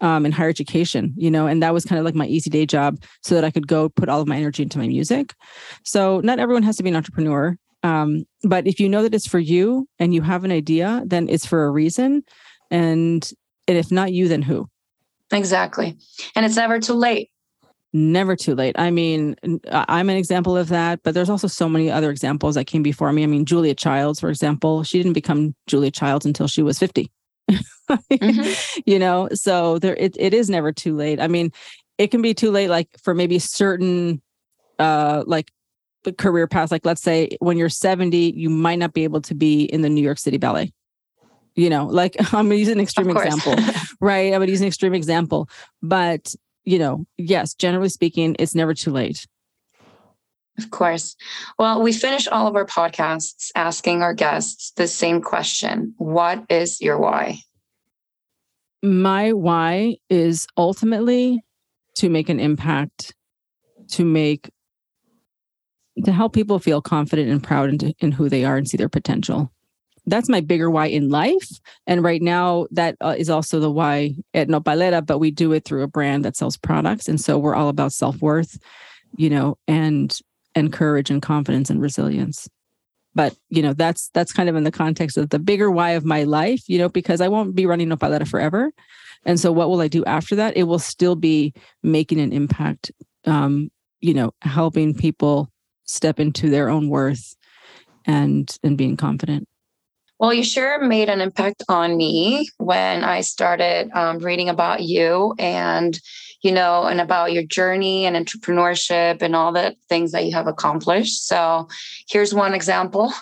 um, 0.00 0.26
in 0.26 0.32
higher 0.32 0.48
education, 0.48 1.14
you 1.16 1.30
know, 1.30 1.46
and 1.46 1.62
that 1.62 1.72
was 1.72 1.84
kind 1.84 1.98
of 1.98 2.04
like 2.04 2.14
my 2.14 2.26
easy 2.26 2.50
day 2.50 2.66
job 2.66 3.02
so 3.22 3.34
that 3.34 3.44
I 3.44 3.50
could 3.50 3.66
go 3.66 3.88
put 3.88 4.08
all 4.08 4.20
of 4.20 4.28
my 4.28 4.36
energy 4.36 4.62
into 4.62 4.78
my 4.78 4.86
music. 4.86 5.34
So 5.84 6.20
not 6.20 6.38
everyone 6.38 6.62
has 6.64 6.76
to 6.76 6.82
be 6.82 6.90
an 6.90 6.96
entrepreneur. 6.96 7.56
Um, 7.82 8.24
but 8.42 8.66
if 8.66 8.80
you 8.80 8.88
know 8.88 9.02
that 9.02 9.14
it's 9.14 9.26
for 9.26 9.38
you 9.38 9.88
and 9.98 10.12
you 10.12 10.22
have 10.22 10.44
an 10.44 10.50
idea, 10.50 11.02
then 11.06 11.28
it's 11.28 11.46
for 11.46 11.64
a 11.64 11.70
reason. 11.70 12.24
And, 12.70 13.30
and 13.68 13.78
if 13.78 13.90
not 13.90 14.12
you, 14.12 14.28
then 14.28 14.42
who? 14.42 14.68
Exactly. 15.32 15.96
And 16.34 16.44
it's 16.44 16.56
never 16.56 16.78
too 16.78 16.94
late 16.94 17.30
never 17.92 18.36
too 18.36 18.54
late. 18.54 18.76
I 18.78 18.90
mean, 18.90 19.36
I'm 19.72 20.10
an 20.10 20.16
example 20.16 20.56
of 20.56 20.68
that, 20.68 21.00
but 21.02 21.14
there's 21.14 21.30
also 21.30 21.46
so 21.46 21.68
many 21.68 21.90
other 21.90 22.10
examples 22.10 22.54
that 22.54 22.66
came 22.66 22.82
before 22.82 23.12
me. 23.12 23.22
I 23.22 23.26
mean, 23.26 23.44
Julia 23.44 23.74
Childs, 23.74 24.20
for 24.20 24.28
example, 24.28 24.82
she 24.82 24.98
didn't 24.98 25.14
become 25.14 25.54
Julia 25.66 25.90
Childs 25.90 26.26
until 26.26 26.46
she 26.46 26.62
was 26.62 26.78
50. 26.78 27.10
mm-hmm. 27.50 28.80
You 28.84 28.98
know, 28.98 29.28
so 29.32 29.78
there 29.78 29.94
it, 29.96 30.16
it 30.18 30.34
is 30.34 30.50
never 30.50 30.72
too 30.72 30.94
late. 30.96 31.20
I 31.20 31.28
mean, 31.28 31.52
it 31.98 32.10
can 32.10 32.22
be 32.22 32.34
too 32.34 32.50
late 32.50 32.68
like 32.68 32.88
for 33.02 33.14
maybe 33.14 33.38
certain 33.38 34.20
uh 34.78 35.24
like 35.26 35.50
career 36.18 36.46
paths 36.46 36.70
like 36.70 36.84
let's 36.84 37.02
say 37.02 37.30
when 37.40 37.56
you're 37.56 37.68
70 37.68 38.16
you 38.36 38.50
might 38.50 38.78
not 38.78 38.92
be 38.92 39.02
able 39.04 39.20
to 39.22 39.34
be 39.34 39.64
in 39.64 39.80
the 39.80 39.88
New 39.88 40.02
York 40.02 40.18
City 40.18 40.36
Ballet 40.36 40.72
you 41.56 41.70
know 41.70 41.86
like 41.86 42.14
i'm 42.32 42.46
gonna 42.46 42.54
use 42.54 42.68
an 42.68 42.78
extreme 42.78 43.10
example 43.10 43.54
right 44.00 44.32
i'm 44.32 44.40
gonna 44.40 44.50
use 44.50 44.60
an 44.60 44.68
extreme 44.68 44.94
example 44.94 45.48
but 45.82 46.34
you 46.66 46.78
know, 46.78 47.06
yes, 47.16 47.54
generally 47.54 47.88
speaking, 47.88 48.36
it's 48.38 48.54
never 48.54 48.74
too 48.74 48.90
late. 48.90 49.26
Of 50.58 50.70
course. 50.70 51.16
Well, 51.58 51.82
we 51.82 51.92
finish 51.92 52.26
all 52.26 52.46
of 52.46 52.56
our 52.56 52.66
podcasts 52.66 53.50
asking 53.54 54.02
our 54.02 54.14
guests 54.14 54.72
the 54.72 54.88
same 54.88 55.22
question 55.22 55.94
What 55.98 56.44
is 56.50 56.80
your 56.80 56.98
why? 56.98 57.40
My 58.82 59.32
why 59.32 59.96
is 60.10 60.46
ultimately 60.56 61.42
to 61.96 62.10
make 62.10 62.28
an 62.28 62.40
impact, 62.40 63.14
to 63.92 64.04
make, 64.04 64.50
to 66.04 66.12
help 66.12 66.34
people 66.34 66.58
feel 66.58 66.82
confident 66.82 67.30
and 67.30 67.42
proud 67.42 67.70
in, 67.70 67.94
in 68.00 68.12
who 68.12 68.28
they 68.28 68.44
are 68.44 68.56
and 68.56 68.68
see 68.68 68.76
their 68.76 68.88
potential 68.88 69.50
that's 70.06 70.28
my 70.28 70.40
bigger 70.40 70.70
why 70.70 70.86
in 70.86 71.08
life. 71.08 71.48
And 71.86 72.02
right 72.02 72.22
now, 72.22 72.66
that 72.70 72.96
uh, 73.00 73.14
is 73.18 73.28
also 73.28 73.60
the 73.60 73.70
why 73.70 74.14
at 74.34 74.48
Nopalera, 74.48 75.04
but 75.04 75.18
we 75.18 75.30
do 75.30 75.52
it 75.52 75.64
through 75.64 75.82
a 75.82 75.88
brand 75.88 76.24
that 76.24 76.36
sells 76.36 76.56
products. 76.56 77.08
And 77.08 77.20
so 77.20 77.38
we're 77.38 77.54
all 77.54 77.68
about 77.68 77.92
self 77.92 78.16
worth, 78.20 78.58
you 79.16 79.28
know, 79.28 79.58
and 79.66 80.16
and 80.54 80.72
courage 80.72 81.10
and 81.10 81.20
confidence 81.20 81.70
and 81.70 81.80
resilience. 81.80 82.48
But 83.14 83.34
you 83.50 83.62
know, 83.62 83.72
that's 83.72 84.10
that's 84.14 84.32
kind 84.32 84.48
of 84.48 84.56
in 84.56 84.64
the 84.64 84.70
context 84.70 85.16
of 85.16 85.30
the 85.30 85.38
bigger 85.38 85.70
why 85.70 85.90
of 85.90 86.04
my 86.04 86.22
life, 86.24 86.62
you 86.68 86.78
know, 86.78 86.88
because 86.88 87.20
I 87.20 87.28
won't 87.28 87.54
be 87.54 87.66
running 87.66 87.88
Nopalera 87.88 88.28
forever. 88.28 88.70
And 89.24 89.40
so, 89.40 89.50
what 89.50 89.68
will 89.68 89.80
I 89.80 89.88
do 89.88 90.04
after 90.04 90.36
that? 90.36 90.56
It 90.56 90.64
will 90.64 90.78
still 90.78 91.16
be 91.16 91.52
making 91.82 92.20
an 92.20 92.32
impact, 92.32 92.92
um, 93.24 93.70
you 94.00 94.14
know, 94.14 94.32
helping 94.42 94.94
people 94.94 95.50
step 95.84 96.20
into 96.20 96.50
their 96.50 96.68
own 96.68 96.88
worth 96.88 97.34
and 98.04 98.56
and 98.62 98.78
being 98.78 98.96
confident. 98.96 99.48
Well, 100.18 100.32
you 100.32 100.44
sure 100.44 100.82
made 100.82 101.10
an 101.10 101.20
impact 101.20 101.64
on 101.68 101.96
me 101.96 102.48
when 102.56 103.04
I 103.04 103.20
started 103.20 103.90
um, 103.92 104.18
reading 104.18 104.48
about 104.48 104.82
you 104.82 105.34
and, 105.38 105.98
you 106.46 106.52
know, 106.52 106.84
and 106.84 107.00
about 107.00 107.32
your 107.32 107.42
journey 107.42 108.06
and 108.06 108.14
entrepreneurship 108.14 109.20
and 109.20 109.34
all 109.34 109.50
the 109.50 109.74
things 109.88 110.12
that 110.12 110.24
you 110.24 110.32
have 110.32 110.46
accomplished. 110.46 111.26
So 111.26 111.66
here's 112.08 112.32
one 112.32 112.54
example. 112.54 113.12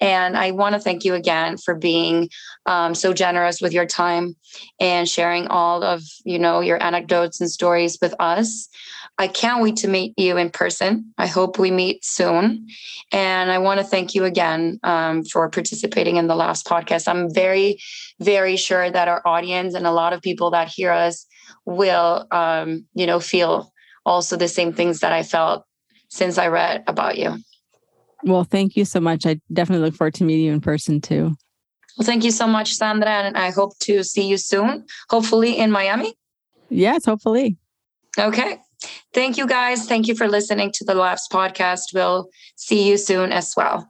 And 0.00 0.36
I 0.36 0.50
want 0.50 0.74
to 0.74 0.80
thank 0.80 1.04
you 1.04 1.14
again 1.14 1.58
for 1.58 1.76
being 1.76 2.28
um, 2.66 2.96
so 2.96 3.12
generous 3.12 3.60
with 3.60 3.72
your 3.72 3.86
time 3.86 4.34
and 4.80 5.08
sharing 5.08 5.46
all 5.46 5.84
of, 5.84 6.02
you 6.24 6.40
know, 6.40 6.58
your 6.58 6.82
anecdotes 6.82 7.40
and 7.40 7.48
stories 7.48 7.98
with 8.02 8.16
us. 8.18 8.68
I 9.16 9.28
can't 9.28 9.62
wait 9.62 9.76
to 9.76 9.88
meet 9.88 10.14
you 10.16 10.36
in 10.36 10.50
person. 10.50 11.14
I 11.18 11.28
hope 11.28 11.60
we 11.60 11.70
meet 11.70 12.04
soon. 12.04 12.66
And 13.12 13.52
I 13.52 13.58
want 13.58 13.78
to 13.78 13.86
thank 13.86 14.16
you 14.16 14.24
again 14.24 14.80
um, 14.82 15.22
for 15.22 15.48
participating 15.50 16.16
in 16.16 16.26
the 16.26 16.34
LAFS 16.34 16.64
podcast. 16.64 17.06
I'm 17.06 17.32
very, 17.32 17.78
very 18.18 18.56
sure 18.56 18.90
that 18.90 19.06
our 19.06 19.22
audience 19.24 19.74
and 19.74 19.86
a 19.86 19.92
lot 19.92 20.12
of 20.12 20.20
people 20.20 20.50
that 20.50 20.66
hear 20.66 20.90
us 20.90 21.26
will, 21.64 22.26
um, 22.30 22.86
you 22.94 23.06
know, 23.06 23.20
feel 23.20 23.72
also 24.04 24.36
the 24.36 24.48
same 24.48 24.72
things 24.72 25.00
that 25.00 25.12
I 25.12 25.22
felt 25.22 25.64
since 26.08 26.38
I 26.38 26.48
read 26.48 26.84
about 26.86 27.18
you. 27.18 27.38
Well, 28.24 28.44
thank 28.44 28.76
you 28.76 28.84
so 28.84 29.00
much. 29.00 29.26
I 29.26 29.40
definitely 29.52 29.84
look 29.84 29.94
forward 29.94 30.14
to 30.14 30.24
meeting 30.24 30.46
you 30.46 30.52
in 30.52 30.60
person 30.60 31.00
too. 31.00 31.34
Well, 31.98 32.06
thank 32.06 32.24
you 32.24 32.30
so 32.30 32.46
much, 32.46 32.74
Sandra. 32.74 33.08
And 33.08 33.36
I 33.36 33.50
hope 33.50 33.78
to 33.80 34.02
see 34.02 34.26
you 34.26 34.36
soon, 34.36 34.86
hopefully 35.10 35.58
in 35.58 35.70
Miami. 35.70 36.14
Yes, 36.68 37.04
hopefully. 37.04 37.56
Okay. 38.18 38.58
Thank 39.12 39.36
you 39.36 39.46
guys. 39.46 39.86
Thank 39.86 40.08
you 40.08 40.14
for 40.14 40.28
listening 40.28 40.72
to 40.74 40.84
the 40.84 40.94
LAFS 40.94 41.28
podcast. 41.30 41.94
We'll 41.94 42.28
see 42.56 42.88
you 42.88 42.96
soon 42.96 43.30
as 43.32 43.54
well. 43.56 43.88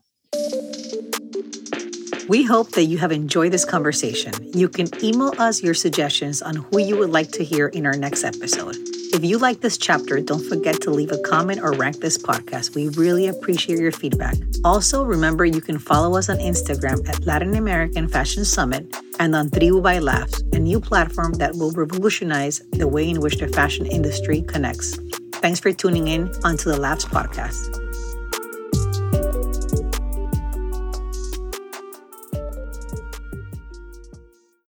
We 2.32 2.44
hope 2.44 2.70
that 2.70 2.84
you 2.84 2.96
have 2.96 3.12
enjoyed 3.12 3.52
this 3.52 3.66
conversation. 3.66 4.32
You 4.54 4.66
can 4.66 4.88
email 5.04 5.34
us 5.36 5.62
your 5.62 5.74
suggestions 5.74 6.40
on 6.40 6.54
who 6.56 6.78
you 6.78 6.96
would 6.96 7.10
like 7.10 7.30
to 7.32 7.44
hear 7.44 7.66
in 7.68 7.84
our 7.84 7.92
next 7.92 8.24
episode. 8.24 8.74
If 9.12 9.22
you 9.22 9.36
like 9.36 9.60
this 9.60 9.76
chapter, 9.76 10.18
don't 10.18 10.42
forget 10.42 10.80
to 10.80 10.90
leave 10.90 11.12
a 11.12 11.18
comment 11.18 11.60
or 11.60 11.72
rank 11.72 12.00
this 12.00 12.16
podcast. 12.16 12.74
We 12.74 12.88
really 12.88 13.26
appreciate 13.26 13.78
your 13.78 13.92
feedback. 13.92 14.36
Also, 14.64 15.04
remember 15.04 15.44
you 15.44 15.60
can 15.60 15.78
follow 15.78 16.16
us 16.16 16.30
on 16.30 16.38
Instagram 16.38 17.06
at 17.06 17.26
Latin 17.26 17.54
American 17.54 18.08
Fashion 18.08 18.46
Summit 18.46 18.86
and 19.18 19.36
on 19.36 19.50
Tribu 19.50 19.82
by 19.82 19.98
LAFS, 19.98 20.40
a 20.54 20.58
new 20.58 20.80
platform 20.80 21.34
that 21.34 21.54
will 21.56 21.72
revolutionize 21.72 22.62
the 22.70 22.88
way 22.88 23.10
in 23.10 23.20
which 23.20 23.36
the 23.36 23.48
fashion 23.48 23.84
industry 23.84 24.40
connects. 24.40 24.98
Thanks 25.42 25.60
for 25.60 25.70
tuning 25.70 26.08
in 26.08 26.32
onto 26.44 26.70
the 26.70 26.78
LAFS 26.78 27.04
podcast. 27.04 27.91